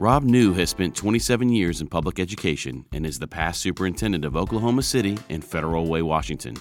Rob 0.00 0.22
Neu 0.22 0.54
has 0.54 0.70
spent 0.70 0.94
27 0.94 1.48
years 1.48 1.80
in 1.80 1.88
public 1.88 2.20
education 2.20 2.84
and 2.92 3.04
is 3.04 3.18
the 3.18 3.26
past 3.26 3.60
superintendent 3.60 4.24
of 4.24 4.36
Oklahoma 4.36 4.84
City 4.84 5.18
and 5.28 5.44
Federal 5.44 5.88
Way, 5.88 6.02
Washington. 6.02 6.56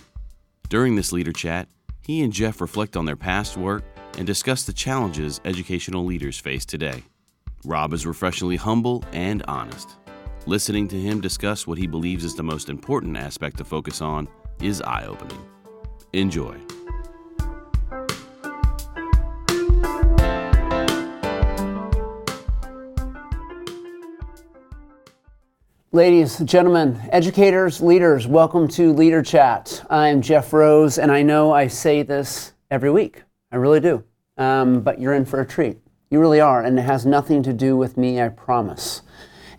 During 0.70 0.95
this 0.95 1.11
leader 1.11 1.31
chat, 1.31 1.68
he 2.02 2.23
and 2.23 2.34
Jeff 2.34 2.59
reflect 2.61 2.97
on 2.97 3.05
their 3.05 3.15
past 3.15 3.55
work 3.55 3.84
and 4.18 4.25
discuss 4.25 4.63
the 4.63 4.73
challenges 4.73 5.39
educational 5.45 6.04
leaders 6.04 6.39
face 6.39 6.65
today. 6.65 7.04
Rob 7.63 7.93
is 7.93 8.07
refreshingly 8.07 8.55
humble 8.55 9.04
and 9.13 9.43
honest. 9.47 9.97
Listening 10.47 10.88
to 10.88 10.99
him 10.99 11.21
discuss 11.21 11.67
what 11.67 11.77
he 11.77 11.85
believes 11.85 12.23
is 12.23 12.33
the 12.33 12.41
most 12.41 12.69
important 12.69 13.17
aspect 13.17 13.57
to 13.57 13.63
focus 13.63 14.01
on 14.01 14.27
is 14.63 14.81
eye 14.81 15.05
opening. 15.05 15.45
Enjoy. 16.11 16.57
Ladies, 25.97 26.37
gentlemen, 26.37 27.01
educators, 27.11 27.81
leaders, 27.81 28.27
welcome 28.27 28.67
to 28.67 28.93
Leader 28.93 29.23
Chat. 29.23 29.83
I'm 29.89 30.21
Jeff 30.21 30.53
Rose, 30.53 30.99
and 30.99 31.11
I 31.11 31.23
know 31.23 31.51
I 31.51 31.65
say 31.65 32.03
this 32.03 32.53
every 32.70 32.91
week. 32.91 33.23
I 33.51 33.55
really 33.55 33.79
do. 33.79 34.03
Um, 34.37 34.81
but 34.81 35.01
you're 35.01 35.15
in 35.15 35.25
for 35.25 35.41
a 35.41 35.45
treat. 35.45 35.79
You 36.11 36.20
really 36.20 36.39
are, 36.39 36.61
and 36.61 36.77
it 36.77 36.83
has 36.83 37.07
nothing 37.07 37.41
to 37.41 37.51
do 37.51 37.75
with 37.75 37.97
me, 37.97 38.21
I 38.21 38.29
promise. 38.29 39.01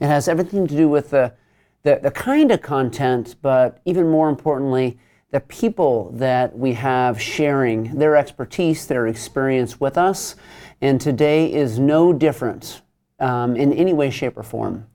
It 0.00 0.06
has 0.06 0.28
everything 0.28 0.68
to 0.68 0.76
do 0.76 0.88
with 0.88 1.10
the, 1.10 1.34
the, 1.82 1.98
the 2.00 2.12
kind 2.12 2.52
of 2.52 2.62
content, 2.62 3.34
but 3.42 3.80
even 3.84 4.08
more 4.08 4.28
importantly, 4.28 4.96
the 5.32 5.40
people 5.40 6.12
that 6.12 6.56
we 6.56 6.74
have 6.74 7.20
sharing 7.20 7.98
their 7.98 8.14
expertise, 8.14 8.86
their 8.86 9.08
experience 9.08 9.80
with 9.80 9.98
us. 9.98 10.36
And 10.80 11.00
today 11.00 11.52
is 11.52 11.80
no 11.80 12.12
different 12.12 12.82
um, 13.18 13.56
in 13.56 13.72
any 13.72 13.92
way, 13.92 14.10
shape, 14.10 14.36
or 14.36 14.44
form. 14.44 14.86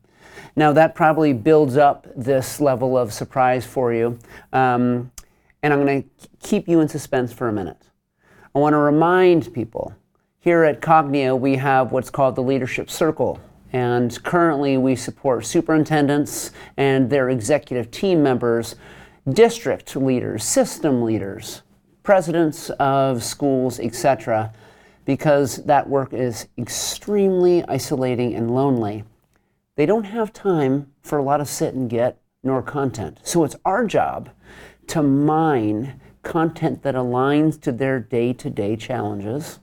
Now, 0.55 0.71
that 0.73 0.93
probably 0.93 1.33
builds 1.33 1.77
up 1.77 2.07
this 2.15 2.59
level 2.59 2.97
of 2.97 3.11
surprise 3.11 3.65
for 3.65 3.93
you. 3.93 4.19
Um, 4.51 5.11
and 5.63 5.73
I'm 5.73 5.83
going 5.83 6.03
to 6.03 6.27
keep 6.41 6.67
you 6.67 6.79
in 6.79 6.87
suspense 6.87 7.33
for 7.33 7.47
a 7.47 7.53
minute. 7.53 7.89
I 8.53 8.59
want 8.59 8.73
to 8.73 8.77
remind 8.77 9.53
people 9.53 9.95
here 10.43 10.65
at 10.65 10.81
Cognia, 10.81 11.33
we 11.33 11.55
have 11.55 11.93
what's 11.93 12.09
called 12.09 12.35
the 12.35 12.43
Leadership 12.43 12.89
Circle. 12.89 13.39
And 13.71 14.21
currently, 14.23 14.77
we 14.77 14.93
support 14.97 15.45
superintendents 15.45 16.51
and 16.75 17.09
their 17.09 17.29
executive 17.29 17.89
team 17.91 18.21
members, 18.21 18.75
district 19.31 19.95
leaders, 19.95 20.43
system 20.43 21.01
leaders, 21.01 21.61
presidents 22.03 22.69
of 22.71 23.23
schools, 23.23 23.79
etc., 23.79 24.53
because 25.05 25.63
that 25.63 25.87
work 25.87 26.13
is 26.13 26.47
extremely 26.57 27.63
isolating 27.69 28.35
and 28.35 28.53
lonely 28.53 29.05
they 29.75 29.85
don't 29.85 30.05
have 30.05 30.31
time 30.31 30.91
for 31.01 31.17
a 31.17 31.23
lot 31.23 31.41
of 31.41 31.47
sit 31.47 31.73
and 31.73 31.89
get 31.89 32.19
nor 32.43 32.61
content. 32.61 33.19
So 33.23 33.43
it's 33.43 33.55
our 33.65 33.85
job 33.85 34.29
to 34.87 35.01
mine 35.01 35.99
content 36.21 36.83
that 36.83 36.95
aligns 36.95 37.59
to 37.61 37.71
their 37.71 37.99
day 37.99 38.33
to 38.33 38.49
day 38.49 38.75
challenges 38.75 39.59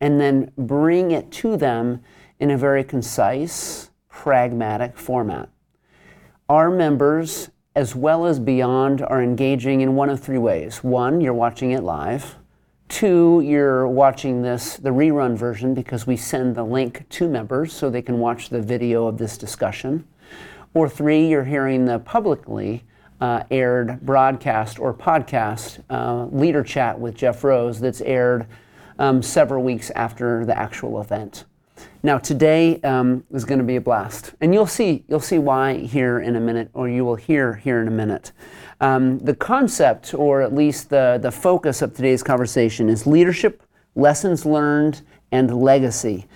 and 0.00 0.20
then 0.20 0.50
bring 0.56 1.10
it 1.10 1.30
to 1.30 1.56
them 1.56 2.02
in 2.38 2.50
a 2.50 2.58
very 2.58 2.84
concise, 2.84 3.90
pragmatic 4.08 4.98
format. 4.98 5.48
Our 6.48 6.70
members, 6.70 7.50
as 7.74 7.94
well 7.94 8.26
as 8.26 8.38
beyond, 8.38 9.02
are 9.02 9.22
engaging 9.22 9.80
in 9.80 9.94
one 9.94 10.10
of 10.10 10.20
three 10.20 10.38
ways. 10.38 10.84
One, 10.84 11.20
you're 11.20 11.32
watching 11.32 11.70
it 11.70 11.82
live. 11.82 12.36
Two, 12.88 13.42
you're 13.44 13.88
watching 13.88 14.42
this, 14.42 14.76
the 14.76 14.90
rerun 14.90 15.36
version, 15.36 15.74
because 15.74 16.06
we 16.06 16.16
send 16.16 16.54
the 16.54 16.64
link 16.64 17.08
to 17.10 17.28
members 17.28 17.72
so 17.72 17.90
they 17.90 18.02
can 18.02 18.18
watch 18.18 18.50
the 18.50 18.60
video 18.60 19.06
of 19.06 19.18
this 19.18 19.38
discussion. 19.38 20.06
Or 20.74 20.88
three, 20.88 21.26
you're 21.26 21.44
hearing 21.44 21.86
the 21.86 21.98
publicly 21.98 22.84
uh, 23.20 23.44
aired 23.50 24.00
broadcast 24.00 24.78
or 24.78 24.92
podcast 24.92 25.82
uh, 25.88 26.26
leader 26.26 26.62
chat 26.62 26.98
with 26.98 27.14
Jeff 27.14 27.42
Rose 27.42 27.80
that's 27.80 28.00
aired 28.02 28.46
um, 28.98 29.22
several 29.22 29.62
weeks 29.62 29.90
after 29.90 30.44
the 30.44 30.56
actual 30.56 31.00
event. 31.00 31.44
Now 32.02 32.18
today 32.18 32.80
um, 32.82 33.24
is 33.30 33.44
going 33.44 33.58
to 33.58 33.64
be 33.64 33.76
a 33.76 33.80
blast, 33.80 34.34
and 34.40 34.52
you'll 34.52 34.66
see 34.66 35.04
you'll 35.08 35.20
see 35.20 35.38
why 35.38 35.78
here 35.78 36.20
in 36.20 36.36
a 36.36 36.40
minute, 36.40 36.70
or 36.74 36.88
you 36.88 37.04
will 37.04 37.16
hear 37.16 37.54
here 37.54 37.80
in 37.80 37.88
a 37.88 37.90
minute. 37.90 38.32
Um, 38.80 39.18
the 39.20 39.34
concept, 39.34 40.12
or 40.14 40.42
at 40.42 40.54
least 40.54 40.90
the, 40.90 41.18
the 41.22 41.30
focus 41.30 41.80
of 41.80 41.94
today's 41.94 42.22
conversation, 42.22 42.88
is 42.88 43.06
leadership, 43.06 43.62
lessons 43.94 44.44
learned, 44.44 45.02
and 45.32 45.62
legacy. 45.62 46.26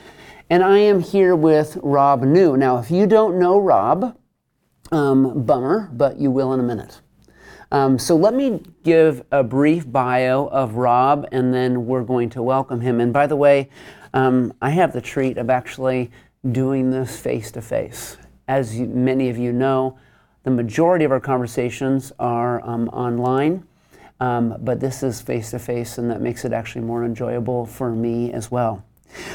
And 0.48 0.62
I 0.62 0.78
am 0.78 1.00
here 1.00 1.36
with 1.36 1.76
Rob 1.82 2.22
Neu. 2.22 2.56
Now, 2.56 2.78
if 2.78 2.90
you 2.90 3.06
don't 3.06 3.38
know 3.38 3.58
Rob, 3.58 4.16
um, 4.90 5.44
bummer, 5.44 5.90
but 5.92 6.18
you 6.18 6.30
will 6.30 6.54
in 6.54 6.60
a 6.60 6.62
minute. 6.62 7.00
Um, 7.70 7.98
so 7.98 8.16
let 8.16 8.32
me 8.32 8.62
give 8.82 9.22
a 9.30 9.44
brief 9.44 9.90
bio 9.90 10.46
of 10.46 10.76
Rob, 10.76 11.26
and 11.32 11.52
then 11.52 11.84
we're 11.84 12.02
going 12.02 12.30
to 12.30 12.42
welcome 12.42 12.80
him. 12.80 12.98
And 12.98 13.12
by 13.12 13.26
the 13.26 13.36
way, 13.36 13.68
um, 14.14 14.52
I 14.60 14.70
have 14.70 14.92
the 14.92 15.00
treat 15.00 15.38
of 15.38 15.50
actually 15.50 16.10
doing 16.52 16.90
this 16.90 17.18
face 17.18 17.50
to 17.52 17.62
face. 17.62 18.16
As 18.46 18.78
you, 18.78 18.86
many 18.86 19.28
of 19.28 19.38
you 19.38 19.52
know, 19.52 19.98
the 20.44 20.50
majority 20.50 21.04
of 21.04 21.12
our 21.12 21.20
conversations 21.20 22.12
are 22.18 22.66
um, 22.66 22.88
online, 22.88 23.64
um, 24.20 24.56
but 24.60 24.80
this 24.80 25.02
is 25.02 25.20
face 25.20 25.50
to 25.50 25.58
face, 25.58 25.98
and 25.98 26.10
that 26.10 26.20
makes 26.20 26.44
it 26.44 26.52
actually 26.52 26.84
more 26.84 27.04
enjoyable 27.04 27.66
for 27.66 27.90
me 27.90 28.32
as 28.32 28.50
well. 28.50 28.84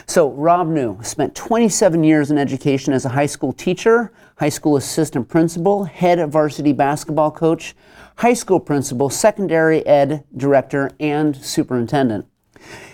So, 0.06 0.31
Rob 0.31 0.67
Neu 0.67 1.03
spent 1.03 1.35
27 1.35 2.03
years 2.03 2.31
in 2.31 2.38
education 2.38 2.94
as 2.94 3.06
a 3.06 3.09
high 3.09 3.25
school 3.25 3.53
teacher, 3.53 4.12
high 4.38 4.50
school 4.50 4.78
assistant 4.78 5.29
principal, 5.29 5.85
head 5.85 6.19
varsity 6.31 6.73
basketball 6.73 7.31
coach, 7.31 7.75
high 8.17 8.33
school 8.33 8.59
principal, 8.59 9.09
secondary 9.09 9.85
ed 9.85 10.23
director, 10.35 10.91
and 11.00 11.35
superintendent. 11.35 12.25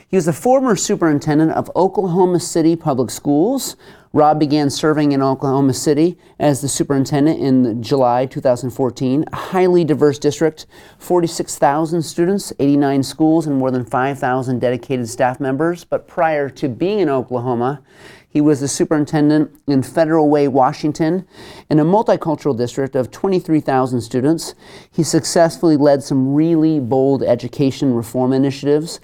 He 0.09 0.17
was 0.17 0.25
the 0.25 0.33
former 0.33 0.75
superintendent 0.75 1.51
of 1.51 1.69
Oklahoma 1.75 2.39
City 2.39 2.75
Public 2.75 3.11
Schools, 3.11 3.75
Rob 4.11 4.39
began 4.39 4.71
serving 4.71 5.11
in 5.11 5.21
Oklahoma 5.21 5.73
City 5.75 6.17
as 6.39 6.61
the 6.61 6.67
superintendent 6.67 7.39
in 7.39 7.83
July 7.83 8.25
2014. 8.25 9.25
A 9.31 9.35
highly 9.35 9.83
diverse 9.83 10.17
district, 10.17 10.65
46,000 10.97 12.01
students, 12.01 12.51
89 12.57 13.03
schools, 13.03 13.45
and 13.45 13.55
more 13.55 13.69
than 13.69 13.85
5,000 13.85 14.57
dedicated 14.57 15.07
staff 15.07 15.39
members. 15.39 15.83
But 15.83 16.07
prior 16.07 16.49
to 16.49 16.67
being 16.67 16.97
in 16.97 17.09
Oklahoma, 17.09 17.83
he 18.27 18.41
was 18.41 18.61
the 18.61 18.67
superintendent 18.67 19.51
in 19.67 19.83
Federal 19.83 20.27
Way, 20.27 20.47
Washington, 20.47 21.27
in 21.69 21.79
a 21.79 21.85
multicultural 21.85 22.57
district 22.57 22.95
of 22.95 23.11
23,000 23.11 24.01
students. 24.01 24.55
He 24.91 25.03
successfully 25.03 25.77
led 25.77 26.01
some 26.01 26.33
really 26.33 26.79
bold 26.79 27.21
education 27.21 27.93
reform 27.93 28.33
initiatives 28.33 28.99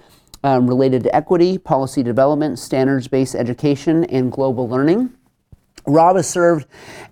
um, 0.46 0.68
related 0.68 1.02
to 1.02 1.14
equity, 1.14 1.58
policy 1.58 2.04
development, 2.04 2.56
standards 2.56 3.08
based 3.08 3.34
education, 3.34 4.04
and 4.04 4.30
global 4.30 4.68
learning. 4.68 5.12
Rob 5.88 6.14
has 6.14 6.28
served 6.28 6.66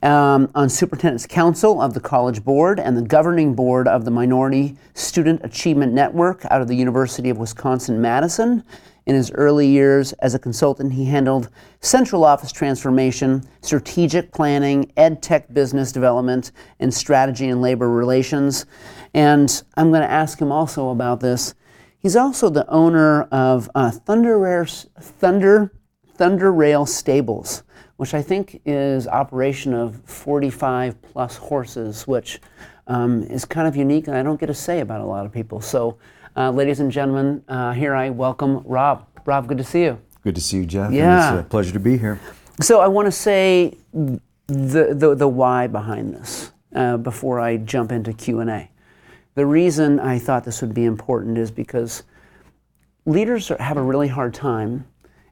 um, 0.05 0.49
on 0.55 0.69
Superintendent's 0.69 1.27
Council 1.27 1.81
of 1.81 1.95
the 1.95 2.01
College 2.01 2.45
Board 2.45 2.79
and 2.79 2.97
the 2.97 3.03
governing 3.03 3.55
board 3.55 3.89
of 3.89 4.05
the 4.05 4.11
Minority 4.13 4.77
Student 4.95 5.41
Achievement 5.43 5.93
Network 5.93 6.45
out 6.51 6.63
of 6.63 6.69
the 6.69 6.77
University 6.77 7.29
of 7.29 7.39
Wisconsin 7.39 8.01
Madison. 8.01 8.63
In 9.07 9.17
his 9.17 9.33
early 9.33 9.67
years 9.67 10.13
as 10.15 10.35
a 10.35 10.39
consultant, 10.39 10.93
he 10.93 11.05
handled 11.05 11.51
central 11.81 12.25
office 12.25 12.53
transformation, 12.53 13.43
strategic 13.63 14.33
planning, 14.33 14.93
ed 14.97 15.23
tech 15.23 15.53
business 15.53 15.91
development, 15.91 16.53
and 16.79 16.95
strategy 16.95 17.49
and 17.49 17.61
labor 17.61 17.91
relations. 17.91 18.65
And 19.13 19.63
I'm 19.77 19.91
going 19.91 20.03
to 20.03 20.11
ask 20.11 20.41
him 20.41 20.53
also 20.53 20.91
about 20.91 21.19
this 21.19 21.55
He's 22.05 22.17
also 22.17 22.51
the 22.51 22.69
owner 22.69 23.23
of 23.33 23.71
uh, 23.75 23.91
Thunder, 23.91 24.39
Rare, 24.39 24.67
Thunder, 24.67 25.73
Thunder 26.07 26.53
Rail 26.53 26.85
Stables, 26.85 27.63
which 27.97 28.13
I 28.13 28.21
think 28.21 28.61
is 28.67 29.09
operation 29.09 29.73
of 29.73 30.03
45 30.05 31.01
plus 31.01 31.37
horses, 31.39 32.07
which 32.07 32.43
um, 32.89 33.23
is 33.23 33.47
kind 33.47 33.67
of 33.67 33.75
unique 33.75 34.07
and 34.07 34.15
I 34.19 34.23
don't 34.23 34.39
get 34.39 34.49
to 34.49 34.55
say 34.55 34.81
about 34.81 35.01
a 35.01 35.05
lot 35.07 35.25
of 35.25 35.33
people. 35.33 35.63
So, 35.63 35.97
uh, 36.37 36.51
ladies 36.51 36.81
and 36.81 36.93
gentlemen, 36.93 37.43
uh, 37.49 37.73
here 37.73 37.95
I 37.95 38.11
welcome 38.11 38.63
Rob. 38.67 39.07
Rob, 39.25 39.49
good 39.49 39.57
to 39.57 39.65
see 39.65 39.85
you. 39.85 39.99
Good 40.21 40.35
to 40.35 40.43
see 40.43 40.59
you, 40.59 40.67
Jeff. 40.67 40.93
Yeah. 40.93 41.39
It's 41.39 41.47
a 41.47 41.49
pleasure 41.49 41.73
to 41.73 41.81
be 41.81 41.97
here. 41.97 42.21
So, 42.61 42.81
I 42.81 42.87
want 42.87 43.07
to 43.07 43.13
say 43.13 43.79
the, 43.95 44.21
the, 44.47 45.15
the 45.17 45.29
why 45.29 45.69
behind 45.69 46.13
this 46.13 46.53
uh, 46.75 46.99
before 46.99 47.41
I 47.41 47.57
jump 47.57 47.93
into 47.93 48.13
Q&A. 48.13 48.69
The 49.35 49.47
reason 49.47 49.99
I 49.99 50.19
thought 50.19 50.45
this 50.45 50.61
would 50.61 50.75
be 50.75 50.85
important 50.85 51.39
is 51.39 51.51
because 51.51 52.05
leaders 53.05 53.49
have 53.49 53.77
a 53.77 53.83
really 53.83 54.09
hard 54.09 54.33
time, 54.33 54.87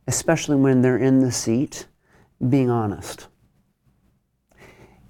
especially 0.07 0.57
when 0.57 0.83
they're 0.83 0.99
in 0.99 1.21
the 1.21 1.31
seat, 1.31 1.87
being 2.49 2.69
honest. 2.69 3.29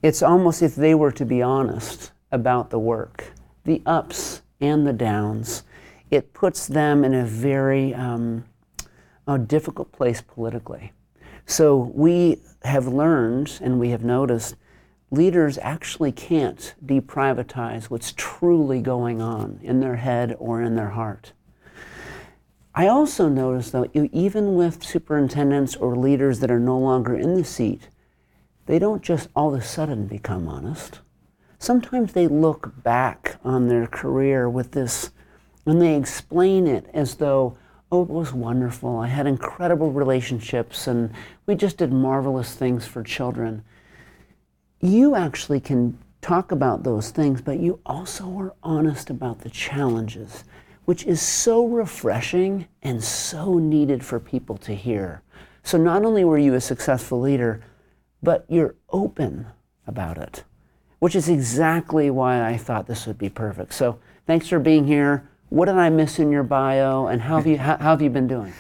It's 0.03 0.23
almost 0.23 0.62
if 0.62 0.75
they 0.75 0.94
were 0.94 1.12
to 1.12 1.25
be 1.25 1.41
honest 1.41 2.12
about 2.31 2.71
the 2.71 2.79
work, 2.79 3.33
the 3.65 3.81
ups 3.87 4.43
and 4.61 4.87
the 4.87 4.93
downs, 4.93 5.62
it 6.11 6.35
puts 6.35 6.67
them 6.67 7.05
in 7.05 7.15
a 7.15 7.25
very 7.25 7.94
um, 7.94 8.44
a 9.27 9.39
difficult 9.39 9.93
place 9.93 10.21
politically. 10.21 10.93
So 11.47 11.91
we 11.94 12.43
have 12.65 12.87
learned 12.87 13.59
and 13.62 13.81
we 13.81 13.91
have 13.91 14.05
noticed 14.05 14.56
leaders 15.12 15.59
actually 15.61 16.11
can't 16.11 16.75
deprivatize 16.85 17.85
what's 17.85 18.14
truly 18.17 18.81
going 18.81 19.20
on 19.20 19.61
in 19.62 19.79
their 19.79 19.97
head 19.97 20.35
or 20.38 20.62
in 20.62 20.75
their 20.75 20.91
heart. 20.91 21.32
I 22.75 22.88
also 22.88 23.29
notice, 23.29 23.70
though, 23.70 23.87
even 23.93 24.55
with 24.55 24.82
superintendents 24.82 25.76
or 25.76 25.94
leaders 25.94 26.41
that 26.41 26.50
are 26.50 26.59
no 26.59 26.79
longer 26.79 27.14
in 27.14 27.35
the 27.35 27.44
seat, 27.44 27.91
they 28.64 28.79
don't 28.79 29.03
just 29.03 29.29
all 29.37 29.55
of 29.55 29.61
a 29.61 29.64
sudden 29.64 30.06
become 30.06 30.49
honest. 30.49 31.00
Sometimes 31.58 32.15
they 32.15 32.26
look 32.26 32.82
back 32.82 33.37
on 33.44 33.69
their 33.69 33.87
career 33.87 34.49
with 34.49 34.73
this 34.73 35.11
and 35.67 35.81
they 35.81 35.94
explain 35.94 36.67
it 36.67 36.87
as 36.94 37.17
though, 37.17 37.58
oh, 37.93 38.03
it 38.03 38.08
was 38.08 38.32
wonderful. 38.32 38.97
I 38.97 39.08
had 39.08 39.26
incredible 39.26 39.93
relationships 39.93 40.87
and 40.87 41.12
we 41.47 41.55
just 41.55 41.76
did 41.76 41.93
marvelous 41.93 42.55
things 42.55 42.87
for 42.87 43.03
children. 43.03 43.62
You 44.82 45.14
actually 45.14 45.61
can 45.61 45.96
talk 46.20 46.52
about 46.52 46.82
those 46.82 47.11
things, 47.11 47.40
but 47.40 47.61
you 47.61 47.81
also 47.87 48.37
are 48.38 48.55
honest 48.62 49.08
about 49.08 49.38
the 49.38 49.50
challenges 49.50 50.44
which 50.84 51.05
is 51.05 51.20
so 51.23 51.67
refreshing 51.67 52.67
and 52.82 53.02
so 53.02 53.58
needed 53.58 54.05
for 54.05 54.19
people 54.19 54.56
to 54.58 54.75
hear. 54.75 55.23
So 55.62 55.79
not 55.79 56.05
only 56.05 56.25
were 56.25 56.38
you 56.38 56.55
a 56.55 56.61
successful 56.61 57.20
leader, 57.20 57.62
but 58.23 58.44
you're 58.49 58.75
open 58.90 59.46
about 59.87 60.19
it, 60.19 60.44
which 60.99 61.14
is 61.14 61.29
exactly 61.29 62.11
why 62.11 62.44
I 62.46 62.56
thought 62.56 62.87
this 62.87 63.06
would 63.06 63.19
be 63.19 63.29
perfect. 63.29 63.75
So 63.75 63.99
thanks 64.26 64.49
for 64.49 64.58
being 64.58 64.87
here. 64.87 65.29
What 65.50 65.67
did 65.67 65.76
I 65.76 65.90
miss 65.90 66.19
in 66.19 66.32
your 66.32 66.43
bio, 66.43 67.06
and 67.06 67.20
how 67.20 67.37
have 67.37 67.46
you, 67.46 67.58
how, 67.58 67.76
how 67.76 67.90
have 67.90 68.02
you 68.02 68.11
been 68.11 68.26
doing? 68.26 68.52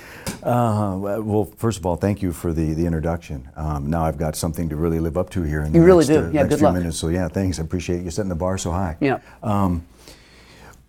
Uh, 0.42 0.96
well, 0.98 1.44
first 1.56 1.78
of 1.78 1.86
all, 1.86 1.96
thank 1.96 2.20
you 2.20 2.32
for 2.32 2.52
the, 2.52 2.74
the 2.74 2.84
introduction. 2.84 3.48
Um, 3.56 3.88
now 3.88 4.04
I've 4.04 4.18
got 4.18 4.34
something 4.34 4.68
to 4.70 4.76
really 4.76 4.98
live 4.98 5.16
up 5.16 5.30
to 5.30 5.42
here 5.42 5.62
in 5.62 5.72
the 5.72 5.78
you 5.78 5.84
really 5.84 6.06
next, 6.06 6.08
do. 6.08 6.18
Uh, 6.18 6.30
yeah, 6.30 6.32
next 6.42 6.48
good 6.48 6.58
few 6.58 6.66
luck. 6.66 6.74
minutes. 6.74 6.96
So 6.96 7.08
yeah, 7.08 7.28
thanks. 7.28 7.60
I 7.60 7.62
appreciate 7.62 8.02
you 8.02 8.10
setting 8.10 8.28
the 8.28 8.34
bar 8.34 8.58
so 8.58 8.72
high. 8.72 8.96
Yeah. 9.00 9.20
Um, 9.42 9.86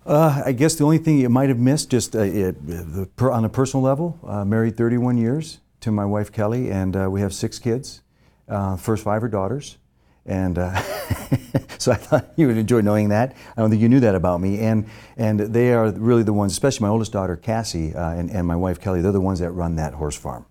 uh, 0.06 0.42
I 0.46 0.52
guess 0.52 0.76
the 0.76 0.84
only 0.84 0.98
thing 0.98 1.20
you 1.20 1.30
might 1.30 1.50
have 1.50 1.60
missed, 1.60 1.90
just 1.90 2.16
uh, 2.16 2.20
it, 2.20 2.66
the, 2.68 3.06
per, 3.16 3.32
on 3.32 3.46
a 3.46 3.50
personal 3.50 3.84
level, 3.84 4.20
uh, 4.28 4.44
married 4.44 4.76
31 4.76 5.18
years 5.18 5.60
to 5.82 5.92
my 5.92 6.06
wife 6.06 6.32
Kelly, 6.32 6.72
and 6.72 6.96
uh, 6.96 7.10
we 7.10 7.22
have 7.22 7.34
six 7.34 7.60
kids. 7.60 8.02
Uh, 8.50 8.76
first 8.76 9.04
five 9.04 9.24
are 9.24 9.30
daughters, 9.30 9.78
and 10.26 10.58
uh, 10.58 10.76
so 11.78 11.92
I 11.92 11.96
thought 11.96 12.32
you 12.36 12.48
would 12.48 12.58
enjoy 12.58 12.82
knowing 12.82 13.10
that. 13.10 13.36
I 13.56 13.62
don't 13.62 13.70
think 13.70 13.82
you 13.82 13.90
knew 13.90 14.00
that 14.02 14.16
about 14.16 14.42
me, 14.42 14.60
and 14.60 14.88
and 15.18 15.40
they 15.40 15.74
are 15.74 15.92
really 15.92 16.24
the 16.24 16.34
ones, 16.34 16.52
especially 16.52 16.84
my 16.86 16.90
oldest 16.90 17.12
daughter 17.12 17.36
Cassie 17.36 17.94
and, 17.96 18.30
and 18.30 18.48
my 18.48 18.56
wife 18.56 18.80
Kelly. 18.80 19.02
They're 19.02 19.12
the 19.12 19.22
ones 19.22 19.40
that 19.40 19.52
run 19.52 19.76
that 19.76 19.94
horse 19.94 20.18
farm. 20.18 20.46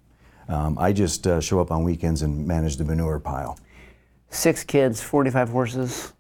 Um, 0.48 0.76
I 0.78 0.92
just 0.92 1.26
show 1.40 1.60
up 1.60 1.70
on 1.70 1.84
weekends 1.84 2.22
and 2.22 2.46
manage 2.46 2.76
the 2.76 2.84
manure 2.84 3.20
pile. 3.20 3.58
Six 4.30 4.64
kids, 4.64 5.02
45 5.02 5.50
horses 5.50 6.12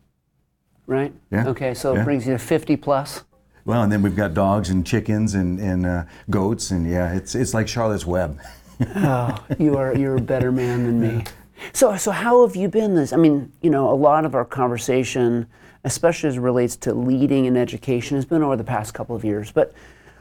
right? 0.86 1.12
Yeah. 1.30 1.48
Okay, 1.48 1.74
so 1.74 1.94
yeah. 1.94 2.02
it 2.02 2.04
brings 2.04 2.26
you 2.26 2.32
to 2.32 2.38
50 2.38 2.76
plus. 2.76 3.24
Well, 3.64 3.82
and 3.82 3.92
then 3.92 4.02
we've 4.02 4.16
got 4.16 4.34
dogs 4.34 4.70
and 4.70 4.86
chickens 4.86 5.34
and, 5.34 5.60
and 5.60 5.86
uh, 5.86 6.04
goats, 6.30 6.70
and 6.70 6.88
yeah, 6.88 7.14
it's, 7.14 7.34
it's 7.34 7.54
like 7.54 7.68
Charlotte's 7.68 8.06
Web. 8.06 8.40
oh, 8.96 9.44
you 9.58 9.76
are 9.76 9.94
you're 9.94 10.16
a 10.16 10.20
better 10.20 10.50
man 10.50 10.84
than 10.84 11.00
me. 11.00 11.24
So 11.72 11.96
so 11.96 12.10
how 12.10 12.46
have 12.46 12.56
you 12.56 12.68
been 12.68 12.94
this? 12.94 13.12
I 13.12 13.16
mean, 13.16 13.52
you 13.62 13.70
know, 13.70 13.90
a 13.90 13.94
lot 13.94 14.24
of 14.24 14.34
our 14.34 14.44
conversation, 14.44 15.46
especially 15.84 16.28
as 16.28 16.36
it 16.36 16.40
relates 16.40 16.76
to 16.76 16.94
leading 16.94 17.44
in 17.46 17.56
education, 17.56 18.16
has 18.16 18.24
been 18.24 18.42
over 18.42 18.56
the 18.56 18.64
past 18.64 18.94
couple 18.94 19.16
of 19.16 19.24
years. 19.24 19.52
But 19.52 19.72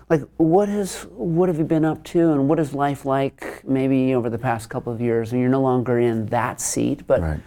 like, 0.09 0.21
what 0.37 0.69
has 0.69 1.03
what 1.11 1.49
have 1.49 1.57
you 1.57 1.65
been 1.65 1.85
up 1.85 2.03
to, 2.05 2.31
and 2.31 2.47
what 2.47 2.59
is 2.59 2.73
life 2.73 3.05
like? 3.05 3.63
Maybe 3.65 4.13
over 4.13 4.29
the 4.29 4.39
past 4.39 4.69
couple 4.69 4.91
of 4.93 5.01
years, 5.01 5.31
and 5.31 5.41
you're 5.41 5.49
no 5.49 5.61
longer 5.61 5.99
in 5.99 6.27
that 6.27 6.61
seat, 6.61 7.05
but. 7.07 7.21
Right 7.21 7.39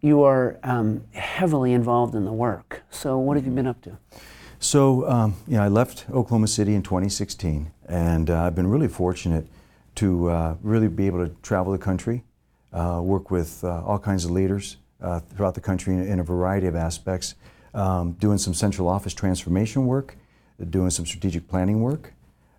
you 0.00 0.22
are 0.22 0.58
um, 0.62 1.04
heavily 1.12 1.72
involved 1.72 2.14
in 2.14 2.24
the 2.24 2.32
work. 2.32 2.82
So, 2.90 3.18
what 3.18 3.36
have 3.36 3.44
you 3.44 3.52
been 3.52 3.66
up 3.66 3.82
to? 3.82 3.98
So, 4.58 5.08
um, 5.08 5.36
you 5.46 5.56
know, 5.56 5.62
I 5.62 5.68
left 5.68 6.06
Oklahoma 6.10 6.48
City 6.48 6.74
in 6.74 6.82
2016, 6.82 7.70
and 7.88 8.30
uh, 8.30 8.44
I've 8.44 8.54
been 8.54 8.66
really 8.66 8.88
fortunate 8.88 9.46
to 9.96 10.28
uh, 10.28 10.56
really 10.62 10.88
be 10.88 11.06
able 11.06 11.26
to 11.26 11.34
travel 11.42 11.72
the 11.72 11.78
country, 11.78 12.24
uh, 12.72 13.00
work 13.02 13.30
with 13.30 13.62
uh, 13.64 13.82
all 13.84 13.98
kinds 13.98 14.24
of 14.24 14.30
leaders 14.30 14.76
uh, 15.00 15.20
throughout 15.20 15.54
the 15.54 15.60
country 15.60 15.94
in, 15.94 16.06
in, 16.06 16.20
a 16.20 16.22
variety 16.24 16.66
of 16.66 16.76
aspects, 16.76 17.34
um, 17.74 18.12
doing 18.12 18.38
some 18.38 18.54
central 18.54 18.88
office 18.88 19.14
transformation 19.14 19.86
work, 19.86 20.16
doing 20.68 20.90
some 20.90 21.06
strategic 21.06 21.48
planning 21.48 21.80
work. 21.80 22.12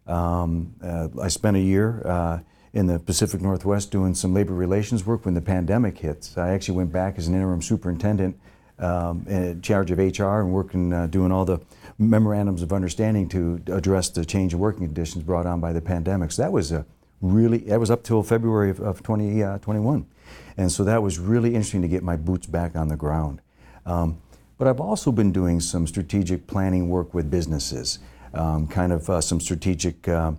Um, 0.08 0.74
uh, 0.84 1.08
I 1.22 1.28
spent 1.28 1.56
a 1.58 1.62
year 1.62 2.44
in 2.74 2.88
the 2.88 3.00
Pacific 3.00 3.42
Northwest 3.42 3.92
doing 3.92 4.14
some 4.16 4.34
labor 4.34 4.54
relations 4.54 5.06
work 5.06 5.26
when 5.26 5.34
the 5.34 5.42
pandemic 5.42 5.98
hit. 5.98 6.32
I 6.38 6.50
actually 6.50 6.78
went 6.78 6.92
back 6.92 7.18
as 7.18 7.28
an 7.28 7.36
interim 7.36 7.62
superintendent 7.62 8.40
um, 8.80 9.26
in 9.28 9.62
charge 9.62 9.92
of 9.92 10.00
HR 10.00 10.42
and 10.42 10.52
working, 10.52 10.92
uh, 10.92 11.08
doing 11.08 11.32
all 11.32 11.46
the 11.46 11.60
memorandums 12.00 12.62
of 12.62 12.74
understanding 12.74 13.30
to 13.30 13.62
address 13.68 14.10
the 14.10 14.26
change 14.26 14.54
in 14.54 14.60
working 14.60 14.86
conditions 14.86 15.24
brought 15.24 15.46
on 15.46 15.60
by 15.60 15.72
the 15.72 15.82
pandemic. 15.82 16.32
So 16.32 16.42
that 16.42 16.52
was 16.52 16.72
a 16.72 16.86
really, 17.22 17.60
that 17.60 17.80
was 17.80 17.92
up 17.92 18.04
till 18.04 18.24
February 18.24 18.70
of, 18.70 18.80
of 18.80 19.04
2021. 19.04 20.00
Uh, 20.00 20.32
and 20.58 20.72
so 20.72 20.84
that 20.84 21.02
was 21.02 21.20
really 21.20 21.50
interesting 21.50 21.82
to 21.82 21.88
get 21.88 22.04
my 22.04 22.16
boots 22.16 22.48
back 22.48 22.76
on 22.76 22.88
the 22.88 22.98
ground. 22.98 23.42
Um, 23.86 24.22
but 24.58 24.68
I've 24.68 24.80
also 24.80 25.12
been 25.12 25.32
doing 25.32 25.60
some 25.60 25.88
strategic 25.88 26.46
planning 26.46 26.90
work 26.90 27.14
with 27.14 27.32
businesses 27.32 28.00
um, 28.34 28.68
kind 28.68 28.92
of 28.92 29.10
uh, 29.10 29.22
some 29.22 29.40
strategic 29.40 30.08
uh, 30.08 30.34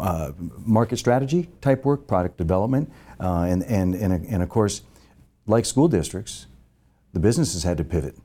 uh, 0.00 0.32
market 0.64 0.98
strategy 0.98 1.48
type 1.60 1.84
work, 1.84 2.06
product 2.06 2.36
development, 2.36 2.90
uh, 3.20 3.46
and, 3.48 3.62
and, 3.64 3.94
and, 3.94 4.26
and 4.26 4.42
of 4.42 4.48
course, 4.48 4.82
like 5.46 5.64
school 5.64 5.88
districts, 5.88 6.46
the 7.12 7.20
businesses 7.20 7.62
had 7.62 7.78
to 7.78 7.84
pivot 7.84 8.16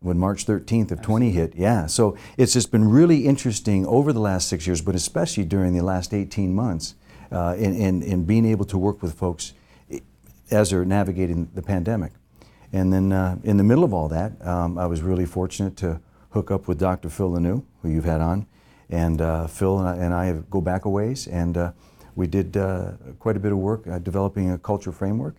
when 0.00 0.18
March 0.18 0.46
13th 0.46 0.90
of 0.90 1.02
20 1.02 1.30
hit. 1.30 1.54
Yeah, 1.56 1.86
so 1.86 2.16
it's 2.36 2.52
just 2.52 2.70
been 2.70 2.88
really 2.88 3.26
interesting 3.26 3.86
over 3.86 4.12
the 4.12 4.20
last 4.20 4.48
six 4.48 4.66
years, 4.66 4.80
but 4.80 4.94
especially 4.94 5.44
during 5.44 5.74
the 5.74 5.82
last 5.82 6.12
18 6.12 6.54
months 6.54 6.94
uh, 7.32 7.54
in, 7.58 7.74
in, 7.74 8.02
in 8.02 8.24
being 8.24 8.44
able 8.46 8.64
to 8.66 8.78
work 8.78 9.02
with 9.02 9.14
folks 9.14 9.52
as 10.50 10.70
they're 10.70 10.84
navigating 10.84 11.48
the 11.54 11.62
pandemic. 11.62 12.12
And 12.72 12.92
then 12.92 13.12
uh, 13.12 13.38
in 13.42 13.56
the 13.56 13.64
middle 13.64 13.84
of 13.84 13.94
all 13.94 14.08
that, 14.08 14.32
um, 14.46 14.78
I 14.78 14.86
was 14.86 15.02
really 15.02 15.26
fortunate 15.26 15.76
to 15.78 16.00
hook 16.30 16.50
up 16.50 16.68
with 16.68 16.78
Dr. 16.78 17.08
Phil 17.08 17.30
Lanoue, 17.30 17.64
who 17.82 17.88
you've 17.88 18.04
had 18.04 18.20
on. 18.20 18.46
And 18.90 19.20
uh, 19.20 19.46
Phil 19.46 19.78
and 19.78 19.88
I, 19.88 19.96
and 19.96 20.14
I, 20.14 20.32
go 20.50 20.60
back 20.60 20.84
a 20.84 20.88
ways, 20.88 21.26
and 21.26 21.56
uh, 21.56 21.72
we 22.14 22.26
did 22.26 22.56
uh, 22.56 22.92
quite 23.18 23.36
a 23.36 23.40
bit 23.40 23.52
of 23.52 23.58
work 23.58 23.86
uh, 23.86 23.98
developing 23.98 24.50
a 24.52 24.58
culture 24.58 24.92
framework. 24.92 25.36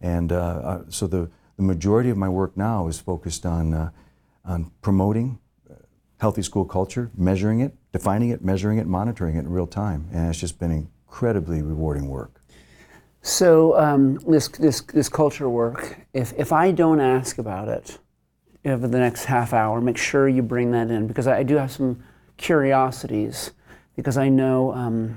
And 0.00 0.32
uh, 0.32 0.80
so 0.88 1.06
the, 1.06 1.30
the 1.56 1.62
majority 1.62 2.10
of 2.10 2.16
my 2.16 2.28
work 2.28 2.56
now 2.56 2.88
is 2.88 2.98
focused 2.98 3.44
on, 3.44 3.92
on 4.44 4.70
promoting 4.80 5.38
healthy 6.18 6.42
school 6.42 6.64
culture, 6.64 7.10
measuring 7.16 7.60
it, 7.60 7.74
defining 7.92 8.30
it, 8.30 8.42
measuring 8.42 8.78
it, 8.78 8.86
monitoring 8.86 9.36
it 9.36 9.40
in 9.40 9.50
real 9.50 9.66
time. 9.66 10.08
And 10.12 10.30
it's 10.30 10.40
just 10.40 10.58
been 10.58 10.88
incredibly 11.06 11.62
rewarding 11.62 12.08
work. 12.08 12.40
So 13.22 13.78
um, 13.78 14.16
this, 14.26 14.48
this, 14.48 14.80
this 14.82 15.08
culture 15.08 15.48
work, 15.48 15.98
if, 16.12 16.32
if 16.36 16.52
I 16.52 16.70
don't 16.70 17.00
ask 17.00 17.38
about 17.38 17.68
it, 17.68 17.98
over 18.66 18.88
the 18.88 18.98
next 18.98 19.24
half 19.24 19.52
hour. 19.52 19.80
Make 19.80 19.96
sure 19.96 20.28
you 20.28 20.42
bring 20.42 20.72
that 20.72 20.90
in 20.90 21.06
because 21.06 21.26
I, 21.26 21.42
do 21.42 21.56
have 21.56 21.70
some 21.70 22.02
curiosities 22.36 23.52
because 23.94 24.18
I 24.18 24.28
know, 24.28 24.72
um, 24.72 25.16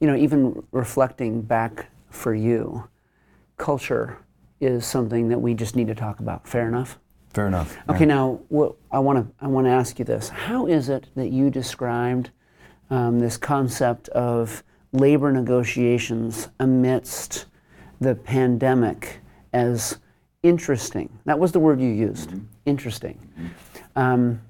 you 0.00 0.06
know, 0.06 0.16
even 0.16 0.62
reflecting 0.72 1.42
back 1.42 1.90
for 2.10 2.34
you, 2.34 2.88
culture 3.58 4.18
is 4.60 4.86
something 4.86 5.28
that 5.28 5.38
we 5.38 5.54
just 5.54 5.76
need 5.76 5.86
to 5.88 5.94
talk 5.94 6.18
about. 6.20 6.48
Fair 6.48 6.66
enough. 6.66 6.98
Fair 7.34 7.46
enough. 7.46 7.76
Okay, 7.88 8.06
now 8.06 8.40
what, 8.48 8.74
I 8.90 8.98
want 8.98 9.18
to 9.18 9.44
I 9.44 9.48
want 9.48 9.66
to 9.66 9.70
ask 9.70 9.98
you 9.98 10.04
this: 10.04 10.30
How 10.30 10.66
is 10.66 10.88
it 10.88 11.08
that 11.14 11.28
you 11.28 11.50
described 11.50 12.30
um, 12.90 13.20
this 13.20 13.36
concept 13.36 14.08
of 14.08 14.64
labor 14.92 15.32
negotiations 15.32 16.48
amidst 16.60 17.46
the 18.00 18.14
pandemic 18.14 19.20
as 19.52 19.98
interesting. 20.42 21.10
That 21.24 21.38
was 21.38 21.52
the 21.52 21.58
word 21.60 21.80
you 21.80 21.88
used. 21.88 22.30
Mm-hmm. 22.30 22.44
Interesting. 22.66 23.18
Mm-hmm. 23.38 23.98
Um, 23.98 24.40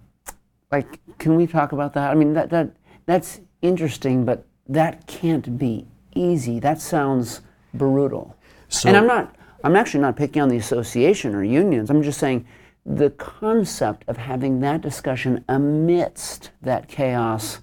like, 0.71 1.01
can 1.19 1.35
we 1.35 1.47
talk 1.47 1.73
about 1.73 1.95
that? 1.95 2.11
I 2.11 2.15
mean, 2.15 2.35
that, 2.35 2.51
that 2.51 2.71
that's 3.07 3.41
interesting, 3.63 4.25
but 4.25 4.45
that 4.69 5.07
can't 5.07 5.59
be 5.59 5.87
easy. 6.15 6.61
That 6.61 6.81
sounds 6.81 7.41
brutal. 7.73 8.37
So, 8.69 8.89
and 8.89 8.97
I'm 8.97 9.07
not. 9.07 9.35
I'm 9.65 9.75
actually 9.75 10.01
not 10.01 10.17
picking 10.17 10.41
on 10.43 10.49
the 10.49 10.57
association 10.57 11.35
or 11.35 11.43
unions. 11.43 11.91
I'm 11.91 12.03
just 12.03 12.21
saying 12.21 12.47
the 12.87 13.11
concept 13.11 14.05
of 14.09 14.17
having 14.17 14.61
that 14.61 14.81
discussion 14.81 15.45
amidst 15.49 16.51
that 16.63 16.89
chaos. 16.89 17.61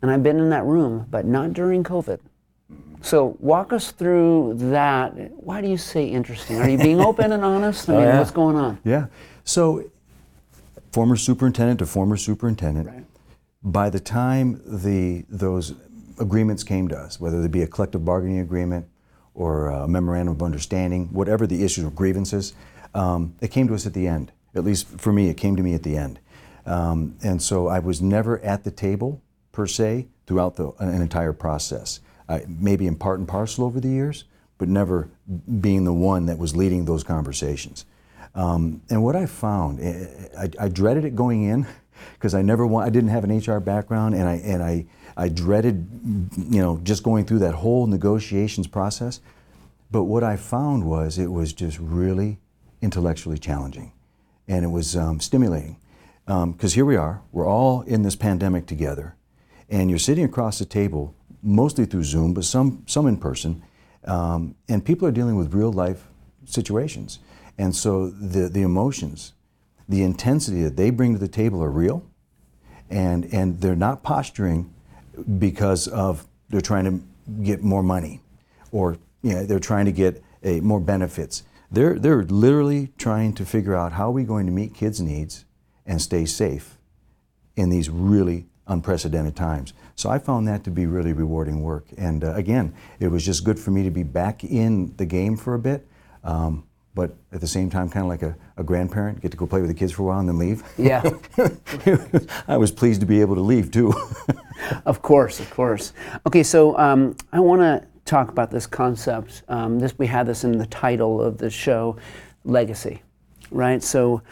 And 0.00 0.10
I've 0.10 0.22
been 0.22 0.38
in 0.38 0.50
that 0.50 0.64
room, 0.64 1.06
but 1.10 1.24
not 1.24 1.52
during 1.52 1.82
COVID. 1.82 2.20
So 3.00 3.36
walk 3.40 3.72
us 3.72 3.92
through 3.92 4.54
that. 4.56 5.12
Why 5.36 5.60
do 5.60 5.68
you 5.68 5.76
say 5.76 6.06
interesting? 6.06 6.60
Are 6.60 6.68
you 6.68 6.78
being 6.78 7.00
open 7.00 7.32
and 7.32 7.44
honest? 7.44 7.88
I 7.88 7.92
mean, 7.96 8.02
oh, 8.02 8.06
yeah. 8.06 8.18
what's 8.18 8.30
going 8.30 8.56
on? 8.56 8.78
Yeah. 8.84 9.06
So, 9.44 9.90
former 10.92 11.16
superintendent 11.16 11.78
to 11.78 11.86
former 11.86 12.16
superintendent. 12.16 12.88
Right. 12.88 13.04
By 13.62 13.90
the 13.90 14.00
time 14.00 14.60
the 14.64 15.24
those 15.28 15.74
agreements 16.18 16.64
came 16.64 16.88
to 16.88 16.96
us, 16.96 17.20
whether 17.20 17.40
they 17.40 17.48
be 17.48 17.62
a 17.62 17.66
collective 17.66 18.04
bargaining 18.04 18.40
agreement 18.40 18.86
or 19.34 19.68
a 19.68 19.86
memorandum 19.86 20.34
of 20.34 20.42
understanding, 20.42 21.12
whatever 21.12 21.46
the 21.46 21.64
issues 21.64 21.84
or 21.84 21.90
grievances, 21.90 22.54
um, 22.94 23.34
it 23.40 23.48
came 23.48 23.68
to 23.68 23.74
us 23.74 23.86
at 23.86 23.94
the 23.94 24.06
end. 24.06 24.32
At 24.54 24.64
least 24.64 24.88
for 24.98 25.12
me, 25.12 25.28
it 25.28 25.36
came 25.36 25.54
to 25.56 25.62
me 25.62 25.74
at 25.74 25.84
the 25.84 25.96
end. 25.96 26.18
Um, 26.66 27.16
and 27.22 27.40
so 27.40 27.68
I 27.68 27.78
was 27.78 28.02
never 28.02 28.40
at 28.40 28.64
the 28.64 28.70
table 28.70 29.22
per 29.58 29.66
se 29.66 30.06
throughout 30.28 30.54
the, 30.54 30.70
an 30.78 31.02
entire 31.02 31.32
process. 31.32 31.98
I, 32.28 32.44
maybe 32.46 32.86
in 32.86 32.94
part 32.94 33.18
and 33.18 33.26
parcel 33.26 33.64
over 33.64 33.80
the 33.80 33.88
years, 33.88 34.22
but 34.56 34.68
never 34.68 35.08
being 35.60 35.82
the 35.82 35.92
one 35.92 36.26
that 36.26 36.38
was 36.38 36.54
leading 36.54 36.84
those 36.84 37.02
conversations. 37.02 37.84
Um, 38.36 38.82
and 38.88 39.02
what 39.02 39.16
I 39.16 39.26
found, 39.26 39.80
eh, 39.80 40.06
I, 40.38 40.66
I 40.66 40.68
dreaded 40.68 41.04
it 41.04 41.16
going 41.16 41.42
in 41.42 41.66
because 42.12 42.36
I 42.36 42.42
never 42.42 42.68
want, 42.68 42.86
I 42.86 42.90
didn't 42.90 43.10
have 43.10 43.24
an 43.24 43.36
HR 43.36 43.58
background, 43.58 44.14
and 44.14 44.28
I 44.28 44.34
and 44.34 44.62
I 44.62 44.86
I 45.16 45.28
dreaded, 45.28 45.88
you 46.36 46.62
know, 46.62 46.78
just 46.84 47.02
going 47.02 47.24
through 47.24 47.40
that 47.40 47.54
whole 47.54 47.88
negotiations 47.88 48.68
process. 48.68 49.18
But 49.90 50.04
what 50.04 50.22
I 50.22 50.36
found 50.36 50.84
was 50.84 51.18
it 51.18 51.32
was 51.32 51.52
just 51.52 51.80
really 51.80 52.38
intellectually 52.80 53.38
challenging, 53.38 53.90
and 54.46 54.64
it 54.64 54.68
was 54.68 54.96
um, 54.96 55.18
stimulating 55.18 55.78
because 56.26 56.72
um, 56.72 56.76
here 56.76 56.84
we 56.84 56.94
are, 56.94 57.22
we're 57.32 57.48
all 57.48 57.82
in 57.82 58.02
this 58.02 58.14
pandemic 58.14 58.66
together, 58.66 59.16
and 59.68 59.90
you're 59.90 59.98
sitting 59.98 60.24
across 60.24 60.58
the 60.58 60.64
table, 60.64 61.14
mostly 61.42 61.84
through 61.84 62.04
Zoom, 62.04 62.34
but 62.34 62.44
some 62.44 62.82
some 62.86 63.06
in 63.06 63.16
person, 63.16 63.62
um, 64.04 64.54
and 64.68 64.84
people 64.84 65.06
are 65.06 65.12
dealing 65.12 65.36
with 65.36 65.54
real 65.54 65.72
life 65.72 66.08
situations, 66.44 67.18
and 67.58 67.74
so 67.74 68.08
the 68.08 68.48
the 68.48 68.62
emotions 68.62 69.32
the 69.88 70.02
intensity 70.02 70.62
that 70.62 70.76
they 70.76 70.90
bring 70.90 71.14
to 71.14 71.18
the 71.18 71.28
table 71.28 71.62
are 71.64 71.70
real, 71.70 72.04
and 72.90 73.24
and 73.32 73.60
they're 73.60 73.76
not 73.76 74.02
posturing 74.02 74.72
because 75.38 75.88
of 75.88 76.26
they're 76.50 76.60
trying 76.60 76.84
to 76.84 77.42
get 77.42 77.62
more 77.62 77.82
money, 77.82 78.20
or 78.70 78.98
you 79.22 79.32
know, 79.32 79.44
they're 79.44 79.58
trying 79.58 79.86
to 79.86 79.92
get 79.92 80.22
a, 80.44 80.60
more 80.60 80.80
benefits. 80.80 81.42
They're 81.70 81.98
they're 81.98 82.22
literally 82.24 82.92
trying 82.98 83.32
to 83.34 83.46
figure 83.46 83.74
out 83.74 83.92
how 83.92 84.08
are 84.08 84.12
we 84.12 84.24
going 84.24 84.46
to 84.46 84.52
meet 84.52 84.74
kids' 84.74 85.00
needs 85.00 85.44
and 85.86 86.00
stay 86.00 86.26
safe 86.26 86.78
in 87.56 87.70
these 87.70 87.88
really 87.88 88.46
unprecedented 88.68 89.34
times. 89.34 89.72
So 89.96 90.10
I 90.10 90.18
found 90.18 90.46
that 90.46 90.62
to 90.64 90.70
be 90.70 90.86
really 90.86 91.12
rewarding 91.12 91.62
work. 91.62 91.86
And 91.96 92.22
uh, 92.22 92.34
again, 92.34 92.74
it 93.00 93.08
was 93.08 93.24
just 93.24 93.44
good 93.44 93.58
for 93.58 93.70
me 93.70 93.82
to 93.82 93.90
be 93.90 94.02
back 94.02 94.44
in 94.44 94.94
the 94.96 95.06
game 95.06 95.36
for 95.36 95.54
a 95.54 95.58
bit. 95.58 95.86
Um, 96.22 96.64
but 96.94 97.14
at 97.32 97.40
the 97.40 97.46
same 97.46 97.70
time, 97.70 97.88
kind 97.88 98.04
of 98.04 98.08
like 98.08 98.22
a, 98.22 98.36
a, 98.56 98.64
grandparent, 98.64 99.20
get 99.20 99.30
to 99.30 99.36
go 99.36 99.46
play 99.46 99.60
with 99.60 99.70
the 99.70 99.74
kids 99.74 99.92
for 99.92 100.02
a 100.02 100.06
while 100.06 100.18
and 100.18 100.28
then 100.28 100.36
leave. 100.36 100.64
Yeah. 100.76 101.08
I 102.48 102.56
was 102.56 102.72
pleased 102.72 103.00
to 103.02 103.06
be 103.06 103.20
able 103.20 103.36
to 103.36 103.40
leave 103.40 103.70
too. 103.70 103.94
of 104.84 105.00
course, 105.00 105.38
of 105.38 105.48
course. 105.50 105.92
Okay, 106.26 106.42
so 106.42 106.76
um, 106.76 107.16
I 107.32 107.38
want 107.38 107.60
to 107.60 107.86
talk 108.04 108.30
about 108.30 108.50
this 108.50 108.66
concept. 108.66 109.44
Um, 109.48 109.78
this 109.78 109.96
we 109.96 110.08
had 110.08 110.26
this 110.26 110.42
in 110.42 110.58
the 110.58 110.66
title 110.66 111.22
of 111.22 111.38
the 111.38 111.50
show, 111.50 111.96
legacy, 112.44 113.02
right? 113.52 113.80
So, 113.80 114.22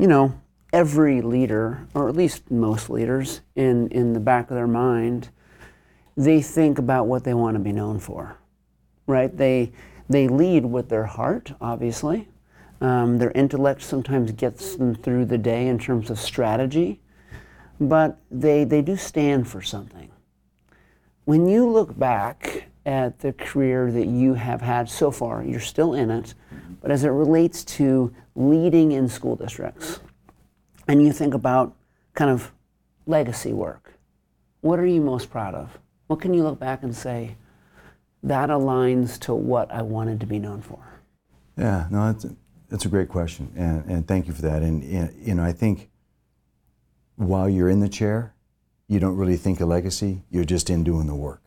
you 0.00 0.08
know, 0.08 0.34
every 0.72 1.20
leader, 1.20 1.86
or 1.94 2.08
at 2.08 2.16
least 2.16 2.50
most 2.50 2.90
leaders, 2.90 3.40
in 3.56 3.88
in 3.88 4.12
the 4.12 4.20
back 4.20 4.50
of 4.50 4.56
their 4.56 4.66
mind, 4.66 5.28
they 6.16 6.40
think 6.42 6.78
about 6.78 7.06
what 7.06 7.24
they 7.24 7.34
want 7.34 7.54
to 7.56 7.60
be 7.60 7.72
known 7.72 7.98
for, 7.98 8.36
right? 9.06 9.36
They 9.36 9.72
they 10.08 10.28
lead 10.28 10.64
with 10.64 10.88
their 10.88 11.06
heart, 11.06 11.52
obviously. 11.60 12.28
Um, 12.80 13.18
their 13.18 13.30
intellect 13.30 13.82
sometimes 13.82 14.32
gets 14.32 14.74
them 14.74 14.94
through 14.96 15.26
the 15.26 15.38
day 15.38 15.68
in 15.68 15.78
terms 15.78 16.10
of 16.10 16.18
strategy, 16.18 17.00
but 17.80 18.18
they, 18.28 18.64
they 18.64 18.82
do 18.82 18.96
stand 18.96 19.46
for 19.46 19.62
something. 19.62 20.10
When 21.24 21.46
you 21.46 21.68
look 21.68 21.96
back 21.96 22.64
at 22.84 23.20
the 23.20 23.32
career 23.34 23.92
that 23.92 24.08
you 24.08 24.34
have 24.34 24.60
had 24.60 24.88
so 24.88 25.12
far, 25.12 25.44
you're 25.44 25.60
still 25.60 25.94
in 25.94 26.10
it, 26.10 26.34
but 26.80 26.90
as 26.90 27.04
it 27.04 27.10
relates 27.10 27.64
to 27.64 28.12
leading 28.34 28.90
in 28.90 29.08
school 29.08 29.36
districts, 29.36 30.00
and 30.88 31.02
you 31.02 31.12
think 31.12 31.34
about 31.34 31.74
kind 32.14 32.30
of 32.30 32.52
legacy 33.06 33.52
work, 33.52 33.94
what 34.60 34.78
are 34.78 34.86
you 34.86 35.00
most 35.00 35.30
proud 35.30 35.54
of? 35.54 35.78
What 36.06 36.20
can 36.20 36.34
you 36.34 36.42
look 36.42 36.58
back 36.58 36.82
and 36.82 36.94
say, 36.94 37.36
that 38.22 38.50
aligns 38.50 39.18
to 39.20 39.34
what 39.34 39.72
I 39.72 39.82
wanted 39.82 40.20
to 40.20 40.26
be 40.26 40.38
known 40.38 40.62
for? 40.62 40.78
Yeah, 41.56 41.86
no, 41.90 42.12
that's 42.12 42.24
a, 42.24 42.36
that's 42.68 42.84
a 42.84 42.88
great 42.88 43.08
question, 43.08 43.52
and, 43.56 43.84
and 43.86 44.08
thank 44.08 44.26
you 44.26 44.32
for 44.32 44.42
that. 44.42 44.62
And, 44.62 44.84
you 45.20 45.34
know, 45.34 45.42
I 45.42 45.52
think 45.52 45.90
while 47.16 47.48
you're 47.48 47.68
in 47.68 47.80
the 47.80 47.88
chair, 47.88 48.34
you 48.88 49.00
don't 49.00 49.16
really 49.16 49.36
think 49.36 49.60
of 49.60 49.68
legacy. 49.68 50.22
You're 50.30 50.44
just 50.44 50.70
in 50.70 50.84
doing 50.84 51.06
the 51.06 51.14
work. 51.14 51.42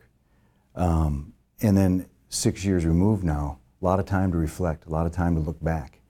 Um, 0.74 1.32
and 1.62 1.76
then 1.76 2.06
six 2.28 2.64
years 2.64 2.84
removed 2.84 3.24
now, 3.24 3.58
a 3.80 3.84
lot 3.84 3.98
of 3.98 4.06
time 4.06 4.32
to 4.32 4.38
reflect, 4.38 4.86
a 4.86 4.90
lot 4.90 5.06
of 5.06 5.12
time 5.12 5.34
to 5.34 5.40
look 5.40 5.62
back, 5.62 6.00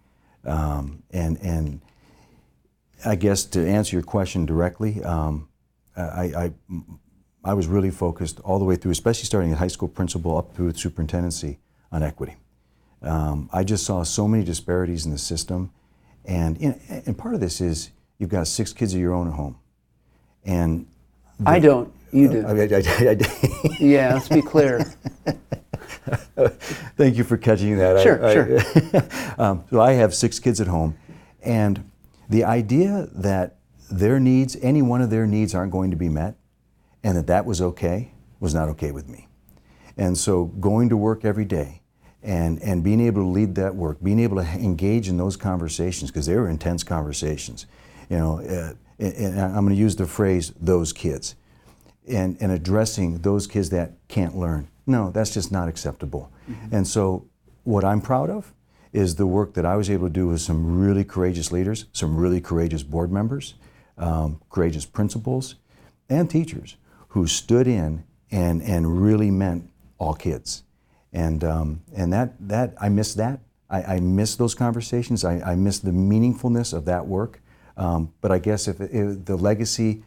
um, 0.45 1.03
and 1.11 1.39
and 1.41 1.81
I 3.05 3.15
guess 3.15 3.45
to 3.47 3.67
answer 3.67 3.97
your 3.97 4.03
question 4.03 4.47
directly, 4.47 5.03
um, 5.03 5.49
I, 5.97 6.53
I 6.71 6.81
I 7.45 7.55
was 7.55 7.69
really 7.69 7.91
focused 7.91 8.41
all 8.41 8.59
the 8.59 8.65
way 8.65 8.75
through, 8.75 8.91
especially 8.91 9.25
starting 9.25 9.53
at 9.53 9.59
high 9.59 9.69
school 9.69 9.89
principal 9.89 10.37
up 10.37 10.55
through 10.55 10.75
superintendency 10.75 11.61
on 11.93 12.03
equity. 12.03 12.37
Um, 13.03 13.49
I 13.53 13.63
just 13.63 13.87
saw 13.87 14.03
so 14.03 14.27
many 14.27 14.43
disparities 14.45 15.07
in 15.07 15.13
the 15.13 15.19
system, 15.19 15.71
and 16.25 16.61
and 16.89 17.17
part 17.17 17.35
of 17.35 17.41
this 17.41 17.61
is 17.61 17.91
you've 18.19 18.31
got 18.31 18.49
six 18.49 18.73
kids 18.73 18.95
of 18.95 19.01
your 19.01 19.15
own 19.15 19.29
at 19.29 19.35
home, 19.35 19.59
and 20.45 20.87
the, 21.39 21.49
I 21.49 21.61
don't. 21.61 21.93
You 22.13 22.29
do. 22.29 22.47
I, 22.47 22.53
I, 22.53 23.11
I, 23.11 23.77
yeah, 23.81 24.15
let's 24.15 24.29
be 24.29 24.43
clear. 24.43 24.81
Thank 26.97 27.17
you 27.17 27.25
for 27.25 27.37
catching 27.37 27.77
that. 27.79 28.03
Sure, 28.03 28.19
sure. 28.33 29.39
um, 29.39 29.65
so 29.71 29.81
I 29.81 29.93
have 29.93 30.15
six 30.15 30.39
kids 30.41 30.61
at 30.61 30.67
home, 30.67 30.97
and 31.43 31.89
the 32.29 32.45
idea 32.45 33.09
that 33.13 33.57
their 33.91 34.19
needs, 34.19 34.57
any 34.63 34.83
one 34.83 35.01
of 35.01 35.11
their 35.11 35.27
needs, 35.27 35.55
aren't 35.55 35.73
going 35.73 35.91
to 35.91 35.97
be 35.97 36.09
met 36.09 36.37
and 37.03 37.17
that 37.17 37.27
that 37.29 37.47
was 37.47 37.61
okay 37.61 38.13
was 38.41 38.55
not 38.55 38.69
okay 38.69 38.91
with 38.91 39.09
me. 39.09 39.29
And 39.97 40.19
so 40.19 40.47
going 40.47 40.89
to 40.89 40.97
work 40.97 41.25
every 41.25 41.45
day 41.45 41.83
and, 42.23 42.61
and 42.63 42.83
being 42.83 43.01
able 43.01 43.23
to 43.23 43.29
lead 43.29 43.55
that 43.55 43.75
work, 43.75 44.03
being 44.03 44.19
able 44.19 44.37
to 44.37 44.43
engage 44.43 45.09
in 45.09 45.17
those 45.17 45.37
conversations, 45.37 46.11
because 46.11 46.27
they 46.27 46.35
were 46.35 46.49
intense 46.49 46.83
conversations, 46.83 47.67
you 48.11 48.19
know, 48.19 48.41
uh, 48.41 48.75
and, 48.99 49.15
and 49.15 49.41
I'm 49.41 49.65
going 49.65 49.75
to 49.77 49.81
use 49.81 49.97
the 49.97 50.07
phrase, 50.07 50.53
those 50.61 50.93
kids, 50.93 51.37
and, 52.09 52.37
and 52.41 52.53
addressing 52.53 53.19
those 53.19 53.47
kids 53.47 53.71
that 53.71 53.93
can't 54.09 54.37
learn. 54.37 54.69
No, 54.87 55.11
that's 55.11 55.33
just 55.33 55.53
not 55.53 55.69
acceptable. 55.69 56.33
Mm-hmm. 56.51 56.75
And 56.75 56.87
so 56.87 57.27
what 57.65 57.85
I'm 57.85 58.01
proud 58.01 58.31
of 58.31 58.53
is 58.93 59.17
the 59.17 59.27
work 59.27 59.55
that 59.55 59.67
I 59.67 59.77
was 59.77 59.91
able 59.91 60.07
to 60.07 60.13
do 60.13 60.29
with 60.29 60.41
some 60.41 60.81
really 60.81 61.05
courageous 61.05 61.53
leaders, 61.53 61.87
some 61.93 62.17
really 62.17 62.41
courageous 62.41 62.83
board 62.83 63.13
members, 63.13 63.55
um, 63.99 64.41
courageous 64.51 64.87
principals, 64.87 65.57
and 66.09 66.31
teachers 66.31 66.77
who 67.09 67.27
stood 67.27 67.67
in 67.67 68.05
and, 68.31 68.63
and 68.63 69.03
really 69.03 69.31
meant 69.31 69.71
all 69.99 70.15
kids. 70.15 70.63
And, 71.13 71.43
um, 71.45 71.83
and 71.95 72.13
that, 72.13 72.35
that, 72.49 72.75
I 72.81 72.89
miss 72.89 73.15
that. 73.15 73.41
I, 73.71 73.83
I 73.83 74.01
miss 74.01 74.37
those 74.37 74.55
conversations. 74.55 75.25
I, 75.25 75.41
I 75.41 75.55
miss 75.55 75.79
the 75.79 75.91
meaningfulness 75.91 76.73
of 76.73 76.85
that 76.85 77.07
work. 77.07 77.41
Um, 77.77 78.13
but 78.21 78.33
I 78.33 78.39
guess 78.39 78.69
if, 78.69 78.81
if, 78.81 79.25
the 79.25 79.37
legacy, 79.37 80.03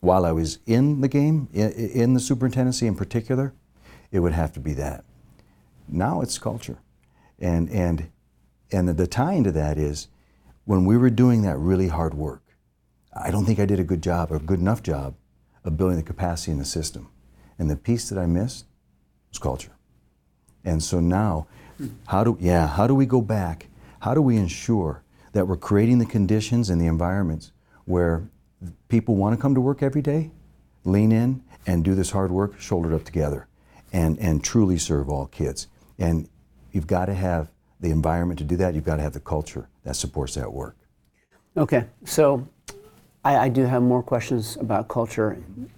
while 0.00 0.24
I 0.24 0.32
was 0.32 0.58
in 0.66 1.00
the 1.00 1.08
game, 1.08 1.48
in, 1.52 1.72
in 1.72 2.14
the 2.14 2.20
superintendency 2.20 2.86
in 2.86 2.94
particular, 2.94 3.52
it 4.10 4.20
would 4.20 4.32
have 4.32 4.52
to 4.54 4.60
be 4.60 4.72
that. 4.74 5.04
Now 5.88 6.20
it's 6.20 6.38
culture. 6.38 6.78
And, 7.38 7.68
and, 7.70 8.10
and 8.72 8.88
the, 8.88 9.06
tie 9.06 9.34
into 9.34 9.52
that 9.52 9.78
is 9.78 10.08
when 10.64 10.84
we 10.84 10.96
were 10.96 11.10
doing 11.10 11.42
that 11.42 11.58
really 11.58 11.88
hard 11.88 12.14
work, 12.14 12.42
I 13.12 13.30
don't 13.30 13.44
think 13.44 13.58
I 13.58 13.66
did 13.66 13.80
a 13.80 13.84
good 13.84 14.02
job 14.02 14.32
or 14.32 14.36
a 14.36 14.40
good 14.40 14.60
enough 14.60 14.82
job 14.82 15.14
of 15.64 15.76
building 15.76 15.96
the 15.96 16.02
capacity 16.02 16.52
in 16.52 16.58
the 16.58 16.64
system. 16.64 17.10
And 17.58 17.70
the 17.70 17.76
piece 17.76 18.08
that 18.08 18.18
I 18.18 18.26
missed 18.26 18.64
was 19.30 19.38
culture. 19.38 19.72
And 20.64 20.82
so 20.82 21.00
now, 21.00 21.46
how 22.06 22.24
do 22.24 22.36
yeah, 22.40 22.66
how 22.66 22.86
do 22.86 22.94
we 22.94 23.06
go 23.06 23.20
back? 23.20 23.68
How 24.00 24.14
do 24.14 24.22
we 24.22 24.36
ensure 24.36 25.02
that 25.32 25.46
we're 25.46 25.56
creating 25.56 25.98
the 25.98 26.06
conditions 26.06 26.70
and 26.70 26.80
the 26.80 26.86
environments 26.86 27.52
where 27.84 28.28
people 28.88 29.16
want 29.16 29.36
to 29.36 29.40
come 29.40 29.54
to 29.54 29.60
work 29.60 29.82
every 29.82 30.02
day, 30.02 30.30
lean 30.84 31.12
in 31.12 31.42
and 31.66 31.84
do 31.84 31.94
this 31.94 32.10
hard 32.10 32.30
work 32.30 32.60
shouldered 32.60 32.92
up 32.92 33.04
together 33.04 33.46
and, 33.92 34.18
and 34.18 34.42
truly 34.42 34.78
serve 34.78 35.08
all 35.08 35.26
kids. 35.26 35.68
And 35.98 36.28
you've 36.72 36.86
got 36.86 37.06
to 37.06 37.14
have 37.14 37.51
the 37.82 37.90
environment 37.90 38.38
to 38.38 38.44
do 38.44 38.56
that. 38.56 38.74
You've 38.74 38.84
got 38.84 38.96
to 38.96 39.02
have 39.02 39.12
the 39.12 39.20
culture 39.20 39.68
that 39.84 39.96
supports 39.96 40.34
that 40.34 40.50
work. 40.50 40.76
Okay, 41.56 41.84
so 42.04 42.48
I, 43.24 43.36
I, 43.36 43.48
do 43.50 43.64
have 43.64 43.82
more 43.82 44.02
questions 44.02 44.56
about 44.56 44.88
culture. 44.88 45.36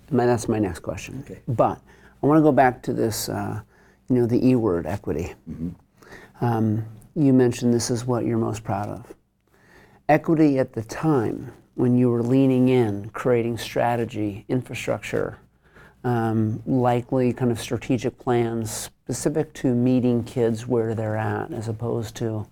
That's 0.09 0.49
my 0.49 0.61
next 0.61 0.81
question. 0.81 1.25
Okay. 1.25 1.41
But 1.49 1.81
I 2.23 2.27
want 2.27 2.39
to 2.39 2.43
go 2.43 2.53
back 2.53 2.81
to 2.83 2.93
this, 2.93 3.29
uh, 3.29 3.61
you 4.09 4.17
know, 4.17 4.27
the 4.27 4.47
E 4.47 4.55
word, 4.55 4.87
equity. 4.87 5.35
Mm-hmm. 5.51 6.45
Um, 6.45 6.85
you 7.17 7.33
mentioned 7.33 7.75
this 7.75 7.91
is 7.91 8.05
what 8.05 8.25
you're 8.25 8.39
most 8.39 8.63
proud 8.63 8.89
of. 8.89 9.15
Equity 10.09 10.59
at 10.59 10.73
the 10.73 10.83
time 10.85 11.53
when 11.75 11.97
you 11.97 12.11
were 12.11 12.23
leaning 12.23 12.69
in, 12.69 13.11
creating 13.11 13.59
strategy, 13.59 14.45
infrastructure, 14.49 15.39
um, 16.05 16.63
likely 16.67 17.33
kind 17.33 17.51
of 17.51 17.59
strategic 17.59 18.19
plans 18.19 18.71
specific 18.71 19.53
to 19.55 19.75
meeting 19.75 20.23
kids 20.23 20.67
where 20.67 20.95
they're 20.95 21.17
at, 21.17 21.53
as 21.53 21.69
opposed 21.69 22.15
to 22.17 22.47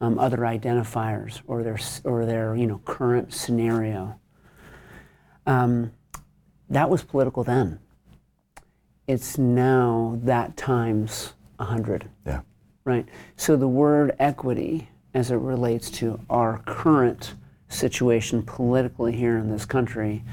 um, 0.00 0.18
other 0.18 0.38
identifiers 0.38 1.40
or 1.46 1.62
their 1.62 1.78
or 2.04 2.26
their 2.26 2.54
you 2.54 2.66
know 2.66 2.80
current 2.84 3.32
scenario. 3.32 4.18
Um, 5.46 5.92
that 6.68 6.90
was 6.90 7.02
political 7.02 7.44
then. 7.44 7.78
It's 9.06 9.38
now 9.38 10.18
that 10.24 10.56
times 10.56 11.32
a 11.58 11.64
hundred. 11.64 12.08
Yeah. 12.26 12.40
Right. 12.84 13.06
So 13.36 13.56
the 13.56 13.68
word 13.68 14.14
equity, 14.18 14.88
as 15.14 15.30
it 15.30 15.36
relates 15.36 15.90
to 15.92 16.20
our 16.28 16.58
current 16.66 17.34
situation 17.68 18.42
politically 18.42 19.12
here 19.14 19.36
in 19.38 19.50
this 19.50 19.64
country, 19.64 20.24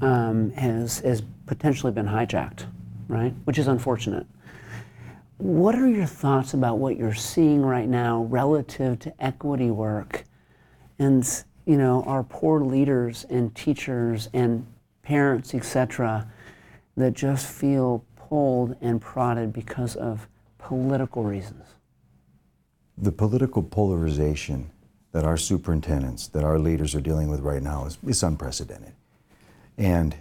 um, 0.00 0.50
has 0.52 1.00
has 1.00 1.22
potentially 1.50 1.90
been 1.90 2.06
hijacked, 2.06 2.64
right? 3.08 3.34
Which 3.42 3.58
is 3.58 3.66
unfortunate. 3.66 4.24
What 5.38 5.74
are 5.74 5.88
your 5.88 6.06
thoughts 6.06 6.54
about 6.54 6.78
what 6.78 6.96
you're 6.96 7.12
seeing 7.12 7.62
right 7.62 7.88
now 7.88 8.22
relative 8.30 9.00
to 9.00 9.12
equity 9.18 9.68
work, 9.72 10.26
and 11.00 11.26
you 11.66 11.76
know 11.76 12.04
our 12.04 12.22
poor 12.22 12.60
leaders 12.60 13.26
and 13.28 13.52
teachers 13.56 14.28
and 14.32 14.64
parents, 15.02 15.52
etc., 15.52 16.30
that 16.96 17.14
just 17.14 17.48
feel 17.48 18.04
pulled 18.14 18.76
and 18.80 19.00
prodded 19.00 19.52
because 19.52 19.96
of 19.96 20.28
political 20.58 21.24
reasons? 21.24 21.64
The 22.96 23.10
political 23.10 23.64
polarization 23.64 24.70
that 25.10 25.24
our 25.24 25.36
superintendents, 25.36 26.28
that 26.28 26.44
our 26.44 26.60
leaders 26.60 26.94
are 26.94 27.00
dealing 27.00 27.26
with 27.26 27.40
right 27.40 27.62
now 27.62 27.86
is, 27.86 27.98
is 28.06 28.22
unprecedented. 28.22 28.92
And 29.76 30.14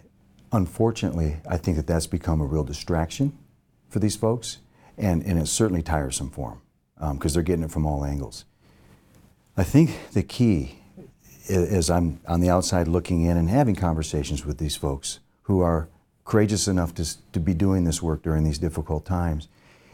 unfortunately, 0.51 1.37
I 1.47 1.57
think 1.57 1.77
that 1.77 1.87
that's 1.87 2.07
become 2.07 2.41
a 2.41 2.45
real 2.45 2.63
distraction 2.63 3.37
for 3.89 3.99
these 3.99 4.15
folks, 4.15 4.59
and, 4.97 5.23
and 5.25 5.39
it's 5.39 5.51
certainly 5.51 5.81
tiresome 5.81 6.29
for 6.29 6.57
them 6.99 7.17
because 7.17 7.31
um, 7.31 7.33
they're 7.33 7.43
getting 7.43 7.63
it 7.63 7.71
from 7.71 7.85
all 7.85 8.03
angles. 8.03 8.45
I 9.57 9.63
think 9.63 9.91
the 10.13 10.23
key 10.23 10.79
as 11.49 11.89
I'm 11.89 12.19
on 12.27 12.41
the 12.41 12.49
outside 12.49 12.87
looking 12.87 13.23
in 13.23 13.35
and 13.35 13.49
having 13.49 13.75
conversations 13.75 14.45
with 14.45 14.57
these 14.57 14.75
folks 14.75 15.19
who 15.43 15.61
are 15.61 15.89
courageous 16.23 16.67
enough 16.67 16.93
to, 16.95 17.31
to 17.31 17.39
be 17.39 17.53
doing 17.53 17.83
this 17.83 18.01
work 18.01 18.21
during 18.21 18.43
these 18.43 18.59
difficult 18.59 19.05
times 19.05 19.47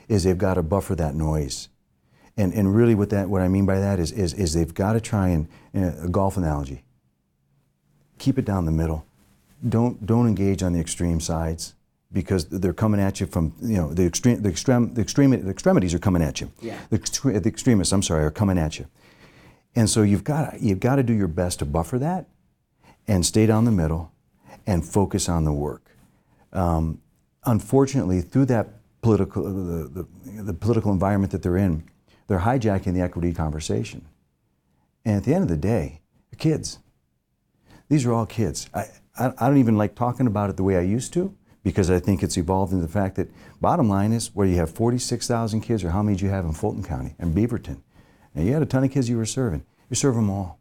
is 0.07 0.23
they've 0.23 0.37
got 0.37 0.55
to 0.55 0.63
buffer 0.63 0.95
that 0.95 1.15
noise. 1.15 1.69
And, 2.37 2.53
and 2.53 2.75
really 2.75 2.93
what, 2.93 3.09
that, 3.11 3.29
what 3.29 3.41
I 3.41 3.47
mean 3.47 3.65
by 3.65 3.79
that 3.79 3.99
is, 3.99 4.11
is, 4.11 4.33
is 4.33 4.53
they've 4.53 4.73
got 4.73 4.93
to 4.93 5.01
try 5.01 5.29
and, 5.29 5.47
a 5.73 6.09
golf 6.09 6.35
analogy, 6.35 6.83
keep 8.17 8.37
it 8.37 8.43
down 8.43 8.65
the 8.65 8.71
middle. 8.71 9.05
Don't, 9.67 10.05
don't 10.05 10.27
engage 10.27 10.61
on 10.63 10.73
the 10.73 10.79
extreme 10.79 11.19
sides 11.19 11.73
because 12.11 12.45
they're 12.45 12.73
coming 12.73 13.01
at 13.01 13.19
you 13.19 13.25
from, 13.25 13.53
you 13.61 13.77
know, 13.77 13.93
the, 13.93 14.05
extreme, 14.05 14.41
the, 14.41 14.49
extreme, 14.49 14.93
the, 14.93 15.01
extreme, 15.01 15.31
the 15.31 15.49
extremities 15.49 15.93
are 15.93 15.99
coming 15.99 16.21
at 16.21 16.39
you. 16.39 16.51
Yeah. 16.61 16.77
The, 16.89 16.97
the 17.39 17.49
extremists, 17.49 17.91
I'm 17.91 18.03
sorry, 18.03 18.23
are 18.23 18.31
coming 18.31 18.57
at 18.57 18.79
you. 18.79 18.87
And 19.75 19.89
so 19.89 20.03
you've 20.03 20.23
got, 20.23 20.61
you've 20.61 20.79
got 20.79 20.95
to 20.95 21.03
do 21.03 21.13
your 21.13 21.27
best 21.27 21.59
to 21.59 21.65
buffer 21.65 21.99
that 21.99 22.27
and 23.07 23.25
stay 23.25 23.45
down 23.45 23.65
the 23.65 23.71
middle 23.71 24.11
and 24.65 24.85
focus 24.85 25.27
on 25.27 25.43
the 25.43 25.51
work. 25.53 25.91
Um, 26.53 27.01
unfortunately, 27.45 28.21
through 28.21 28.45
that 28.45 28.69
political, 29.01 29.43
the, 29.43 30.05
the, 30.23 30.43
the, 30.43 30.53
political 30.53 30.91
environment 30.91 31.31
that 31.31 31.43
they're 31.43 31.57
in, 31.57 31.83
they're 32.27 32.39
hijacking 32.39 32.93
the 32.93 33.01
equity 33.01 33.33
conversation. 33.33 34.05
And 35.03 35.17
at 35.17 35.25
the 35.25 35.33
end 35.33 35.43
of 35.43 35.49
the 35.49 35.57
day, 35.57 36.01
the 36.29 36.35
kids. 36.35 36.79
These 37.89 38.05
are 38.05 38.13
all 38.13 38.25
kids. 38.25 38.69
I, 38.73 38.85
I, 39.17 39.33
I 39.37 39.47
don't 39.47 39.57
even 39.57 39.77
like 39.77 39.95
talking 39.95 40.27
about 40.27 40.49
it 40.49 40.57
the 40.57 40.63
way 40.63 40.77
I 40.77 40.81
used 40.81 41.13
to 41.13 41.35
because 41.63 41.89
I 41.89 41.99
think 41.99 42.21
it's 42.21 42.37
evolved 42.37 42.73
into 42.73 42.85
the 42.85 42.91
fact 42.91 43.15
that 43.15 43.29
bottom 43.59 43.89
line 43.89 44.11
is 44.13 44.33
where 44.33 44.45
you 44.45 44.55
have 44.57 44.71
46,000 44.71 45.61
kids 45.61 45.83
or 45.83 45.89
how 45.89 46.03
many 46.03 46.17
do 46.17 46.25
you 46.25 46.31
have 46.31 46.45
in 46.45 46.53
Fulton 46.53 46.83
County 46.83 47.15
and 47.17 47.35
Beaverton. 47.35 47.81
And 48.35 48.45
you 48.45 48.53
had 48.53 48.61
a 48.61 48.67
ton 48.67 48.83
of 48.83 48.91
kids 48.91 49.09
you 49.09 49.17
were 49.17 49.25
serving. 49.25 49.65
You 49.89 49.95
serve 49.95 50.15
them 50.15 50.29
all. 50.29 50.59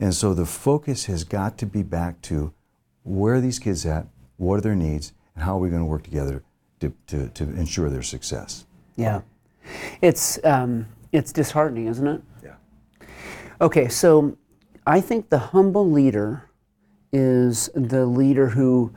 And 0.00 0.14
so 0.14 0.34
the 0.34 0.46
focus 0.46 1.04
has 1.04 1.22
got 1.22 1.58
to 1.58 1.66
be 1.66 1.82
back 1.82 2.20
to 2.22 2.52
where 3.04 3.34
are 3.34 3.40
these 3.40 3.58
kids 3.58 3.86
at, 3.86 4.06
what 4.36 4.56
are 4.56 4.60
their 4.60 4.74
needs, 4.74 5.12
and 5.34 5.44
how 5.44 5.56
are 5.56 5.60
we 5.60 5.68
going 5.68 5.82
to 5.82 5.86
work 5.86 6.02
together 6.02 6.42
to, 6.80 6.92
to, 7.06 7.28
to 7.28 7.44
ensure 7.44 7.88
their 7.88 8.02
success. 8.02 8.66
Yeah. 8.96 9.20
It's, 10.00 10.44
um, 10.44 10.86
it's 11.12 11.32
disheartening, 11.32 11.86
isn't 11.86 12.06
it? 12.06 12.22
Yeah. 12.42 12.54
Okay, 13.60 13.88
so 13.88 14.36
I 14.86 15.00
think 15.00 15.28
the 15.28 15.38
humble 15.38 15.88
leader 15.88 16.48
is 17.12 17.68
the 17.74 18.06
leader 18.06 18.48
who 18.48 18.92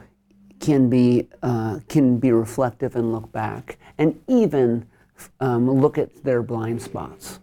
can 0.60 0.90
be, 0.90 1.28
uh, 1.44 1.80
can 1.88 2.18
be 2.18 2.32
reflective 2.32 2.96
and 2.96 3.12
look 3.12 3.32
back 3.32 3.78
and 3.98 4.20
even 4.28 4.86
um, 5.40 5.70
look 5.70 5.98
at 5.98 6.24
their 6.24 6.42
blind 6.42 6.82
spots, 6.82 7.40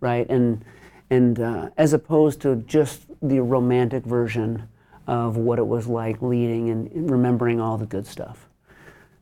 right? 0.00 0.28
And, 0.28 0.64
and 1.10 1.40
uh, 1.40 1.70
as 1.76 1.92
opposed 1.92 2.40
to 2.42 2.56
just 2.56 3.06
the 3.22 3.40
romantic 3.40 4.04
version 4.04 4.68
of 5.06 5.36
what 5.36 5.58
it 5.58 5.66
was 5.66 5.86
like 5.86 6.22
leading 6.22 6.70
and 6.70 7.10
remembering 7.10 7.60
all 7.60 7.76
the 7.76 7.86
good 7.86 8.06
stuff. 8.06 8.48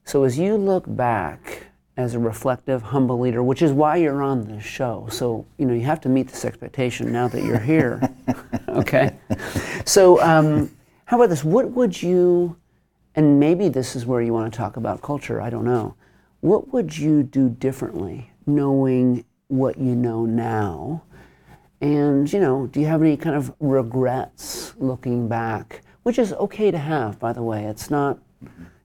So 0.04 0.24
as 0.24 0.38
you 0.38 0.56
look 0.56 0.84
back 0.86 1.66
as 1.96 2.14
a 2.14 2.18
reflective, 2.18 2.82
humble 2.82 3.18
leader, 3.18 3.42
which 3.42 3.62
is 3.62 3.72
why 3.72 3.96
you're 3.96 4.22
on 4.22 4.46
this 4.46 4.64
show. 4.64 5.06
So, 5.10 5.46
you 5.58 5.66
know, 5.66 5.74
you 5.74 5.82
have 5.82 6.00
to 6.02 6.08
meet 6.08 6.28
this 6.28 6.44
expectation 6.44 7.12
now 7.12 7.28
that 7.28 7.44
you're 7.44 7.58
here. 7.58 8.00
okay? 8.68 9.16
So, 9.84 10.20
um, 10.22 10.70
how 11.10 11.16
about 11.16 11.28
this? 11.28 11.42
What 11.42 11.72
would 11.72 12.00
you, 12.00 12.56
and 13.16 13.40
maybe 13.40 13.68
this 13.68 13.96
is 13.96 14.06
where 14.06 14.22
you 14.22 14.32
want 14.32 14.52
to 14.52 14.56
talk 14.56 14.76
about 14.76 15.02
culture, 15.02 15.40
I 15.40 15.50
don't 15.50 15.64
know. 15.64 15.96
What 16.38 16.72
would 16.72 16.96
you 16.96 17.24
do 17.24 17.48
differently 17.48 18.30
knowing 18.46 19.24
what 19.48 19.76
you 19.76 19.96
know 19.96 20.24
now? 20.24 21.02
And, 21.80 22.32
you 22.32 22.38
know, 22.38 22.68
do 22.68 22.78
you 22.78 22.86
have 22.86 23.02
any 23.02 23.16
kind 23.16 23.34
of 23.34 23.52
regrets 23.58 24.72
looking 24.78 25.26
back? 25.26 25.82
Which 26.04 26.16
is 26.16 26.32
okay 26.34 26.70
to 26.70 26.78
have, 26.78 27.18
by 27.18 27.32
the 27.32 27.42
way. 27.42 27.64
It's 27.64 27.90
not, 27.90 28.20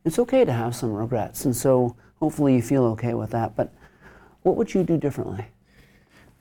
it's 0.04 0.18
okay 0.18 0.46
to 0.46 0.52
have 0.52 0.76
some 0.76 0.94
regrets. 0.94 1.46
And 1.46 1.56
so 1.56 1.96
hopefully 2.20 2.56
you 2.56 2.64
feel 2.64 2.86
okay 2.86 3.14
with 3.14 3.30
that. 3.30 3.56
But 3.56 3.72
what 4.42 4.56
would 4.56 4.74
you 4.74 4.82
do 4.82 4.98
differently? 4.98 5.46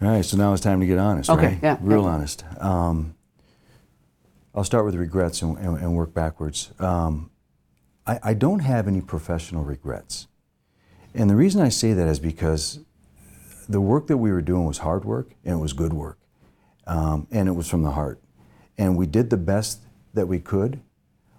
All 0.00 0.08
right, 0.08 0.24
so 0.24 0.38
now 0.38 0.54
it's 0.54 0.62
time 0.62 0.80
to 0.80 0.86
get 0.86 0.96
honest, 0.96 1.28
okay, 1.28 1.46
right? 1.46 1.58
Yeah, 1.62 1.76
Real 1.82 2.04
yeah. 2.04 2.08
honest. 2.08 2.42
Um, 2.58 3.16
I'll 4.54 4.64
start 4.64 4.84
with 4.84 4.94
regrets 4.94 5.42
and, 5.42 5.58
and, 5.58 5.76
and 5.78 5.96
work 5.96 6.14
backwards. 6.14 6.72
Um, 6.78 7.30
I, 8.06 8.20
I 8.22 8.34
don't 8.34 8.60
have 8.60 8.86
any 8.86 9.00
professional 9.00 9.64
regrets. 9.64 10.28
And 11.12 11.28
the 11.28 11.36
reason 11.36 11.60
I 11.60 11.68
say 11.68 11.92
that 11.92 12.08
is 12.08 12.20
because 12.20 12.80
the 13.68 13.80
work 13.80 14.06
that 14.08 14.18
we 14.18 14.30
were 14.30 14.42
doing 14.42 14.64
was 14.64 14.78
hard 14.78 15.04
work 15.04 15.32
and 15.44 15.54
it 15.54 15.62
was 15.62 15.72
good 15.72 15.92
work 15.92 16.18
um, 16.86 17.26
and 17.30 17.48
it 17.48 17.52
was 17.52 17.68
from 17.68 17.82
the 17.82 17.92
heart. 17.92 18.20
And 18.78 18.96
we 18.96 19.06
did 19.06 19.30
the 19.30 19.36
best 19.36 19.80
that 20.12 20.26
we 20.26 20.38
could 20.38 20.80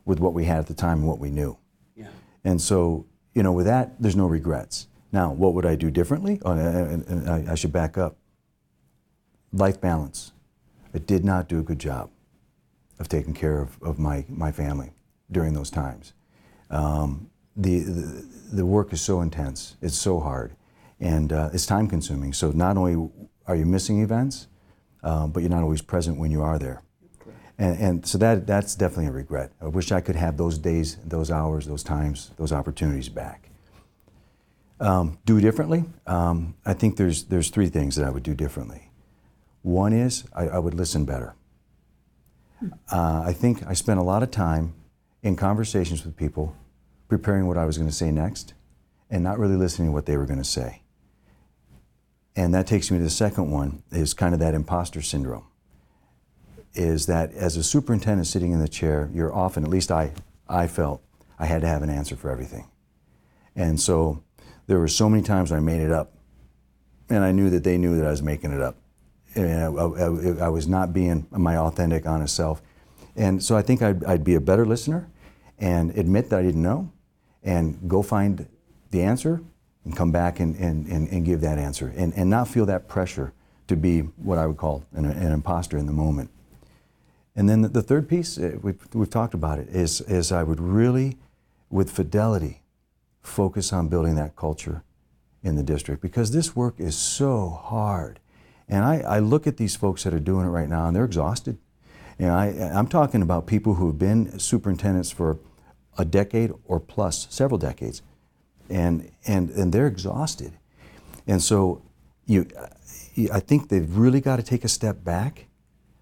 with 0.04 0.20
what 0.20 0.34
we 0.34 0.46
had 0.46 0.60
at 0.60 0.68
the 0.68 0.74
time 0.74 1.00
and 1.00 1.08
what 1.08 1.20
we 1.20 1.30
knew. 1.30 1.58
Yeah. 1.96 2.08
And 2.44 2.62
so, 2.62 3.06
you 3.34 3.44
know, 3.44 3.52
with 3.52 3.66
that, 3.66 4.02
there's 4.02 4.16
no 4.16 4.28
regrets. 4.28 4.88
Now, 5.12 5.32
what 5.32 5.54
would 5.54 5.66
I 5.66 5.76
do 5.76 5.90
differently? 5.90 6.42
Oh, 6.44 6.52
and, 6.52 7.08
and 7.08 7.30
I, 7.30 7.54
I 7.54 7.56
should 7.56 7.72
back 7.72 7.98
up. 7.98 8.18
Life 9.54 9.80
balance. 9.80 10.34
I 10.94 10.98
did 10.98 11.24
not 11.24 11.48
do 11.48 11.60
a 11.60 11.64
good 11.64 11.80
job 11.80 12.10
of 13.00 13.10
taking 13.10 13.34
care 13.34 13.60
of, 13.60 13.82
of 13.82 14.00
my, 14.00 14.26
my 14.30 14.52
family 14.52 14.92
during 15.32 15.54
those 15.54 15.70
times. 15.70 16.14
Um, 16.70 17.30
the, 17.56 17.80
the, 17.80 18.28
the 18.54 18.66
work 18.66 18.94
is 18.94 19.02
so 19.02 19.22
intense, 19.22 19.78
it's 19.82 19.98
so 19.98 20.20
hard, 20.20 20.56
and 21.00 21.32
uh, 21.32 21.50
it's 21.54 21.66
time 21.66 21.88
consuming. 21.88 22.34
So 22.34 22.52
not 22.52 22.78
only 22.78 23.10
are 23.48 23.56
you 23.56 23.66
missing 23.66 24.02
events, 24.02 24.48
um, 25.04 25.32
but 25.32 25.42
you're 25.42 25.50
not 25.50 25.62
always 25.62 25.82
present 25.82 26.18
when 26.18 26.32
you 26.32 26.42
are 26.42 26.58
there. 26.58 26.82
And, 27.58 27.80
and, 27.80 28.08
so 28.08 28.18
that, 28.18 28.46
that's 28.46 28.76
definitely 28.76 29.08
a 29.08 29.12
regret. 29.12 29.52
I 29.62 29.68
wish 29.68 29.92
I 29.92 30.02
could 30.02 30.18
have 30.18 30.36
those 30.36 30.58
days, 30.58 30.98
those 31.06 31.32
hours, 31.32 31.66
those 31.66 31.84
times, 31.84 32.32
those 32.38 32.52
opportunities 32.52 33.08
back. 33.08 33.50
Um, 34.80 35.20
do 35.26 35.40
differently? 35.40 35.86
Um, 36.06 36.56
I 36.66 36.74
think 36.74 36.98
there's, 36.98 37.26
there's 37.26 37.50
three 37.50 37.70
things 37.70 37.96
that 37.96 38.06
I 38.06 38.10
would 38.10 38.24
do 38.24 38.34
differently. 38.34 38.90
One 39.62 39.94
is 39.94 40.26
I, 40.34 40.48
I 40.50 40.60
would 40.60 40.74
listen 40.74 41.06
better. 41.06 41.34
Uh, 42.92 43.24
I 43.26 43.34
think 43.34 43.66
I 43.68 43.74
spent 43.74 44.00
a 44.00 44.04
lot 44.04 44.24
of 44.24 44.32
time 44.32 44.74
in 45.22 45.36
conversations 45.36 46.06
with 46.06 46.16
people 46.16 46.56
preparing 47.08 47.48
what 47.48 47.58
I 47.58 47.66
was 47.66 47.78
going 47.78 47.90
to 47.90 47.96
say 47.96 48.12
next 48.12 48.54
and 49.10 49.24
not 49.24 49.40
really 49.40 49.56
listening 49.56 49.90
to 49.90 49.92
what 49.92 50.06
they 50.06 50.18
were 50.18 50.26
going 50.26 50.40
to 50.40 50.44
say. 50.46 50.82
And 52.36 52.54
that 52.54 52.68
takes 52.68 52.92
me 52.92 52.98
to 52.98 53.04
the 53.04 53.10
second 53.10 53.52
one 53.52 53.84
is 53.92 54.14
kind 54.14 54.34
of 54.34 54.40
that 54.40 54.54
imposter 54.54 55.02
syndrome. 55.02 55.46
Is 56.74 57.06
that 57.06 57.34
as 57.34 57.56
a 57.56 57.64
superintendent 57.64 58.28
sitting 58.28 58.52
in 58.52 58.60
the 58.60 58.68
chair, 58.68 59.10
you're 59.14 59.34
often, 59.34 59.64
at 59.64 59.70
least 59.70 59.92
I, 59.92 60.12
I 60.48 60.68
felt, 60.68 61.02
I 61.40 61.46
had 61.46 61.62
to 61.62 61.68
have 61.68 61.82
an 61.84 61.90
answer 61.90 62.16
for 62.16 62.30
everything. 62.30 62.68
And 63.56 63.80
so 63.80 64.22
there 64.68 64.80
were 64.80 64.90
so 64.90 65.10
many 65.10 65.24
times 65.24 65.52
I 65.52 65.60
made 65.60 65.82
it 65.82 65.92
up. 65.92 66.12
And 67.10 67.24
I 67.24 67.32
knew 67.32 67.50
that 67.52 67.64
they 67.64 67.78
knew 67.78 67.96
that 67.98 68.06
I 68.06 68.10
was 68.10 68.24
making 68.24 68.52
it 68.52 68.62
up. 68.62 68.76
I, 69.36 70.46
I 70.46 70.50
was 70.50 70.68
not 70.68 70.94
being 70.94 71.28
my 71.32 71.58
authentic, 71.58 72.06
honest 72.06 72.36
self. 72.36 72.62
And 73.16 73.44
so 73.44 73.56
I 73.56 73.62
think 73.62 73.82
I'd, 73.82 74.04
I'd 74.04 74.24
be 74.24 74.36
a 74.36 74.42
better 74.42 74.66
listener 74.66 75.08
and 75.58 75.98
admit 75.98 76.30
that 76.30 76.40
I 76.40 76.44
didn't 76.44 76.62
know 76.62 76.92
and 77.44 77.80
go 77.88 78.02
find 78.02 78.48
the 78.92 79.02
answer 79.02 79.42
and 79.84 79.96
come 79.96 80.12
back 80.12 80.40
and, 80.40 80.56
and, 80.56 80.88
and, 80.88 81.08
and 81.10 81.26
give 81.26 81.42
that 81.42 81.58
answer 81.58 81.94
and, 81.96 82.14
and 82.16 82.30
not 82.30 82.48
feel 82.48 82.66
that 82.66 82.88
pressure 82.88 83.34
to 83.68 83.76
be 83.76 84.02
what 84.02 84.38
I 84.38 84.48
would 84.48 84.58
call 84.58 84.86
an, 84.94 85.06
an 85.06 85.32
imposter 85.32 85.78
in 85.78 85.86
the 85.86 85.94
moment. 85.94 86.30
And 87.36 87.50
then 87.50 87.62
the, 87.62 87.70
the 87.70 87.82
third 87.82 88.08
piece, 88.08 88.38
uh, 88.38 88.58
we've, 88.62 88.80
we've 88.94 89.10
talked 89.10 89.34
about 89.34 89.60
it, 89.60 89.68
is, 89.70 90.02
is 90.02 90.32
I 90.32 90.44
would 90.44 90.60
really, 90.60 91.18
with 91.70 91.92
fidelity, 91.92 92.62
focus 93.22 93.74
on 93.74 93.88
building 93.88 94.16
that 94.16 94.36
culture 94.36 94.84
in 95.44 95.56
the 95.56 95.64
district 95.64 96.02
because 96.02 96.32
this 96.32 96.56
work 96.56 96.80
is 96.80 96.96
so 96.96 97.50
hard. 97.50 98.20
And 98.68 98.84
I, 98.84 99.00
I 99.00 99.20
look 99.20 99.48
at 99.48 99.58
these 99.58 99.76
folks 99.76 100.04
that 100.04 100.14
are 100.14 100.20
doing 100.20 100.46
it 100.46 100.50
right 100.50 100.70
now 100.70 100.88
and 100.88 100.96
they're 100.96 101.06
exhausted. 101.06 101.58
And 102.18 102.32
I, 102.32 102.48
I'm 102.48 102.88
talking 102.88 103.22
about 103.22 103.46
people 103.46 103.76
who 103.76 103.88
have 103.88 104.00
been 104.00 104.40
superintendents 104.40 105.12
for 105.12 105.38
a 105.98 106.06
decade 106.06 106.52
or 106.66 106.80
plus, 106.80 107.28
several 107.30 107.58
decades, 107.58 108.02
and, 108.70 109.12
and, 109.28 109.50
and 109.52 109.72
they're 109.72 109.88
exhausted. 109.88 110.54
And 111.28 111.42
so 111.42 111.82
you, 112.26 112.48
I 113.32 113.40
think 113.40 113.70
they've 113.70 113.96
really 113.96 114.22
got 114.22 114.38
to 114.38 114.44
take 114.44 114.64
a 114.64 114.68
step 114.68 115.04
back, 115.04 115.46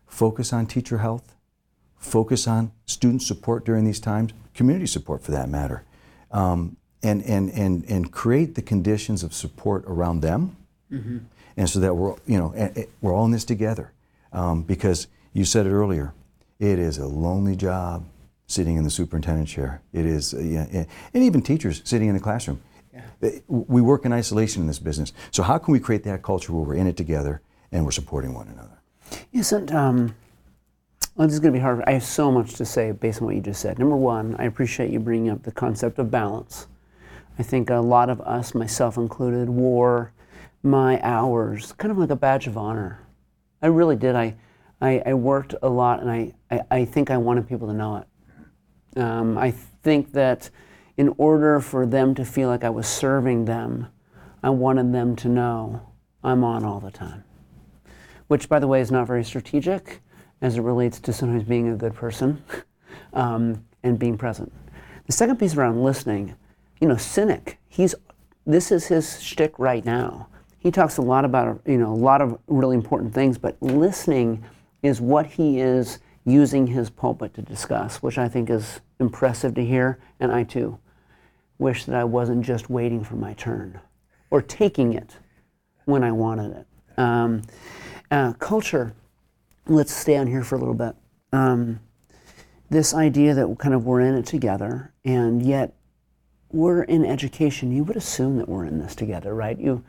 focus 0.08 0.54
on 0.54 0.68
teacher 0.68 1.00
health, 1.00 1.36
focus 1.98 2.48
on 2.48 2.72
student 2.86 3.22
support 3.22 3.66
during 3.66 3.86
these 3.86 4.00
times, 4.00 4.34
community 4.54 4.88
support 4.88 5.24
for 5.24 5.32
that 5.32 5.50
matter, 5.50 5.84
um, 6.32 6.78
and, 7.02 7.24
and, 7.24 7.50
and, 7.52 7.86
and 7.86 8.12
create 8.12 8.56
the 8.56 8.62
conditions 8.62 9.24
of 9.24 9.34
support 9.34 9.84
around 9.88 10.22
them. 10.22 10.56
Mm-hmm. 10.92 11.18
And 11.58 11.70
so 11.70 11.80
that 11.80 11.94
we're, 11.94 12.16
you 12.26 12.38
know, 12.38 12.54
we're 13.02 13.14
all 13.14 13.26
in 13.26 13.32
this 13.32 13.46
together. 13.46 13.92
Um, 14.32 14.64
because 14.64 15.08
you 15.34 15.46
said 15.46 15.68
it 15.68 15.72
earlier, 15.72 16.14
it 16.60 16.80
is 16.80 16.98
a 16.98 17.06
lonely 17.06 17.56
job 17.56 18.06
sitting 18.48 18.78
in 18.78 18.84
the 18.84 18.90
superintendent 18.90 19.48
chair. 19.48 19.82
It 19.92 20.06
is, 20.06 20.34
uh, 20.34 20.40
yeah, 20.40 20.86
and 21.14 21.24
even 21.24 21.42
teachers 21.42 21.82
sitting 21.86 22.08
in 22.08 22.16
the 22.16 22.22
classroom. 22.22 22.62
Yeah. 22.94 23.30
We 23.48 23.82
work 23.82 24.06
in 24.06 24.14
isolation 24.14 24.62
in 24.62 24.68
this 24.68 24.80
business. 24.80 25.14
So 25.32 25.44
how 25.44 25.58
can 25.58 25.72
we 25.72 25.80
create 25.80 26.04
that 26.04 26.22
culture 26.22 26.54
where 26.54 26.64
we're 26.64 26.76
in 26.76 26.88
it 26.88 26.98
together 26.98 27.42
and 27.72 27.86
we're 27.86 27.92
supporting 27.92 28.34
one 28.34 28.48
another? 28.48 28.82
Isn't 29.32 29.74
um, 29.74 30.16
well, 31.16 31.28
this 31.28 31.36
is 31.36 31.40
going 31.40 31.54
to 31.54 31.58
be 31.60 31.62
hard. 31.62 31.84
I 31.86 31.92
have 31.92 32.04
so 32.04 32.32
much 32.32 32.56
to 32.56 32.66
say 32.66 32.92
based 32.92 33.22
on 33.22 33.28
what 33.28 33.36
you 33.36 33.42
just 33.42 33.62
said. 33.62 33.78
Number 33.78 33.96
one, 33.96 34.36
I 34.40 34.46
appreciate 34.46 34.90
you 34.90 35.00
bringing 35.00 35.30
up 35.30 35.44
the 35.44 35.52
concept 35.52 36.00
of 36.00 36.10
balance. 36.10 36.68
I 37.38 37.44
think 37.44 37.70
a 37.70 37.76
lot 37.76 38.10
of 38.10 38.20
us, 38.22 38.56
myself 38.56 38.98
included, 38.98 39.50
wore 39.50 40.12
my 40.64 41.00
hours 41.04 41.74
kind 41.74 41.92
of 41.92 41.98
like 41.98 42.10
a 42.10 42.16
badge 42.16 42.48
of 42.48 42.58
honor. 42.58 43.06
I 43.62 43.68
really 43.68 43.98
did. 43.98 44.16
I, 44.16 44.36
I, 44.82 45.02
I 45.06 45.14
worked 45.14 45.56
a 45.62 45.70
lot, 45.70 46.02
and 46.02 46.10
I, 46.10 46.34
I, 46.50 46.62
I 46.72 46.86
think 46.86 47.12
I 47.12 47.18
wanted 47.18 47.48
people 47.48 47.68
to 47.68 47.74
know 47.74 47.98
it. 47.98 49.00
Um, 49.00 49.38
I 49.38 49.52
think 49.52 50.14
that 50.14 50.50
in 50.98 51.14
order 51.18 51.60
for 51.60 51.86
them 51.86 52.16
to 52.16 52.26
feel 52.26 52.50
like 52.50 52.64
I 52.64 52.70
was 52.70 52.88
serving 52.88 53.46
them, 53.46 53.88
I 54.42 54.50
wanted 54.50 54.94
them 54.94 55.16
to 55.18 55.30
know 55.30 55.82
I'm 56.24 56.44
on 56.44 56.64
all 56.64 56.80
the 56.80 56.92
time. 56.92 57.24
Which, 58.28 58.48
by 58.48 58.60
the 58.60 58.68
way, 58.68 58.82
is 58.82 58.92
not 58.92 59.08
very 59.08 59.24
strategic 59.24 60.02
as 60.42 60.58
it 60.58 60.62
relates 60.62 61.00
to 61.00 61.14
sometimes 61.14 61.44
being 61.44 61.70
a 61.70 61.76
good 61.76 61.94
person 61.94 62.44
um, 63.14 63.66
and 63.84 63.98
being 63.98 64.18
present. 64.18 64.52
The 65.08 65.14
second 65.14 65.38
piece 65.38 65.56
around 65.56 65.84
listening, 65.84 66.36
you 66.80 66.88
know, 66.88 66.96
Sinek, 66.96 67.56
he's 67.68 67.96
this 68.46 68.72
is 68.72 68.88
his 68.88 69.22
shtick 69.22 69.58
right 69.58 69.86
now. 69.86 70.28
He 70.64 70.72
talks 70.72 70.96
a 70.96 71.02
lot 71.02 71.26
about 71.26 71.62
you 71.66 71.78
know 71.78 71.92
a 71.92 71.94
lot 71.94 72.22
of 72.22 72.40
really 72.48 72.76
important 72.76 73.14
things, 73.14 73.38
but 73.38 73.62
listening 73.62 74.44
is 74.82 75.02
what 75.02 75.26
he 75.26 75.60
is 75.60 76.00
using 76.26 76.66
his 76.66 76.90
pulpit 76.90 77.34
to 77.34 77.42
discuss, 77.42 78.02
which 78.02 78.18
I 78.18 78.30
think 78.30 78.50
is 78.50 78.80
impressive 78.98 79.54
to 79.56 79.66
hear, 79.66 80.00
and 80.22 80.32
I 80.32 80.44
too 80.44 80.80
wish 81.58 81.84
that 81.86 81.96
I 81.96 82.06
wasn't 82.06 82.46
just 82.46 82.70
waiting 82.70 83.04
for 83.04 83.16
my 83.16 83.34
turn 83.34 83.80
or 84.32 84.42
taking 84.42 84.94
it 84.94 85.18
when 85.86 86.04
I 86.04 86.14
wanted 86.14 86.56
it. 86.56 86.68
Um, 86.98 87.42
uh, 88.10 88.34
culture, 88.34 88.94
let's 89.68 89.94
stay 89.94 90.16
on 90.16 90.28
here 90.28 90.44
for 90.44 90.56
a 90.56 90.60
little 90.60 90.74
bit. 90.74 90.96
Um, 91.34 91.82
this 92.70 92.94
idea 92.94 93.34
that 93.34 93.56
kind 93.60 93.76
of 93.76 93.86
we're 93.86 94.00
in 94.00 94.16
it 94.16 94.26
together, 94.26 94.94
and 95.04 95.46
yet 95.46 95.76
we're 96.52 96.84
in 96.84 97.06
education. 97.06 97.72
You 97.72 97.84
would 97.84 97.98
assume 97.98 98.38
that 98.38 98.48
we're 98.48 98.66
in 98.66 98.80
this 98.80 98.96
together, 98.96 99.36
right? 99.36 99.60
You, 99.60 99.84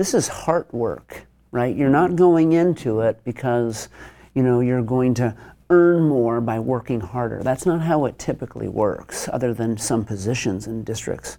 this 0.00 0.14
is 0.14 0.28
heart 0.28 0.72
work, 0.72 1.26
right? 1.50 1.76
You're 1.76 1.90
not 1.90 2.16
going 2.16 2.54
into 2.54 3.02
it 3.02 3.22
because 3.22 3.90
you 4.32 4.42
know 4.42 4.60
you're 4.60 4.80
going 4.80 5.12
to 5.12 5.36
earn 5.68 6.08
more 6.08 6.40
by 6.40 6.58
working 6.58 7.00
harder. 7.00 7.42
That's 7.42 7.66
not 7.66 7.82
how 7.82 8.06
it 8.06 8.18
typically 8.18 8.66
works, 8.66 9.28
other 9.30 9.52
than 9.52 9.76
some 9.76 10.06
positions 10.06 10.66
in 10.66 10.84
districts. 10.84 11.36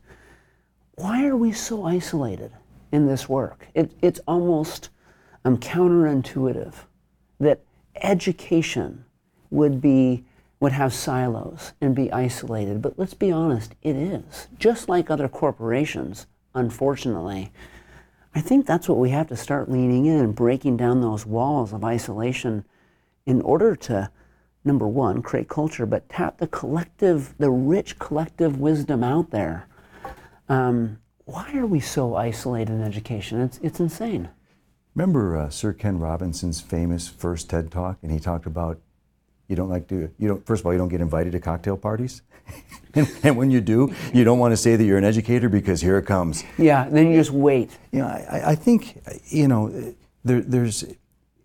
Why 0.94 1.26
are 1.26 1.36
we 1.36 1.52
so 1.54 1.86
isolated 1.86 2.52
in 2.92 3.08
this 3.08 3.28
work? 3.28 3.66
It, 3.74 3.94
it's 4.00 4.20
almost 4.28 4.90
um, 5.44 5.58
counterintuitive 5.58 6.76
that 7.40 7.62
education 7.96 9.06
would 9.50 9.82
be 9.82 10.24
would 10.60 10.74
have 10.74 10.94
silos 10.94 11.74
and 11.82 11.96
be 11.96 12.12
isolated. 12.12 12.84
But 12.84 13.00
let's 13.00 13.16
be 13.16 13.32
honest, 13.32 13.74
it 13.82 13.96
is. 13.96 14.50
Just 14.60 14.88
like 14.88 15.10
other 15.10 15.28
corporations, 15.28 16.28
unfortunately. 16.54 17.52
I 18.34 18.42
think 18.42 18.66
that's 18.66 18.88
what 18.88 18.98
we 18.98 19.10
have 19.10 19.28
to 19.28 19.36
start 19.36 19.70
leaning 19.70 20.06
in 20.06 20.20
and 20.20 20.36
breaking 20.36 20.78
down 20.78 21.02
those 21.02 21.26
walls 21.26 21.74
of 21.74 21.84
isolation 21.84 22.66
in 23.26 23.42
order 23.42 23.76
to 23.76 24.10
number 24.64 24.88
one, 24.88 25.22
create 25.22 25.50
culture, 25.50 25.86
but 25.86 26.08
tap 26.10 26.38
the 26.38 26.48
collective, 26.48 27.36
the 27.38 27.50
rich 27.50 27.98
collective 28.00 28.60
wisdom 28.60 29.04
out 29.04 29.32
there. 29.32 29.68
Um, 30.50 31.00
why 31.26 31.52
are 31.56 31.66
we 31.66 31.80
so 31.80 32.16
isolated 32.16 32.74
in 32.74 32.82
education? 32.82 33.42
It's, 33.42 33.60
it's 33.64 33.80
insane. 33.80 34.30
Remember 34.94 35.38
uh, 35.38 35.50
Sir 35.50 35.74
Ken 35.74 36.00
Robinson's 36.00 36.62
famous 36.62 37.08
first 37.08 37.50
TED 37.50 37.72
talk, 37.72 37.98
and 38.02 38.12
he 38.12 38.20
talked 38.20 38.46
about 38.46 38.80
you 39.52 39.56
don't 39.56 39.70
like 39.70 39.88
to 39.90 40.10
you 40.18 40.28
don't 40.28 40.46
first 40.46 40.62
of 40.62 40.66
all 40.66 40.72
you 40.72 40.80
don't 40.80 40.90
get 40.90 41.02
invited 41.02 41.34
to 41.34 41.40
cocktail 41.40 41.78
parties, 41.78 42.24
and, 42.96 43.08
and, 43.22 43.38
when 43.38 43.52
you 43.52 43.62
do, 43.62 43.94
you 44.14 44.24
don't 44.24 44.40
want 44.40 44.52
to 44.52 44.58
say 44.58 44.76
that 44.76 44.84
you're 44.84 44.98
an 44.98 45.04
educator 45.04 45.50
because 45.50 45.82
here 45.82 45.98
it 46.00 46.06
comes. 46.08 46.44
Yeah, 46.58 46.90
then 46.90 47.12
you 47.12 47.18
just 47.18 47.32
wait. 47.32 47.78
You 47.92 48.00
know, 48.00 48.08
I, 48.08 48.52
I 48.52 48.56
think 48.56 49.04
you 49.30 49.48
know 49.48 49.94
there, 50.24 50.42
there's 50.42 50.86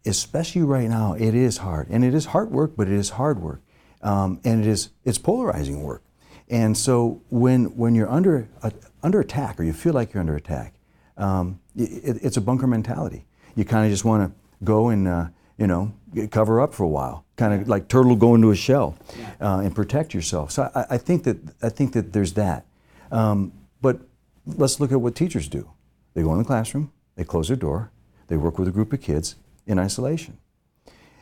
especially 0.06 0.62
right 0.62 0.88
now, 0.88 1.14
it 1.14 1.34
is 1.34 1.58
hard. 1.58 1.88
And 1.90 2.04
it 2.04 2.14
is 2.14 2.26
hard 2.26 2.50
work, 2.50 2.74
but 2.76 2.88
it 2.88 2.94
is 2.94 3.10
hard 3.10 3.42
work. 3.42 3.60
Um, 4.02 4.40
and 4.44 4.64
it 4.64 4.68
is 4.68 4.90
it's 5.04 5.18
polarizing 5.18 5.82
work. 5.82 6.02
And 6.48 6.76
so 6.76 7.22
when, 7.28 7.76
when 7.76 7.94
you're 7.94 8.10
under, 8.10 8.48
uh, 8.62 8.70
under 9.02 9.20
attack 9.20 9.58
or 9.58 9.64
you 9.64 9.72
feel 9.72 9.92
like 9.92 10.14
you're 10.14 10.20
under 10.20 10.36
attack, 10.36 10.74
um, 11.16 11.60
it, 11.74 12.18
it's 12.22 12.36
a 12.36 12.40
bunker 12.40 12.68
mentality. 12.68 13.26
You 13.56 13.64
kind 13.64 13.84
of 13.84 13.90
just 13.90 14.04
want 14.04 14.30
to 14.30 14.64
go 14.64 14.90
and, 14.90 15.08
uh, 15.08 15.26
you 15.58 15.66
know, 15.66 15.92
cover 16.30 16.60
up 16.60 16.74
for 16.74 16.84
a 16.84 16.88
while, 16.88 17.24
kind 17.36 17.54
of 17.54 17.68
like 17.68 17.88
turtle 17.88 18.16
go 18.16 18.34
into 18.34 18.50
a 18.50 18.56
shell 18.56 18.96
uh, 19.40 19.60
and 19.64 19.74
protect 19.74 20.12
yourself. 20.14 20.50
So 20.50 20.70
I, 20.74 20.84
I, 20.90 20.98
think 20.98 21.24
that, 21.24 21.38
I 21.62 21.68
think 21.68 21.92
that 21.92 22.12
there's 22.12 22.34
that. 22.34 22.66
Um, 23.10 23.52
but 23.80 24.00
let's 24.46 24.80
look 24.80 24.92
at 24.92 25.00
what 25.00 25.14
teachers 25.14 25.48
do. 25.48 25.70
They 26.14 26.22
go 26.22 26.32
in 26.32 26.38
the 26.38 26.44
classroom, 26.44 26.92
they 27.14 27.24
close 27.24 27.48
their 27.48 27.56
door, 27.56 27.90
they 28.28 28.36
work 28.36 28.58
with 28.58 28.68
a 28.68 28.70
group 28.70 28.92
of 28.92 29.00
kids, 29.00 29.36
in 29.66 29.78
isolation. 29.78 30.38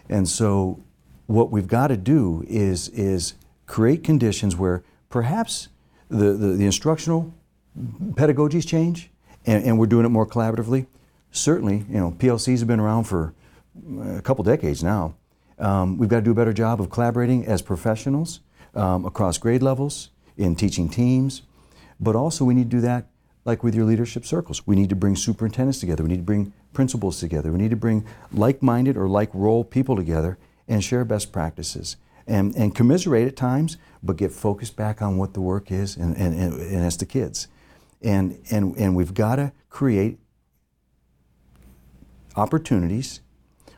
And 0.09 0.29
so 0.29 0.81
what 1.27 1.51
we've 1.51 1.67
got 1.67 1.89
to 1.89 1.97
do 1.97 2.45
is, 2.47 2.89
is 2.91 3.35
create 3.67 4.05
conditions 4.05 4.57
where 4.57 4.83
perhaps 5.09 5.69
the, 6.09 6.33
the, 6.33 6.49
the 6.49 6.67
instructional 6.67 7.33
pedagogies 8.13 8.67
change 8.67 9.11
and, 9.47 9.65
and, 9.65 9.79
we're 9.79 9.87
doing 9.87 10.05
it 10.07 10.11
more 10.11 10.27
collaboratively. 10.27 10.87
Certainly, 11.33 11.85
you 11.89 11.99
know, 11.99 12.13
PLCs 12.13 12.61
have 12.61 12.69
been 12.69 12.81
around 12.81 13.05
for 13.05 13.35
a 14.17 14.23
couple 14.23 14.45
decades 14.45 14.83
now. 14.83 15.15
Um, 15.59 15.99
we've 15.99 16.09
got 16.09 16.17
to 16.17 16.23
do 16.23 16.33
a 16.33 16.35
better 16.35 16.53
job 16.53 16.81
of 16.81 16.91
collaborating 16.91 17.47
as 17.47 17.63
professionals 17.63 18.41
um, 18.75 19.05
across 19.05 19.39
grade 19.39 19.63
levels, 19.63 20.11
in 20.37 20.57
teaching 20.57 20.89
teams, 20.89 21.43
but 22.01 22.17
also 22.17 22.45
we 22.45 22.55
need 22.55 22.71
to 22.71 22.77
do 22.77 22.81
that 22.81 23.07
like 23.45 23.63
with 23.63 23.75
your 23.75 23.85
leadership 23.85 24.25
circles. 24.25 24.67
We 24.67 24.75
need 24.75 24.89
to 24.89 24.97
bring 24.97 25.17
superintendents 25.17 25.81
together. 25.81 26.03
We 26.03 26.09
need 26.09 26.19
to 26.19 26.23
bring 26.23 26.53
principals 26.73 27.21
together. 27.21 27.53
We 27.53 27.59
need 27.59 27.71
to 27.71 27.77
bring 27.77 28.07
like 28.33 28.63
minded 28.63 28.97
or 28.97 29.09
like 29.09 29.31
role 29.33 29.65
people 29.65 29.97
together 29.97 30.39
and 30.67 30.83
share 30.83 31.05
best 31.05 31.31
practices 31.31 31.97
and, 32.27 32.55
and 32.57 32.75
commiserate 32.75 33.29
at 33.29 33.37
times, 33.37 33.77
but 34.03 34.17
get 34.17 34.33
focused 34.33 34.77
back 34.77 35.03
on 35.03 35.19
what 35.19 35.35
the 35.35 35.41
work 35.41 35.71
is 35.71 35.97
and, 35.97 36.17
and, 36.17 36.35
and, 36.35 36.55
and 36.55 36.85
as 36.85 36.97
the 36.97 37.07
kids. 37.07 37.49
And, 38.03 38.43
and, 38.51 38.77
and 38.77 38.97
we've 38.97 39.15
got 39.15 39.37
to 39.37 39.53
create 39.69 40.19
opportunities 42.35 43.21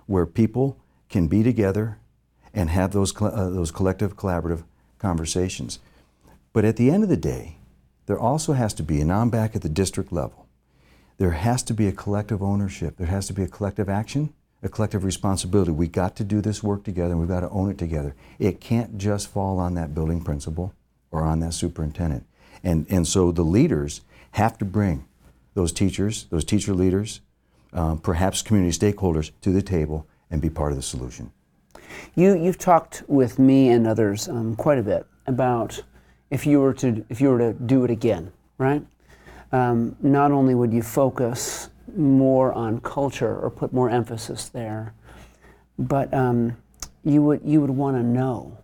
where 0.06 0.26
people 0.26 0.78
can 1.08 1.26
be 1.28 1.42
together 1.42 1.98
and 2.54 2.70
have 2.70 2.92
those, 2.92 3.14
uh, 3.20 3.50
those 3.50 3.70
collective 3.70 4.16
collaborative 4.16 4.64
conversations. 4.98 5.78
But 6.52 6.64
at 6.64 6.76
the 6.76 6.90
end 6.90 7.02
of 7.02 7.08
the 7.08 7.16
day, 7.16 7.58
there 8.06 8.18
also 8.18 8.54
has 8.54 8.72
to 8.74 8.82
be, 8.82 9.00
and 9.00 9.12
I'm 9.12 9.30
back 9.30 9.54
at 9.54 9.62
the 9.62 9.68
district 9.68 10.12
level, 10.12 10.46
there 11.18 11.32
has 11.32 11.62
to 11.64 11.74
be 11.74 11.86
a 11.86 11.92
collective 11.92 12.42
ownership. 12.42 12.96
There 12.96 13.06
has 13.06 13.26
to 13.26 13.32
be 13.32 13.42
a 13.42 13.48
collective 13.48 13.88
action, 13.88 14.32
a 14.62 14.68
collective 14.68 15.04
responsibility. 15.04 15.70
We 15.70 15.88
got 15.88 16.16
to 16.16 16.24
do 16.24 16.40
this 16.40 16.62
work 16.62 16.84
together 16.84 17.12
and 17.12 17.20
we've 17.20 17.28
got 17.28 17.40
to 17.40 17.48
own 17.50 17.70
it 17.70 17.78
together. 17.78 18.14
It 18.38 18.60
can't 18.60 18.98
just 18.98 19.28
fall 19.28 19.58
on 19.58 19.74
that 19.74 19.94
building 19.94 20.22
principal 20.22 20.74
or 21.10 21.22
on 21.22 21.40
that 21.40 21.54
superintendent. 21.54 22.26
And, 22.62 22.86
and 22.90 23.06
so 23.06 23.32
the 23.32 23.44
leaders 23.44 24.02
have 24.32 24.58
to 24.58 24.64
bring 24.64 25.06
those 25.54 25.72
teachers, 25.72 26.24
those 26.30 26.44
teacher 26.44 26.74
leaders, 26.74 27.20
um, 27.76 27.98
perhaps 27.98 28.42
community 28.42 28.76
stakeholders 28.76 29.30
to 29.42 29.52
the 29.52 29.62
table 29.62 30.06
and 30.30 30.40
be 30.42 30.50
part 30.50 30.72
of 30.72 30.76
the 30.76 30.82
solution. 30.82 31.30
You, 32.14 32.36
you've 32.36 32.58
talked 32.58 33.04
with 33.06 33.38
me 33.38 33.68
and 33.68 33.86
others 33.86 34.28
um, 34.28 34.56
quite 34.56 34.78
a 34.78 34.82
bit 34.82 35.06
about 35.26 35.82
if 36.30 36.46
you 36.46 36.60
were 36.60 36.74
to 36.74 37.04
if 37.08 37.20
you 37.20 37.28
were 37.28 37.38
to 37.38 37.52
do 37.52 37.84
it 37.84 37.90
again, 37.90 38.32
right? 38.58 38.84
Um, 39.52 39.96
not 40.00 40.32
only 40.32 40.54
would 40.54 40.72
you 40.72 40.82
focus 40.82 41.70
more 41.96 42.52
on 42.52 42.80
culture 42.80 43.38
or 43.38 43.50
put 43.50 43.72
more 43.72 43.88
emphasis 43.88 44.48
there, 44.48 44.92
but 45.78 46.12
um, 46.12 46.56
you 47.04 47.22
would 47.22 47.40
you 47.44 47.60
would 47.60 47.70
want 47.70 47.96
to 47.96 48.02
know. 48.02 48.58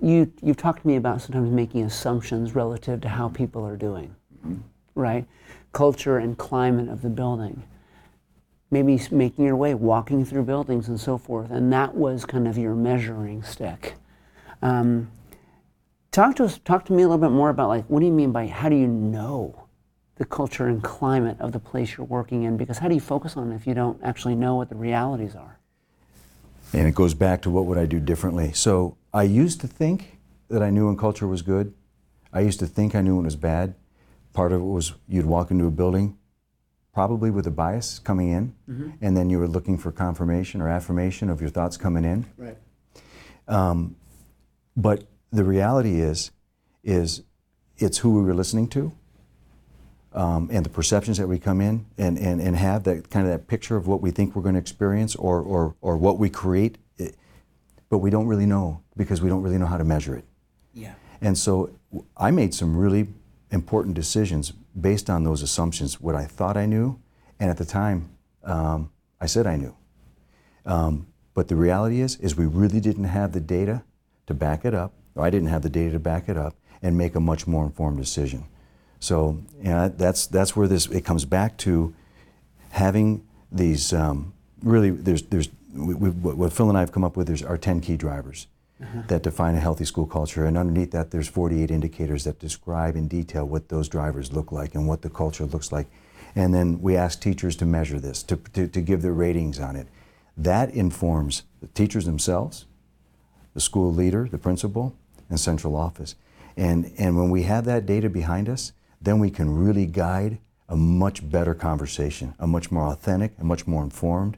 You 0.00 0.32
you've 0.42 0.56
talked 0.56 0.82
to 0.82 0.86
me 0.86 0.96
about 0.96 1.20
sometimes 1.20 1.50
making 1.50 1.84
assumptions 1.84 2.54
relative 2.54 3.00
to 3.02 3.08
how 3.08 3.28
people 3.28 3.66
are 3.66 3.76
doing, 3.76 4.14
mm-hmm. 4.46 4.60
right? 4.94 5.26
Culture 5.72 6.18
and 6.18 6.38
climate 6.38 6.88
of 6.88 7.02
the 7.02 7.10
building. 7.10 7.62
Maybe 8.72 9.00
making 9.10 9.44
your 9.44 9.54
way, 9.54 9.74
walking 9.74 10.24
through 10.24 10.44
buildings 10.44 10.88
and 10.88 10.98
so 10.98 11.18
forth, 11.18 11.50
and 11.50 11.72
that 11.72 11.94
was 11.94 12.24
kind 12.24 12.48
of 12.48 12.58
your 12.58 12.74
measuring 12.74 13.44
stick. 13.44 13.94
Um, 14.62 15.10
talk 16.10 16.36
to 16.36 16.44
us. 16.44 16.58
Talk 16.64 16.86
to 16.86 16.92
me 16.92 17.02
a 17.02 17.06
little 17.06 17.18
bit 17.18 17.34
more 17.34 17.50
about 17.50 17.68
like 17.68 17.84
what 17.86 18.00
do 18.00 18.06
you 18.06 18.12
mean 18.12 18.32
by 18.32 18.46
how 18.46 18.68
do 18.68 18.76
you 18.76 18.86
know 18.86 19.68
the 20.16 20.24
culture 20.24 20.68
and 20.68 20.82
climate 20.82 21.36
of 21.40 21.52
the 21.52 21.58
place 21.58 21.96
you're 21.96 22.06
working 22.06 22.44
in? 22.44 22.56
Because 22.56 22.78
how 22.78 22.88
do 22.88 22.94
you 22.94 23.00
focus 23.00 23.36
on 23.36 23.52
it 23.52 23.56
if 23.56 23.66
you 23.66 23.74
don't 23.74 24.00
actually 24.02 24.34
know 24.34 24.54
what 24.54 24.68
the 24.68 24.74
realities 24.74 25.34
are? 25.34 25.58
And 26.72 26.88
it 26.88 26.94
goes 26.94 27.12
back 27.12 27.42
to 27.42 27.50
what 27.50 27.66
would 27.66 27.76
I 27.76 27.84
do 27.86 28.00
differently. 28.00 28.52
So 28.52 28.96
I 29.12 29.24
used 29.24 29.60
to 29.60 29.66
think 29.66 30.18
that 30.48 30.62
I 30.62 30.70
knew 30.70 30.86
when 30.86 30.96
culture 30.96 31.26
was 31.26 31.42
good. 31.42 31.74
I 32.32 32.40
used 32.40 32.60
to 32.60 32.66
think 32.66 32.94
I 32.94 33.02
knew 33.02 33.16
when 33.16 33.24
it 33.24 33.28
was 33.28 33.36
bad. 33.36 33.74
Part 34.32 34.52
of 34.52 34.62
it 34.62 34.64
was 34.64 34.94
you'd 35.06 35.26
walk 35.26 35.50
into 35.50 35.66
a 35.66 35.70
building, 35.70 36.16
probably 36.92 37.30
with 37.30 37.46
a 37.46 37.50
bias 37.50 37.98
coming 37.98 38.30
in, 38.30 38.54
mm-hmm. 38.68 38.90
and 39.00 39.16
then 39.16 39.30
you 39.30 39.38
were 39.38 39.48
looking 39.48 39.78
for 39.78 39.90
confirmation 39.90 40.60
or 40.60 40.68
affirmation 40.68 41.30
of 41.30 41.40
your 41.40 41.50
thoughts 41.50 41.76
coming 41.76 42.04
in. 42.04 42.26
Right. 42.36 42.56
Um, 43.48 43.96
but 44.76 45.04
the 45.30 45.44
reality 45.44 46.00
is, 46.00 46.30
is 46.84 47.22
it's 47.78 47.98
who 47.98 48.14
we 48.14 48.22
were 48.22 48.34
listening 48.34 48.68
to, 48.68 48.92
um, 50.12 50.50
and 50.52 50.64
the 50.64 50.70
perceptions 50.70 51.16
that 51.16 51.26
we 51.26 51.38
come 51.38 51.62
in 51.62 51.86
and, 51.96 52.18
and, 52.18 52.40
and 52.40 52.56
have 52.56 52.84
that 52.84 53.08
kind 53.08 53.26
of 53.26 53.32
that 53.32 53.46
picture 53.46 53.76
of 53.76 53.86
what 53.86 54.02
we 54.02 54.10
think 54.10 54.36
we're 54.36 54.42
going 54.42 54.54
to 54.54 54.60
experience 54.60 55.16
or, 55.16 55.40
or, 55.40 55.74
or 55.80 55.96
what 55.96 56.18
we 56.18 56.28
create, 56.28 56.76
it, 56.98 57.16
but 57.88 57.98
we 57.98 58.10
don't 58.10 58.26
really 58.26 58.46
know 58.46 58.82
because 58.96 59.22
we 59.22 59.30
don't 59.30 59.42
really 59.42 59.58
know 59.58 59.66
how 59.66 59.78
to 59.78 59.84
measure 59.84 60.14
it. 60.14 60.24
Yeah. 60.74 60.94
And 61.22 61.38
so 61.38 61.70
I 62.16 62.30
made 62.30 62.52
some 62.52 62.76
really 62.76 63.08
important 63.50 63.94
decisions 63.94 64.52
based 64.80 65.10
on 65.10 65.24
those 65.24 65.42
assumptions, 65.42 66.00
what 66.00 66.14
I 66.14 66.24
thought 66.24 66.56
I 66.56 66.66
knew, 66.66 67.00
and 67.38 67.50
at 67.50 67.56
the 67.56 67.64
time 67.64 68.10
um, 68.44 68.90
I 69.20 69.26
said 69.26 69.46
I 69.46 69.56
knew. 69.56 69.74
Um, 70.64 71.06
but 71.34 71.48
the 71.48 71.56
reality 71.56 72.00
is, 72.00 72.16
is 72.16 72.36
we 72.36 72.46
really 72.46 72.80
didn't 72.80 73.04
have 73.04 73.32
the 73.32 73.40
data 73.40 73.82
to 74.26 74.34
back 74.34 74.64
it 74.64 74.74
up. 74.74 74.92
I 75.16 75.30
didn't 75.30 75.48
have 75.48 75.62
the 75.62 75.70
data 75.70 75.92
to 75.92 75.98
back 75.98 76.28
it 76.28 76.36
up 76.36 76.54
and 76.82 76.96
make 76.96 77.14
a 77.14 77.20
much 77.20 77.46
more 77.46 77.64
informed 77.64 77.98
decision. 77.98 78.44
So 79.00 79.38
you 79.58 79.70
know, 79.70 79.88
that's 79.88 80.26
that's 80.26 80.56
where 80.56 80.68
this 80.68 80.86
it 80.86 81.04
comes 81.04 81.24
back 81.24 81.56
to 81.58 81.94
having 82.70 83.26
these 83.50 83.92
um, 83.92 84.32
really 84.62 84.90
there's 84.90 85.22
there's 85.22 85.48
we, 85.74 85.94
we, 85.94 86.10
what 86.10 86.52
Phil 86.52 86.68
and 86.68 86.76
I 86.76 86.80
have 86.80 86.92
come 86.92 87.04
up 87.04 87.16
with 87.16 87.30
is 87.30 87.42
our 87.42 87.56
10 87.56 87.80
key 87.80 87.96
drivers 87.96 88.46
uh-huh. 88.82 89.02
that 89.08 89.22
define 89.22 89.54
a 89.54 89.60
healthy 89.60 89.84
school 89.84 90.06
culture, 90.06 90.46
and 90.46 90.56
underneath 90.56 90.90
that 90.90 91.10
there's 91.10 91.28
48 91.28 91.70
indicators 91.70 92.24
that 92.24 92.38
describe 92.38 92.96
in 92.96 93.08
detail 93.08 93.44
what 93.44 93.68
those 93.68 93.88
drivers 93.88 94.32
look 94.32 94.52
like 94.52 94.74
and 94.74 94.88
what 94.88 95.02
the 95.02 95.10
culture 95.10 95.44
looks 95.44 95.72
like, 95.72 95.86
and 96.34 96.54
then 96.54 96.80
we 96.80 96.96
ask 96.96 97.20
teachers 97.20 97.56
to 97.56 97.64
measure 97.64 98.00
this 98.00 98.22
to, 98.24 98.36
to, 98.54 98.66
to 98.68 98.80
give 98.80 99.02
their 99.02 99.12
ratings 99.12 99.60
on 99.60 99.76
it. 99.76 99.86
That 100.36 100.70
informs 100.70 101.42
the 101.60 101.66
teachers 101.68 102.06
themselves, 102.06 102.66
the 103.54 103.60
school 103.60 103.92
leader, 103.92 104.28
the 104.30 104.38
principal, 104.38 104.96
and 105.28 105.38
central 105.38 105.76
office. 105.76 106.14
And, 106.56 106.92
and 106.98 107.16
when 107.16 107.30
we 107.30 107.42
have 107.44 107.64
that 107.66 107.86
data 107.86 108.08
behind 108.08 108.48
us, 108.48 108.72
then 109.00 109.18
we 109.18 109.30
can 109.30 109.54
really 109.54 109.86
guide 109.86 110.38
a 110.68 110.76
much 110.76 111.28
better 111.28 111.54
conversation, 111.54 112.34
a 112.38 112.46
much 112.46 112.70
more 112.70 112.86
authentic, 112.86 113.32
a 113.38 113.44
much 113.44 113.66
more 113.66 113.82
informed 113.82 114.36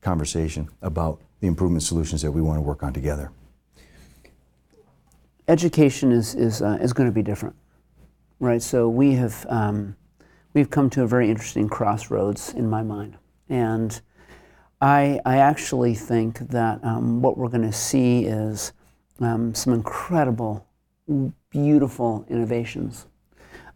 conversation 0.00 0.68
about 0.80 1.20
the 1.40 1.46
improvement 1.46 1.82
solutions 1.82 2.22
that 2.22 2.30
we 2.30 2.40
want 2.40 2.56
to 2.56 2.62
work 2.62 2.82
on 2.82 2.92
together. 2.92 3.32
Education 5.48 6.12
is, 6.12 6.34
is, 6.34 6.62
uh, 6.62 6.78
is 6.80 6.92
going 6.92 7.08
to 7.08 7.14
be 7.14 7.22
different, 7.22 7.56
right? 8.40 8.62
So 8.62 8.88
we 8.88 9.14
have 9.14 9.44
um, 9.48 9.96
we've 10.54 10.70
come 10.70 10.90
to 10.90 11.02
a 11.02 11.06
very 11.06 11.30
interesting 11.30 11.68
crossroads 11.68 12.52
in 12.54 12.68
my 12.68 12.82
mind. 12.82 13.16
And 13.48 14.00
I, 14.80 15.20
I 15.24 15.38
actually 15.38 15.94
think 15.94 16.38
that 16.50 16.82
um, 16.84 17.22
what 17.22 17.36
we're 17.36 17.48
going 17.48 17.62
to 17.62 17.72
see 17.72 18.24
is 18.24 18.72
um, 19.20 19.54
some 19.54 19.72
incredible, 19.72 20.66
beautiful 21.50 22.24
innovations 22.28 23.06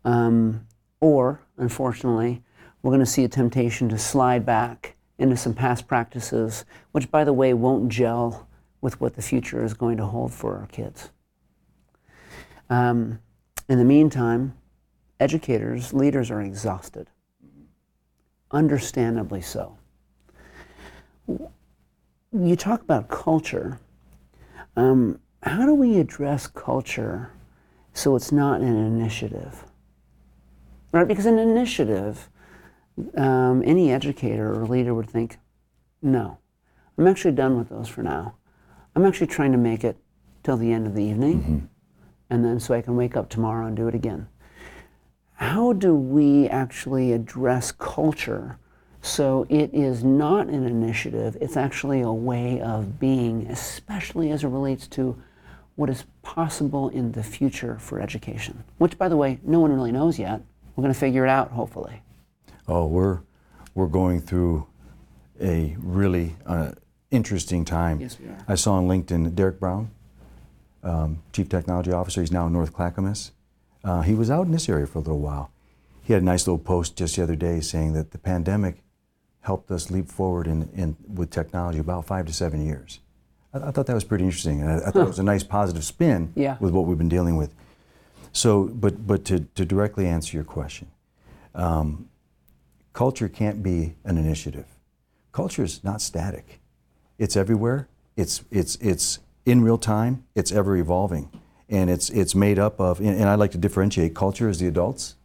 um, 0.05 0.67
or, 1.01 1.41
unfortunately, 1.57 2.43
we're 2.83 2.91
going 2.91 3.01
to 3.01 3.07
see 3.07 3.25
a 3.25 3.29
temptation 3.29 3.89
to 3.89 3.99
slide 3.99 4.47
back 4.47 4.97
into 5.19 5.37
some 5.37 5.53
past 5.53 5.89
practices, 5.89 6.65
which, 6.93 7.11
by 7.11 7.25
the 7.25 7.33
way, 7.33 7.53
won't 7.53 7.89
gel 7.89 8.49
with 8.81 9.01
what 9.01 9.15
the 9.15 9.23
future 9.23 9.65
is 9.65 9.75
going 9.75 9.97
to 9.97 10.07
hold 10.07 10.33
for 10.33 10.57
our 10.57 10.67
kids. 10.67 11.11
Um, 12.69 13.21
in 13.69 13.79
the 13.79 13.85
meantime, 13.85 14.57
educators, 15.21 15.93
leaders 15.93 16.31
are 16.31 16.41
exhausted, 16.41 17.09
understandably 18.51 19.41
so. 19.41 19.77
You 21.29 22.57
talk 22.57 22.83
about 22.83 23.09
culture. 23.09 23.81
Um, 24.77 25.21
how 25.43 25.65
do 25.65 25.75
we 25.75 25.99
address 25.99 26.47
culture 26.47 27.33
so 27.95 28.15
it's 28.15 28.31
not 28.31 28.61
an 28.61 28.77
initiative? 28.77 29.65
right? 30.97 31.07
Because 31.07 31.27
an 31.27 31.39
initiative, 31.39 32.31
um, 33.17 33.63
any 33.65 33.93
educator 33.93 34.53
or 34.53 34.67
leader 34.67 34.95
would 34.95 35.11
think, 35.11 35.39
no, 36.01 36.39
I'm 36.97 37.07
actually 37.07 37.33
done 37.33 37.59
with 37.59 37.69
those 37.69 37.89
for 37.89 38.03
now. 38.03 38.37
I'm 38.95 39.05
actually 39.05 39.27
trying 39.27 39.53
to 39.53 39.59
make 39.59 39.85
it 39.85 39.99
till 40.43 40.57
the 40.57 40.73
end 40.73 40.87
of 40.87 40.95
the 40.95 41.05
evening, 41.05 41.41
mm-hmm. 41.41 41.67
And 42.31 42.45
then 42.45 42.61
so 42.61 42.75
I 42.75 42.83
can 42.83 42.97
wake 42.97 43.17
up 43.17 43.29
tomorrow 43.29 43.67
and 43.67 43.77
do 43.77 43.89
it 43.89 43.95
again. 43.95 44.29
How 45.35 45.73
do 45.73 45.95
we 45.95 46.49
actually 46.49 47.13
address 47.13 47.73
culture 47.73 48.59
so 49.03 49.47
it 49.49 49.73
is 49.73 50.03
not 50.03 50.49
an 50.49 50.65
initiative, 50.65 51.37
it's 51.41 51.57
actually 51.57 52.01
a 52.01 52.13
way 52.13 52.61
of 52.61 52.99
being, 52.99 53.47
especially 53.47 54.33
as 54.33 54.43
it 54.43 54.49
relates 54.49 54.89
to 54.89 55.17
what 55.77 55.89
is 55.91 56.07
possible 56.23 56.89
in 56.89 57.13
the 57.13 57.23
future 57.23 57.79
for 57.79 58.01
education, 58.01 58.65
which, 58.79 58.99
by 58.99 59.09
the 59.09 59.17
way, 59.17 59.39
no 59.45 59.61
one 59.61 59.73
really 59.73 59.93
knows 59.93 60.19
yet 60.19 60.41
we're 60.77 60.83
going 60.83 60.93
to 60.93 61.01
figure 61.01 61.25
it 61.25 61.31
out, 61.31 61.51
hopefully. 61.51 62.03
Oh, 62.69 62.87
we're 62.87 63.21
we're 63.75 63.87
going 63.87 64.21
through 64.21 64.67
a 65.41 65.77
really 65.79 66.37
uh, 66.47 66.73
interesting 67.11 67.65
time. 67.65 68.01
Yes, 68.01 68.19
we 68.21 68.29
are. 68.29 68.39
I 68.47 68.55
saw 68.55 68.75
on 68.75 68.87
LinkedIn 68.87 69.35
Derek 69.35 69.59
Brown, 69.59 69.91
um, 70.87 71.23
Chief 71.33 71.49
Technology 71.49 71.93
Officer. 71.93 72.21
He's 72.21 72.33
now 72.33 72.47
in 72.47 72.53
North 72.53 72.73
Clackamas. 72.73 73.33
Uh, 73.85 74.03
he 74.03 74.15
was 74.15 74.31
out 74.31 74.47
in 74.47 74.53
this 74.53 74.69
area 74.69 74.87
for 74.87 74.99
a 74.99 75.03
little 75.03 75.21
while. 75.21 75.51
He 76.03 76.13
had 76.13 76.23
a 76.23 76.25
nice 76.25 76.47
little 76.47 76.59
post 76.59 76.97
just 76.97 77.17
the 77.17 77.23
other 77.23 77.37
day 77.37 77.61
saying 77.61 77.93
that 77.95 78.13
the 78.13 78.19
pandemic 78.19 78.83
helped 79.41 79.71
us 79.71 79.91
leap 79.91 80.09
forward 80.09 80.47
in, 80.47 80.69
in 80.75 80.97
with 81.07 81.31
technology 81.31 81.79
about 81.79 82.05
five 82.05 82.27
to 82.27 82.33
seven 82.33 82.65
years. 82.65 83.01
I, 83.53 83.69
I 83.69 83.71
thought 83.71 83.87
that 83.87 83.95
was 83.95 84.05
pretty 84.05 84.25
interesting, 84.25 84.61
and 84.61 84.71
I, 84.71 84.77
I 84.77 84.79
thought 84.91 84.95
huh. 84.95 85.03
it 85.03 85.09
was 85.09 85.19
a 85.19 85.25
nice 85.25 85.43
positive 85.43 85.85
spin 85.85 86.33
yeah. 86.35 86.57
with 86.61 86.73
what 86.73 86.87
we've 86.87 86.99
been 86.99 87.09
dealing 87.09 87.37
with. 87.37 87.53
So, 88.33 88.65
but, 88.65 89.07
but 89.07 89.25
to, 89.27 89.41
to 89.55 89.65
directly 89.65 90.07
answer 90.07 90.37
your 90.37 90.45
question, 90.45 90.89
um, 91.55 92.09
culture 92.93 93.29
can't 93.29 93.63
be 93.63 93.95
an 94.05 94.19
initiative. 94.19 94.67
Culture 95.33 95.65
is 95.65 95.83
not 95.83 96.01
static. 96.01 96.61
It's 97.19 97.37
everywhere. 97.37 97.89
It's, 98.17 98.45
it's, 98.51 98.77
it's 98.77 99.21
in 99.47 99.63
real 99.63 99.79
time. 99.79 100.25
It's 100.35 100.53
ever 100.53 100.77
evolving. 100.77 101.31
And 101.69 101.89
it's, 101.89 102.11
it's 102.11 102.35
made 102.35 102.59
up 102.59 102.81
of, 102.81 103.01
and, 103.01 103.29
I 103.29 103.35
like 103.35 103.53
to 103.53 103.59
differentiate 103.59 104.15
culture 104.15 104.49
as 104.49 104.59
the 104.59 104.69
adults 104.69 105.17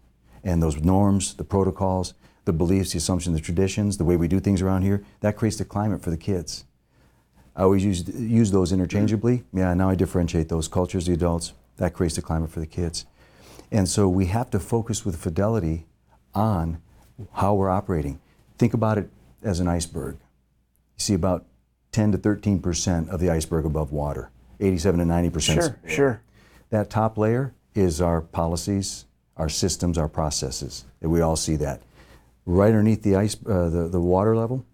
and 0.44 0.64
those 0.64 0.78
norms, 0.78 1.36
the 1.36 1.44
protocols, 1.44 2.14
the 2.46 2.54
beliefs, 2.54 2.94
the 2.94 2.98
assumptions, 2.98 3.36
the 3.36 3.42
traditions, 3.42 3.98
the 3.98 4.06
way 4.06 4.16
we 4.16 4.28
do 4.28 4.40
things 4.40 4.62
around 4.62 4.82
here, 4.84 5.04
that 5.20 5.36
creates 5.36 5.58
the 5.58 5.66
climate 5.66 6.02
for 6.02 6.10
the 6.10 6.18
kids. 6.18 6.66
I 7.56 7.64
always 7.64 7.84
use, 7.84 8.08
use 8.08 8.50
those 8.50 8.72
interchangeably. 8.72 9.44
Yeah, 9.54 9.74
now 9.74 9.90
I 9.90 9.96
differentiate 9.96 10.50
those 10.50 10.68
cultures, 10.68 11.06
the 11.06 11.14
adults, 11.14 11.54
that 11.78 11.94
creates 11.94 12.16
the 12.16 12.22
climate 12.22 12.50
for 12.50 12.60
the 12.60 12.66
kids. 12.66 13.06
And 13.72 13.88
so 13.88 14.08
we 14.08 14.26
have 14.28 14.50
to 14.52 14.60
focus 14.60 15.06
with 15.06 15.16
fidelity 15.16 15.86
on 16.34 16.82
how 17.34 17.54
we're 17.54 17.70
operating. 17.70 18.20
Think 18.58 18.74
about 18.74 18.98
it 18.98 19.10
as 19.44 19.60
an 19.60 19.68
iceberg. 19.68 20.16
You 20.16 21.00
see 21.00 21.14
about 21.14 21.46
10 21.92 22.14
to 22.14 22.18
13% 22.18 23.10
of 23.10 23.20
the 23.20 23.30
iceberg 23.30 23.66
above 23.66 23.92
water, 23.92 24.30
87 24.60 25.00
to 25.00 25.06
90%. 25.06 25.54
Sure, 25.54 25.80
sure. 25.88 26.22
That 26.70 26.90
top 26.90 27.18
layer 27.18 27.54
is 27.76 28.02
our 28.02 28.22
policies, 28.22 29.06
our 29.38 29.50
systems, 29.50 29.98
our 29.98 30.08
processes. 30.08 30.86
We 31.02 31.22
all 31.22 31.36
see 31.36 31.56
that. 31.58 31.82
Right 32.46 32.70
underneath 32.70 33.04
the 33.04 33.16
ice, 33.16 33.36
uh, 33.46 33.70
the, 33.70 33.88
the 33.88 34.00
water 34.00 34.36
level, 34.36 34.66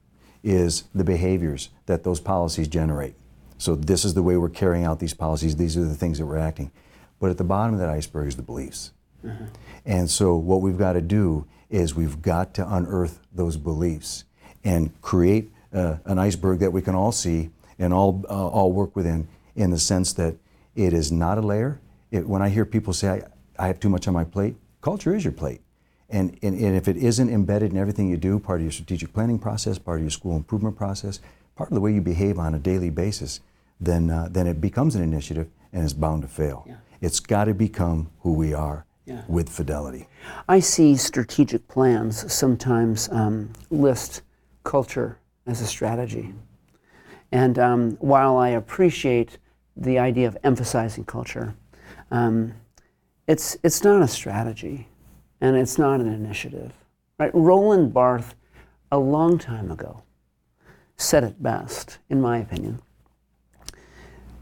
is 0.44 0.84
the 0.94 1.04
behaviors 1.04 1.70
that 1.88 2.04
those 2.04 2.20
policies 2.20 2.68
generate. 2.68 3.16
So 3.58 3.76
this 3.76 4.06
is 4.06 4.14
the 4.14 4.24
way 4.24 4.38
we're 4.38 4.50
carrying 4.50 4.86
out 4.86 5.00
these 5.00 5.14
policies. 5.14 5.56
These 5.56 5.78
are 5.78 5.86
the 5.86 5.96
things 5.96 6.20
that 6.20 6.26
we're 6.26 6.38
acting. 6.38 6.72
But 7.20 7.32
at 7.32 7.38
the 7.38 7.44
bottom 7.44 7.74
of 7.74 7.80
that 7.80 7.90
iceberg 7.90 8.28
is 8.28 8.36
the 8.36 8.44
beliefs. 8.44 8.92
Mm-hmm. 9.26 9.46
And 9.86 10.10
so 10.10 10.36
what 10.36 10.62
we've 10.62 10.78
got 10.78 10.94
to 10.94 11.02
do 11.02 11.46
is 11.70 11.96
we've 11.96 12.22
got 12.22 12.54
to 12.56 12.74
unearth 12.76 13.20
those 13.34 13.58
beliefs 13.58 14.26
and 14.64 15.02
create 15.02 15.52
uh, 15.78 15.98
an 16.06 16.20
iceberg 16.20 16.60
that 16.60 16.72
we 16.72 16.82
can 16.82 16.96
all 16.96 17.12
see 17.12 17.50
and 17.80 17.94
all 17.94 18.24
uh, 18.30 18.48
all 18.48 18.72
work 18.72 18.96
within 18.96 19.28
in 19.56 19.70
the 19.70 19.80
sense 19.80 20.14
that 20.14 20.36
it 20.76 20.94
is 20.94 21.12
not 21.12 21.38
a 21.38 21.42
layer. 21.42 21.80
It, 22.12 22.28
when 22.28 22.42
I 22.42 22.50
hear 22.50 22.66
people 22.66 22.94
say 22.94 23.10
I, 23.10 23.22
I 23.64 23.68
have 23.68 23.80
too 23.80 23.90
much 23.90 24.08
on 24.08 24.14
my 24.14 24.24
plate, 24.24 24.56
culture 24.82 25.16
is 25.16 25.24
your 25.24 25.34
plate. 25.34 25.62
And, 26.10 26.38
and, 26.42 26.58
and 26.58 26.76
if 26.76 26.88
it 26.88 26.96
isn't 26.96 27.30
embedded 27.30 27.72
in 27.72 27.78
everything 27.78 28.10
you 28.10 28.18
do, 28.18 28.40
part 28.40 28.60
of 28.60 28.64
your 28.64 28.72
strategic 28.72 29.12
planning 29.14 29.40
process, 29.40 29.78
part 29.78 29.98
of 29.98 30.04
your 30.04 30.10
school 30.12 30.38
improvement 30.38 30.78
process, 30.78 31.20
part 31.56 31.70
of 31.70 31.76
the 31.76 31.82
way 31.82 31.92
you 31.92 32.02
behave 32.02 32.40
on 32.40 32.54
a 32.54 32.60
daily 32.60 32.90
basis, 32.90 33.42
then, 33.82 34.10
uh, 34.10 34.30
then 34.32 34.48
it 34.48 34.62
becomes 34.62 34.96
an 34.96 35.04
initiative 35.04 35.50
and 35.74 35.84
it's 35.84 35.94
bound 35.94 36.22
to 36.22 36.28
fail. 36.28 36.64
Yeah. 36.66 36.76
It's 37.02 37.20
got 37.20 37.46
to 37.46 37.54
become 37.54 38.10
who 38.22 38.34
we 38.34 38.54
are 38.54 38.86
yeah. 39.06 39.24
with 39.28 39.50
fidelity. 39.50 40.08
I 40.48 40.62
see 40.62 40.96
strategic 40.96 41.68
plans 41.68 42.32
sometimes 42.32 43.10
um, 43.12 43.52
list 43.70 44.22
culture 44.64 45.20
as 45.48 45.62
a 45.62 45.66
strategy. 45.66 46.34
And 47.32 47.58
um, 47.58 47.92
while 48.00 48.38
I 48.38 48.50
appreciate 48.50 49.38
the 49.76 49.98
idea 50.00 50.28
of 50.28 50.38
emphasizing 50.44 51.06
culture, 51.06 51.56
um, 52.12 52.54
it's, 53.28 53.58
it's 53.64 53.84
not 53.84 54.02
a 54.02 54.08
strategy 54.08 54.88
and 55.42 55.56
it's 55.56 55.78
not 55.78 56.00
an 56.00 56.12
initiative. 56.12 56.72
Right? 57.20 57.32
Roland 57.34 57.94
Barth, 57.94 58.36
a 58.92 59.00
long 59.00 59.38
time 59.38 59.72
ago, 59.72 60.04
said 60.98 61.24
it 61.24 61.42
best, 61.42 62.00
in 62.10 62.22
my 62.22 62.40
opinion. 62.40 62.82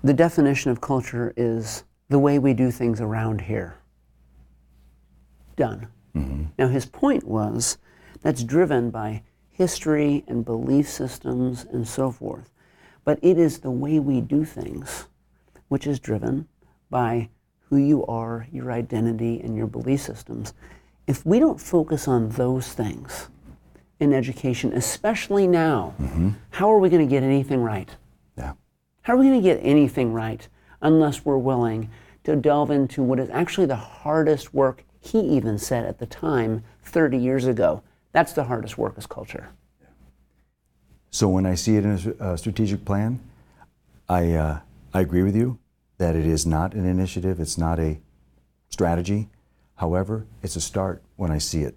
The 0.03 0.13
definition 0.13 0.71
of 0.71 0.81
culture 0.81 1.33
is 1.35 1.83
the 2.09 2.19
way 2.19 2.37
we 2.37 2.53
do 2.53 2.69
things 2.71 3.01
around 3.01 3.41
here. 3.41 3.77
Done. 5.55 5.87
Mm-hmm. 6.15 6.45
Now, 6.59 6.67
his 6.67 6.85
point 6.85 7.23
was 7.23 7.77
that's 8.21 8.43
driven 8.43 8.91
by 8.91 9.23
history 9.57 10.23
and 10.27 10.43
belief 10.43 10.87
systems 10.87 11.65
and 11.71 11.87
so 11.87 12.11
forth. 12.11 12.51
But 13.05 13.19
it 13.21 13.37
is 13.37 13.59
the 13.59 13.71
way 13.71 13.99
we 13.99 14.19
do 14.19 14.43
things 14.43 15.07
which 15.69 15.87
is 15.87 15.99
driven 15.99 16.47
by 16.89 17.29
who 17.69 17.77
you 17.77 18.05
are, 18.05 18.47
your 18.51 18.71
identity, 18.71 19.39
and 19.39 19.55
your 19.55 19.67
belief 19.67 20.01
systems. 20.01 20.53
If 21.07 21.25
we 21.25 21.39
don't 21.39 21.59
focus 21.59 22.07
on 22.07 22.29
those 22.29 22.73
things 22.73 23.29
in 23.99 24.13
education, 24.13 24.73
especially 24.73 25.47
now, 25.47 25.93
mm-hmm. 26.01 26.31
how 26.51 26.71
are 26.71 26.79
we 26.79 26.89
going 26.89 27.07
to 27.07 27.09
get 27.09 27.23
anything 27.23 27.61
right? 27.61 27.89
Yeah. 28.37 28.53
How 29.03 29.13
are 29.13 29.17
we 29.17 29.27
going 29.27 29.41
to 29.41 29.47
get 29.47 29.59
anything 29.63 30.11
right 30.11 30.47
unless 30.81 31.23
we're 31.23 31.37
willing 31.37 31.89
to 32.25 32.35
delve 32.35 32.71
into 32.71 33.03
what 33.03 33.19
is 33.19 33.29
actually 33.29 33.67
the 33.67 33.75
hardest 33.75 34.53
work 34.53 34.83
he 34.99 35.19
even 35.19 35.57
said 35.57 35.85
at 35.85 35.99
the 35.99 36.05
time 36.05 36.63
30 36.83 37.17
years 37.17 37.45
ago? 37.45 37.81
That's 38.15 38.31
the 38.31 38.45
hardest 38.45 38.77
work 38.77 38.97
is 38.97 39.05
culture. 39.05 39.49
So 41.11 41.27
when 41.27 41.45
I 41.45 41.55
see 41.55 41.75
it 41.75 41.83
in 41.83 42.15
a, 42.17 42.37
strategic 42.37 42.85
plan, 42.85 43.19
I, 44.07 44.31
uh, 44.31 44.59
I 44.93 45.01
agree 45.01 45.21
with 45.21 45.35
you 45.35 45.59
that 45.97 46.15
it 46.15 46.25
is 46.25 46.45
not 46.45 46.73
an 46.75 46.85
initiative, 46.85 47.41
it's 47.41 47.57
not 47.57 47.77
a 47.77 47.99
strategy. 48.69 49.27
However, 49.75 50.27
it's 50.41 50.55
a 50.55 50.61
start 50.61 51.03
when 51.17 51.29
I 51.29 51.39
see 51.39 51.63
it. 51.63 51.75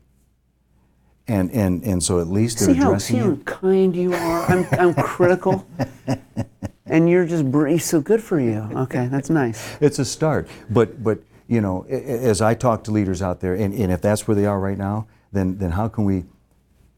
And, 1.26 1.50
and, 1.50 1.82
and 1.82 2.00
so 2.00 2.20
at 2.20 2.28
least 2.28 2.60
see 2.60 2.74
how, 2.74 2.96
see 2.98 3.16
how 3.16 3.34
kind 3.44 3.96
you 3.96 4.14
are? 4.14 4.44
I'm, 4.48 4.66
I'm 4.78 4.94
critical. 4.94 5.66
and 6.86 7.10
you're 7.10 7.26
just 7.26 7.50
brief, 7.50 7.82
so 7.82 8.00
good 8.00 8.22
for 8.22 8.38
you. 8.38 8.60
Okay, 8.74 9.08
that's 9.08 9.28
nice. 9.28 9.76
It's 9.80 9.98
a 9.98 10.04
start. 10.04 10.46
But, 10.70 11.02
but 11.02 11.18
you 11.48 11.60
know, 11.60 11.82
as 11.86 12.40
I 12.40 12.54
talk 12.54 12.84
to 12.84 12.92
leaders 12.92 13.22
out 13.22 13.40
there, 13.40 13.54
and, 13.54 13.74
and 13.74 13.90
if 13.90 14.00
that's 14.00 14.28
where 14.28 14.36
they 14.36 14.46
are 14.46 14.60
right 14.60 14.78
now, 14.78 15.08
then, 15.32 15.58
then 15.58 15.72
how 15.72 15.88
can 15.88 16.04
we 16.04 16.24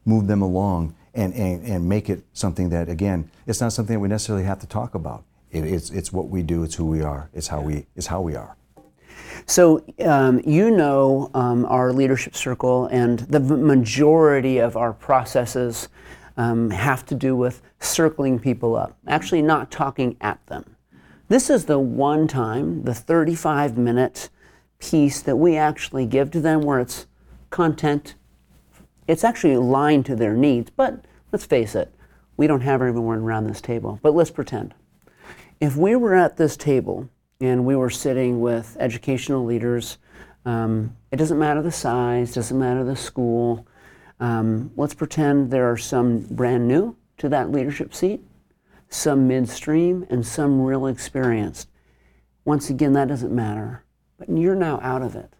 move 0.04 0.26
them 0.26 0.42
along 0.42 0.94
and, 1.14 1.34
and, 1.34 1.64
and 1.64 1.88
make 1.88 2.08
it 2.08 2.22
something 2.32 2.68
that, 2.70 2.88
again, 2.88 3.30
it's 3.46 3.60
not 3.60 3.72
something 3.72 3.94
that 3.94 4.00
we 4.00 4.08
necessarily 4.08 4.44
have 4.44 4.60
to 4.60 4.66
talk 4.66 4.94
about. 4.94 5.24
It, 5.50 5.64
it's, 5.64 5.90
it's 5.90 6.12
what 6.12 6.28
we 6.28 6.42
do, 6.42 6.62
it's 6.62 6.74
who 6.74 6.86
we 6.86 7.02
are, 7.02 7.28
it's 7.34 7.48
how, 7.48 7.60
we, 7.60 7.86
it's 7.96 8.06
how 8.06 8.20
we 8.20 8.36
are. 8.36 8.56
So, 9.46 9.84
um, 10.04 10.40
you 10.44 10.70
know 10.70 11.30
um, 11.34 11.64
our 11.66 11.92
leadership 11.92 12.36
circle, 12.36 12.86
and 12.86 13.20
the 13.20 13.40
majority 13.40 14.58
of 14.58 14.76
our 14.76 14.92
processes 14.92 15.88
um, 16.36 16.70
have 16.70 17.04
to 17.06 17.14
do 17.14 17.34
with 17.34 17.62
circling 17.80 18.38
people 18.38 18.76
up, 18.76 18.96
actually, 19.06 19.42
not 19.42 19.70
talking 19.70 20.16
at 20.20 20.44
them. 20.46 20.76
This 21.28 21.50
is 21.50 21.66
the 21.66 21.78
one 21.78 22.28
time, 22.28 22.84
the 22.84 22.94
35 22.94 23.76
minute 23.76 24.30
piece 24.78 25.20
that 25.22 25.36
we 25.36 25.56
actually 25.56 26.06
give 26.06 26.30
to 26.32 26.40
them 26.40 26.62
where 26.62 26.80
it's 26.80 27.06
content. 27.50 28.14
It's 29.10 29.24
actually 29.24 29.54
aligned 29.54 30.06
to 30.06 30.14
their 30.14 30.34
needs, 30.34 30.70
but 30.70 31.04
let's 31.32 31.44
face 31.44 31.74
it, 31.74 31.92
we 32.36 32.46
don't 32.46 32.60
have 32.60 32.80
everyone 32.80 33.18
around 33.18 33.48
this 33.48 33.60
table, 33.60 33.98
but 34.02 34.14
let's 34.14 34.30
pretend. 34.30 34.72
If 35.60 35.76
we 35.76 35.96
were 35.96 36.14
at 36.14 36.36
this 36.36 36.56
table 36.56 37.10
and 37.40 37.64
we 37.64 37.74
were 37.74 37.90
sitting 37.90 38.40
with 38.40 38.76
educational 38.78 39.44
leaders. 39.44 39.98
Um, 40.44 40.96
it 41.10 41.16
doesn't 41.16 41.40
matter 41.40 41.60
the 41.60 41.72
size, 41.72 42.34
doesn't 42.34 42.56
matter 42.58 42.84
the 42.84 42.94
school. 42.94 43.66
Um, 44.20 44.70
let's 44.76 44.94
pretend 44.94 45.50
there 45.50 45.68
are 45.68 45.76
some 45.76 46.20
brand 46.20 46.68
new 46.68 46.96
to 47.18 47.28
that 47.30 47.50
leadership 47.50 47.92
seat, 47.92 48.22
some 48.88 49.26
midstream, 49.26 50.06
and 50.08 50.24
some 50.24 50.62
real 50.62 50.86
experienced. 50.86 51.68
Once 52.44 52.70
again, 52.70 52.92
that 52.92 53.08
doesn't 53.08 53.34
matter, 53.34 53.84
but 54.18 54.28
you're 54.28 54.54
now 54.54 54.78
out 54.82 55.02
of 55.02 55.16
it. 55.16 55.32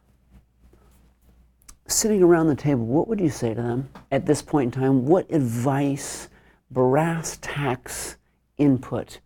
Sitting 1.91 2.23
around 2.23 2.47
the 2.47 2.55
table, 2.55 2.87
what 2.87 3.09
would 3.09 3.21
you 3.21 3.29
say 3.29 3.53
to 3.53 3.61
them 3.61 3.89
at 4.13 4.25
this 4.25 4.43
point 4.43 4.77
in 4.77 4.81
time? 4.81 5.07
What 5.07 5.29
advice, 5.29 6.29
brass 6.71 7.37
tacks 7.43 8.17
input 8.59 9.19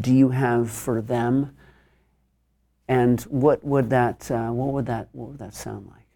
do 0.00 0.14
you 0.14 0.28
have 0.28 0.70
for 0.70 1.02
them 1.02 1.56
and 2.86 3.20
what 3.22 3.64
would 3.64 3.90
that, 3.90 4.30
uh, 4.30 4.50
what 4.50 4.72
would 4.72 4.86
that, 4.86 5.08
what 5.10 5.30
would 5.30 5.38
that 5.38 5.52
sound 5.52 5.88
like? 5.88 6.06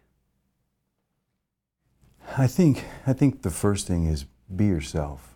I 2.37 2.47
think, 2.47 2.85
I 3.05 3.11
think 3.11 3.41
the 3.41 3.49
first 3.49 3.85
thing 3.85 4.05
is 4.05 4.25
be 4.55 4.65
yourself. 4.65 5.35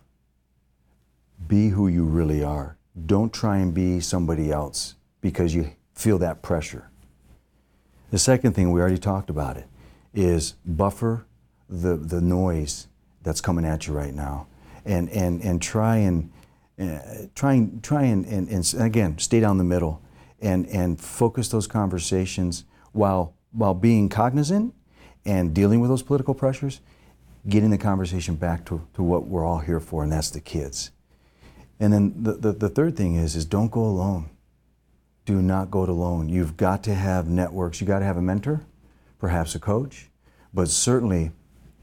Be 1.46 1.68
who 1.68 1.86
you 1.86 2.04
really 2.04 2.42
are. 2.42 2.78
Don't 3.06 3.32
try 3.32 3.58
and 3.58 3.74
be 3.74 4.00
somebody 4.00 4.50
else 4.50 4.94
because 5.20 5.54
you 5.54 5.72
feel 5.94 6.16
that 6.18 6.40
pressure. 6.40 6.90
The 8.10 8.18
second 8.18 8.52
thing, 8.52 8.72
we 8.72 8.80
already 8.80 8.98
talked 8.98 9.28
about 9.28 9.56
it, 9.56 9.66
is 10.14 10.54
buffer 10.64 11.26
the, 11.68 11.96
the 11.96 12.20
noise 12.20 12.88
that's 13.22 13.40
coming 13.40 13.64
at 13.64 13.86
you 13.86 13.92
right 13.92 14.14
now. 14.14 14.46
And, 14.84 15.08
and, 15.10 15.40
and 15.42 15.62
try 15.62 15.96
and, 15.98 16.30
uh, 16.78 16.98
try 17.34 17.54
and, 17.54 17.82
try 17.82 18.02
and, 18.02 18.26
and, 18.26 18.48
and 18.48 18.74
again, 18.78 19.18
stay 19.18 19.40
down 19.40 19.58
the 19.58 19.64
middle 19.64 20.02
and, 20.40 20.66
and 20.66 21.00
focus 21.00 21.48
those 21.48 21.66
conversations 21.66 22.64
while, 22.92 23.34
while 23.52 23.74
being 23.74 24.08
cognizant 24.08 24.74
and 25.24 25.54
dealing 25.54 25.80
with 25.80 25.88
those 25.88 26.02
political 26.02 26.34
pressures, 26.34 26.80
getting 27.48 27.70
the 27.70 27.78
conversation 27.78 28.34
back 28.34 28.64
to, 28.66 28.86
to 28.94 29.02
what 29.02 29.26
we're 29.26 29.44
all 29.44 29.60
here 29.60 29.80
for, 29.80 30.02
and 30.02 30.12
that's 30.12 30.30
the 30.30 30.40
kids. 30.40 30.90
And 31.78 31.92
then 31.92 32.22
the, 32.22 32.32
the, 32.34 32.52
the 32.52 32.68
third 32.68 32.96
thing 32.96 33.16
is, 33.16 33.34
is 33.36 33.44
don't 33.44 33.70
go 33.70 33.82
alone. 33.82 34.30
Do 35.24 35.40
not 35.40 35.70
go 35.70 35.84
it 35.84 35.88
alone. 35.88 36.28
You've 36.28 36.56
got 36.56 36.82
to 36.84 36.94
have 36.94 37.28
networks. 37.28 37.80
You've 37.80 37.88
got 37.88 38.00
to 38.00 38.04
have 38.04 38.16
a 38.16 38.22
mentor, 38.22 38.62
perhaps 39.22 39.54
a 39.54 39.60
coach, 39.60 40.10
but 40.52 40.66
certainly 40.66 41.30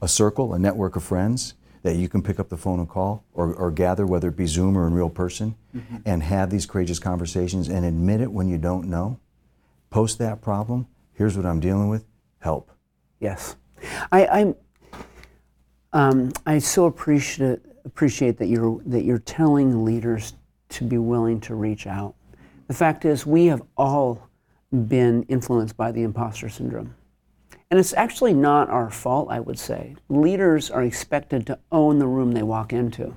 a 0.02 0.06
circle, 0.06 0.52
a 0.52 0.58
network 0.58 0.94
of 0.94 1.02
friends 1.02 1.54
that 1.82 1.96
you 1.96 2.06
can 2.06 2.22
pick 2.22 2.38
up 2.38 2.50
the 2.50 2.56
phone 2.56 2.78
and 2.78 2.86
call 2.86 3.24
or, 3.32 3.54
or 3.54 3.70
gather, 3.70 4.06
whether 4.06 4.28
it 4.28 4.36
be 4.36 4.44
Zoom 4.44 4.76
or 4.76 4.86
in 4.86 4.92
real 4.92 5.08
person, 5.08 5.56
mm-hmm. 5.74 5.96
and 6.04 6.22
have 6.22 6.50
these 6.50 6.66
courageous 6.66 6.98
conversations 6.98 7.70
and 7.70 7.86
admit 7.86 8.20
it 8.20 8.30
when 8.30 8.46
you 8.46 8.58
don't 8.58 8.86
know. 8.86 9.18
Post 9.88 10.18
that 10.18 10.42
problem. 10.42 10.86
Here's 11.14 11.34
what 11.34 11.46
I'm 11.46 11.60
dealing 11.60 11.88
with. 11.88 12.04
Help. 12.40 12.70
Yes. 13.20 13.56
I, 14.12 14.26
I'm, 14.26 14.54
um, 15.94 16.32
I 16.44 16.58
so 16.58 16.84
appreciate, 16.84 17.60
appreciate 17.86 18.36
that 18.36 18.48
you're, 18.48 18.82
that 18.84 19.04
you're 19.04 19.18
telling 19.18 19.82
leaders 19.82 20.34
to 20.68 20.84
be 20.84 20.98
willing 20.98 21.40
to 21.40 21.54
reach 21.54 21.86
out. 21.86 22.14
The 22.68 22.74
fact 22.74 23.06
is, 23.06 23.24
we 23.24 23.46
have 23.46 23.62
all 23.78 24.28
been 24.88 25.22
influenced 25.22 25.78
by 25.78 25.90
the 25.90 26.02
imposter 26.02 26.50
syndrome. 26.50 26.94
And 27.70 27.78
it's 27.78 27.94
actually 27.94 28.34
not 28.34 28.68
our 28.68 28.90
fault, 28.90 29.28
I 29.30 29.40
would 29.40 29.58
say. 29.58 29.96
Leaders 30.08 30.70
are 30.70 30.82
expected 30.82 31.46
to 31.46 31.58
own 31.70 32.00
the 32.00 32.06
room 32.06 32.32
they 32.32 32.42
walk 32.42 32.72
into. 32.72 33.14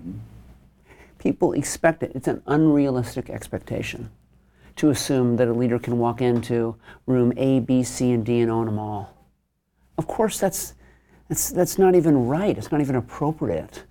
People 1.18 1.54
expect 1.54 2.04
it. 2.04 2.12
It's 2.14 2.28
an 2.28 2.44
unrealistic 2.46 3.30
expectation. 3.30 4.12
to 4.76 4.90
assume 4.90 5.36
that 5.38 5.48
a 5.48 5.54
leader 5.54 5.80
can 5.80 6.00
walk 6.00 6.22
into 6.22 6.76
room 7.06 7.34
A, 7.38 7.60
B, 7.60 7.84
C, 7.84 8.12
and 8.12 8.26
D 8.26 8.40
and 8.40 8.52
own 8.52 8.66
them 8.66 8.80
all. 8.80 9.14
Of 9.98 10.08
course, 10.08 10.40
that's, 10.40 10.74
that's, 11.30 11.50
that's 11.52 11.78
not 11.78 11.96
even 11.96 12.28
right. 12.28 12.58
It's 12.58 12.72
not 12.72 12.82
even 12.82 12.96
appropriate. 12.96 13.84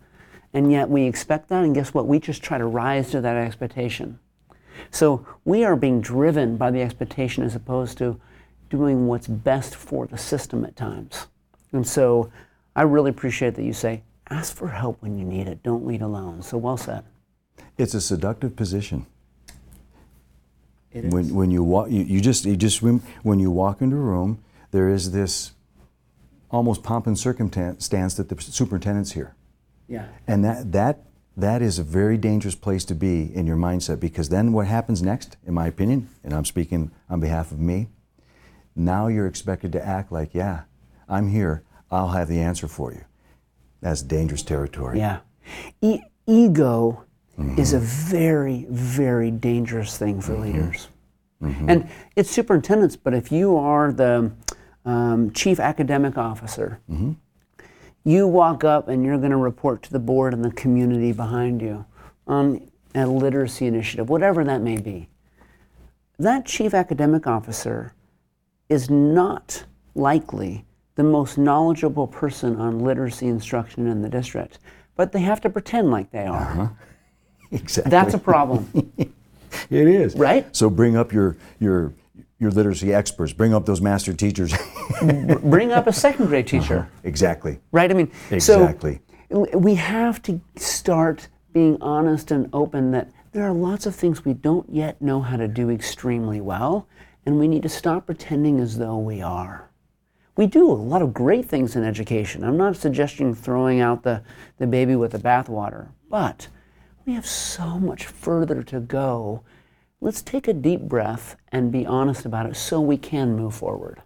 And 0.53 0.71
yet 0.71 0.89
we 0.89 1.05
expect 1.05 1.49
that, 1.49 1.65
and 1.65 1.75
guess 1.75 1.95
what? 1.95 2.07
We 2.07 2.19
just 2.19 2.43
try 2.43 2.59
to 2.59 2.67
rise 2.67 3.11
to 3.13 3.21
that 3.21 3.37
expectation. 3.37 4.19
So 4.91 5.27
we 5.45 5.65
are 5.65 5.77
being 5.77 6.01
driven 6.01 6.57
by 6.57 6.71
the 6.71 6.83
expectation 6.83 7.45
as 7.45 7.55
opposed 7.55 7.97
to 7.99 8.21
doing 8.73 9.07
what's 9.07 9.27
best 9.29 9.77
for 9.77 10.07
the 10.07 10.17
system 10.17 10.65
at 10.65 10.75
times. 10.75 11.27
And 11.73 11.87
so 11.87 12.33
I 12.75 12.83
really 12.83 13.11
appreciate 13.11 13.55
that 13.57 13.65
you 13.65 13.75
say, 13.75 14.03
ask 14.31 14.57
for 14.57 14.69
help 14.69 15.03
when 15.03 15.19
you 15.19 15.27
need 15.27 15.47
it. 15.47 15.63
Don't 15.63 15.87
lead 15.87 16.01
alone. 16.01 16.41
So 16.41 16.57
well 16.57 16.79
said. 16.79 17.05
It's 17.77 17.93
a 17.93 18.01
seductive 18.01 18.57
position. 18.57 19.05
It 20.91 21.05
is. 21.05 21.13
When, 21.13 21.35
when 21.35 21.51
you 21.51 21.63
walk, 21.63 21.91
you, 21.91 22.03
you 22.03 22.21
just, 22.23 22.47
you 22.47 22.57
just, 22.57 22.83
when 22.83 23.39
you 23.39 23.51
walk 23.51 23.83
into 23.83 23.97
a 23.97 24.01
room, 24.01 24.43
there 24.71 24.89
is 24.89 25.13
this 25.13 25.53
almost 26.51 26.83
pomp 26.83 27.07
and 27.07 27.19
circumstance 27.19 28.15
that 28.15 28.29
the 28.31 28.41
superintendent's 28.41 29.13
here. 29.13 29.35
Yeah. 29.87 30.07
And 30.27 30.43
that, 30.45 30.73
that, 30.73 31.05
that 31.37 31.61
is 31.61 31.79
a 31.79 31.83
very 31.83 32.17
dangerous 32.17 32.55
place 32.55 32.85
to 32.87 32.95
be 32.95 33.35
in 33.35 33.47
your 33.47 33.57
mindset 33.57 34.01
because 34.01 34.31
then 34.31 34.53
what 34.55 34.67
happens 34.67 35.03
next, 35.03 35.37
in 35.47 35.53
my 35.53 35.67
opinion, 35.67 36.09
and 36.25 36.33
I'm 36.33 36.47
speaking 36.47 36.91
on 37.11 37.21
behalf 37.21 37.53
of 37.53 37.59
me, 37.59 37.89
now 38.75 39.07
you're 39.09 39.27
expected 39.27 39.73
to 39.73 39.87
act 39.87 40.13
like, 40.13 40.35
yeah, 40.35 40.63
I'm 41.09 41.29
here, 41.29 41.63
I'll 41.91 42.09
have 42.09 42.29
the 42.29 42.41
answer 42.41 42.69
for 42.69 42.93
you. 42.93 43.05
That's 43.81 44.03
dangerous 44.03 44.43
territory. 44.43 44.99
Yeah. 44.99 45.21
E- 45.81 46.01
ego 46.27 47.05
is 47.59 47.73
a 47.73 47.79
very, 47.81 48.67
very 48.71 49.31
dangerous 49.31 49.99
thing 49.99 50.21
for 50.21 50.33
mm-hmm. 50.33 50.43
leaders. 50.43 50.89
Mm-hmm. 51.43 51.69
And 51.69 51.89
it's 52.15 52.31
superintendents, 52.31 52.97
but 52.97 53.15
if 53.15 53.33
you 53.33 53.57
are 53.57 53.93
the 53.93 54.31
um, 54.85 55.33
chief 55.33 55.59
academic 55.59 56.17
officer, 56.17 56.81
mm-hmm. 56.89 57.13
you 58.05 58.29
walk 58.29 58.63
up 58.63 58.89
and 58.89 59.05
you're 59.05 59.19
going 59.19 59.31
to 59.31 59.37
report 59.37 59.83
to 59.83 59.93
the 59.93 59.99
board 59.99 60.33
and 60.35 60.45
the 60.45 60.53
community 60.53 61.13
behind 61.13 61.61
you 61.61 61.85
on 62.27 62.71
a 62.95 63.07
literacy 63.07 63.67
initiative, 63.67 64.09
whatever 64.09 64.45
that 64.45 64.61
may 64.61 64.81
be. 64.81 65.09
That 66.19 66.47
chief 66.47 66.75
academic 66.75 67.27
officer 67.27 67.95
is 68.73 68.89
not 68.89 69.65
likely 69.95 70.65
the 70.95 71.03
most 71.03 71.37
knowledgeable 71.37 72.07
person 72.07 72.57
on 72.57 72.79
literacy 72.79 73.27
instruction 73.29 73.87
in 73.87 74.01
the 74.01 74.09
district, 74.09 74.59
but 74.97 75.13
they 75.13 75.21
have 75.21 75.43
to 75.43 75.51
pretend 75.51 75.91
like 75.91 76.11
they 76.11 76.27
are. 76.27 76.51
Uh-huh. 76.51 76.69
Exactly. 77.55 77.91
That's 77.91 78.15
a 78.15 78.19
problem, 78.19 78.67
it 78.99 79.87
is. 79.87 80.15
right? 80.15 80.47
So 80.57 80.71
bring 80.71 80.97
up 80.97 81.13
your, 81.13 81.37
your, 81.61 81.93
your 82.39 82.51
literacy 82.51 82.95
experts, 82.95 83.35
bring 83.35 83.53
up 83.53 83.67
those 83.67 83.83
master 83.83 84.15
teachers. 84.15 84.55
Bring 85.43 85.71
up 85.71 85.87
a 85.87 85.93
second 85.93 86.29
grade 86.29 86.47
uh-huh. 86.47 86.63
teacher, 86.63 86.89
exactly. 87.05 87.61
right? 87.71 87.91
I 87.91 87.95
mean, 87.95 88.11
Exactly. 88.31 89.01
so 89.31 89.47
we 89.53 89.75
have 89.75 90.23
to 90.23 90.41
start 90.57 91.29
being 91.53 91.77
honest 91.83 92.31
and 92.31 92.49
open 92.55 92.91
that 92.93 93.11
there 93.33 93.45
are 93.45 93.53
lots 93.53 93.85
of 93.85 93.95
things 93.95 94.25
we 94.25 94.33
don't 94.33 94.69
yet 94.73 95.03
know 95.03 95.21
how 95.21 95.37
to 95.37 95.47
do 95.47 95.69
extremely 95.69 96.41
well, 96.41 96.87
and 97.25 97.39
we 97.39 97.49
need 97.49 97.63
to 97.63 97.69
stop 97.69 98.07
pretending 98.07 98.61
as 98.61 98.79
though 98.79 98.99
we 98.99 99.21
are. 99.21 99.71
We 100.37 100.47
do 100.47 100.71
a 100.71 100.73
lot 100.73 101.03
of 101.03 101.13
great 101.13 101.47
things 101.47 101.77
in 101.77 101.85
education. 101.85 102.43
I'm 102.43 102.57
not 102.57 102.77
suggesting 102.77 103.35
throwing 103.35 103.81
out 103.81 104.03
the, 104.03 104.23
the 104.59 104.67
baby 104.67 104.97
with 104.97 105.13
the 105.13 105.19
bathwater, 105.19 105.89
but 106.09 106.49
we 107.05 107.15
have 107.15 107.27
so 107.27 107.79
much 107.79 108.07
further 108.07 108.63
to 108.63 108.81
go. 108.81 109.43
Let's 110.01 110.23
take 110.23 110.49
a 110.49 110.55
deep 110.55 110.81
breath 110.81 111.37
and 111.51 111.71
be 111.71 111.87
honest 111.87 112.25
about 112.25 112.47
it 112.47 112.57
so 112.57 112.81
we 112.81 112.97
can 112.97 113.37
move 113.37 113.55
forward. 113.55 114.03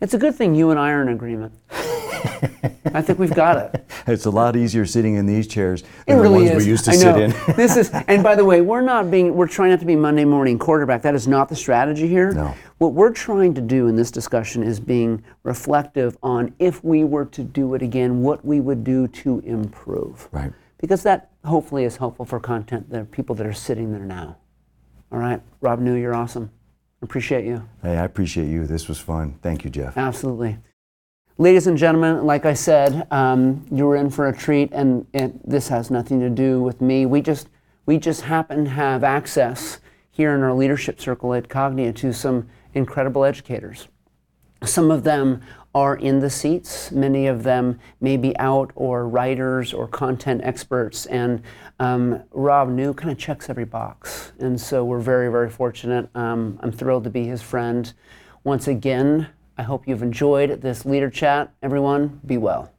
It's 0.00 0.14
a 0.14 0.18
good 0.18 0.36
thing 0.36 0.54
you 0.54 0.70
and 0.70 0.78
I 0.78 0.90
are 0.92 1.02
in 1.02 1.08
agreement. 1.08 1.54
I 2.94 3.02
think 3.02 3.18
we've 3.18 3.34
got 3.34 3.56
it. 3.74 3.84
It's 4.06 4.24
a 4.26 4.30
lot 4.30 4.56
easier 4.56 4.86
sitting 4.86 5.14
in 5.14 5.26
these 5.26 5.46
chairs 5.46 5.84
than 6.06 6.18
really 6.18 6.44
the 6.46 6.50
ones 6.52 6.62
is. 6.62 6.64
we 6.64 6.70
used 6.70 6.84
to 6.86 6.90
I 6.92 6.94
sit 6.94 7.16
know. 7.16 7.22
in. 7.22 7.30
this 7.56 7.76
is, 7.76 7.90
and 8.08 8.22
by 8.22 8.34
the 8.34 8.44
way, 8.44 8.60
we're 8.60 8.80
not 8.80 9.10
being, 9.10 9.34
we're 9.34 9.46
trying 9.46 9.70
not 9.70 9.80
to 9.80 9.86
be 9.86 9.96
Monday 9.96 10.24
morning 10.24 10.58
quarterback. 10.58 11.02
That 11.02 11.14
is 11.14 11.28
not 11.28 11.48
the 11.48 11.56
strategy 11.56 12.08
here. 12.08 12.32
No. 12.32 12.54
What 12.78 12.94
we're 12.94 13.12
trying 13.12 13.54
to 13.54 13.60
do 13.60 13.88
in 13.88 13.96
this 13.96 14.10
discussion 14.10 14.62
is 14.62 14.80
being 14.80 15.22
reflective 15.42 16.16
on 16.22 16.54
if 16.58 16.82
we 16.82 17.04
were 17.04 17.26
to 17.26 17.44
do 17.44 17.74
it 17.74 17.82
again, 17.82 18.22
what 18.22 18.44
we 18.44 18.60
would 18.60 18.84
do 18.84 19.08
to 19.08 19.40
improve. 19.40 20.28
Right. 20.32 20.52
Because 20.78 21.02
that 21.02 21.30
hopefully 21.44 21.84
is 21.84 21.96
helpful 21.96 22.24
for 22.24 22.38
content, 22.40 22.88
the 22.90 23.04
people 23.04 23.34
that 23.36 23.46
are 23.46 23.52
sitting 23.52 23.92
there 23.92 24.04
now. 24.04 24.36
All 25.10 25.18
right, 25.18 25.40
Rob 25.60 25.80
Neu, 25.80 25.98
you're 26.00 26.14
awesome. 26.14 26.50
Appreciate 27.00 27.44
you. 27.44 27.68
Hey, 27.82 27.96
I 27.96 28.04
appreciate 28.04 28.48
you. 28.48 28.66
This 28.66 28.88
was 28.88 28.98
fun. 28.98 29.38
Thank 29.42 29.64
you, 29.64 29.70
Jeff. 29.70 29.96
Absolutely. 29.96 30.58
Ladies 31.40 31.68
and 31.68 31.78
gentlemen, 31.78 32.26
like 32.26 32.44
I 32.44 32.54
said, 32.54 33.06
um, 33.12 33.64
you 33.70 33.86
were 33.86 33.94
in 33.94 34.10
for 34.10 34.26
a 34.26 34.36
treat, 34.36 34.72
and 34.72 35.06
it, 35.14 35.48
this 35.48 35.68
has 35.68 35.88
nothing 35.88 36.18
to 36.18 36.28
do 36.28 36.60
with 36.60 36.80
me. 36.80 37.06
We 37.06 37.20
just, 37.20 37.48
we 37.86 37.96
just 37.96 38.22
happen 38.22 38.64
to 38.64 38.70
have 38.70 39.04
access 39.04 39.78
here 40.10 40.34
in 40.34 40.42
our 40.42 40.52
leadership 40.52 41.00
circle 41.00 41.32
at 41.34 41.48
Cognia 41.48 41.92
to 41.92 42.12
some 42.12 42.48
incredible 42.74 43.24
educators. 43.24 43.86
Some 44.64 44.90
of 44.90 45.04
them 45.04 45.40
are 45.76 45.94
in 45.94 46.18
the 46.18 46.28
seats. 46.28 46.90
Many 46.90 47.28
of 47.28 47.44
them 47.44 47.78
may 48.00 48.16
be 48.16 48.36
out 48.38 48.72
or 48.74 49.06
writers 49.06 49.72
or 49.72 49.86
content 49.86 50.40
experts. 50.42 51.06
And 51.06 51.40
um, 51.78 52.20
Rob 52.32 52.68
Neu 52.68 52.96
kind 52.96 53.12
of 53.12 53.18
checks 53.18 53.48
every 53.48 53.64
box. 53.64 54.32
And 54.40 54.60
so 54.60 54.84
we're 54.84 54.98
very, 54.98 55.30
very 55.30 55.50
fortunate. 55.50 56.10
Um, 56.16 56.58
I'm 56.64 56.72
thrilled 56.72 57.04
to 57.04 57.10
be 57.10 57.26
his 57.26 57.42
friend. 57.42 57.92
Once 58.42 58.66
again, 58.66 59.28
I 59.58 59.64
hope 59.64 59.88
you've 59.88 60.04
enjoyed 60.04 60.62
this 60.62 60.86
leader 60.86 61.10
chat. 61.10 61.52
Everyone, 61.64 62.20
be 62.24 62.36
well. 62.36 62.72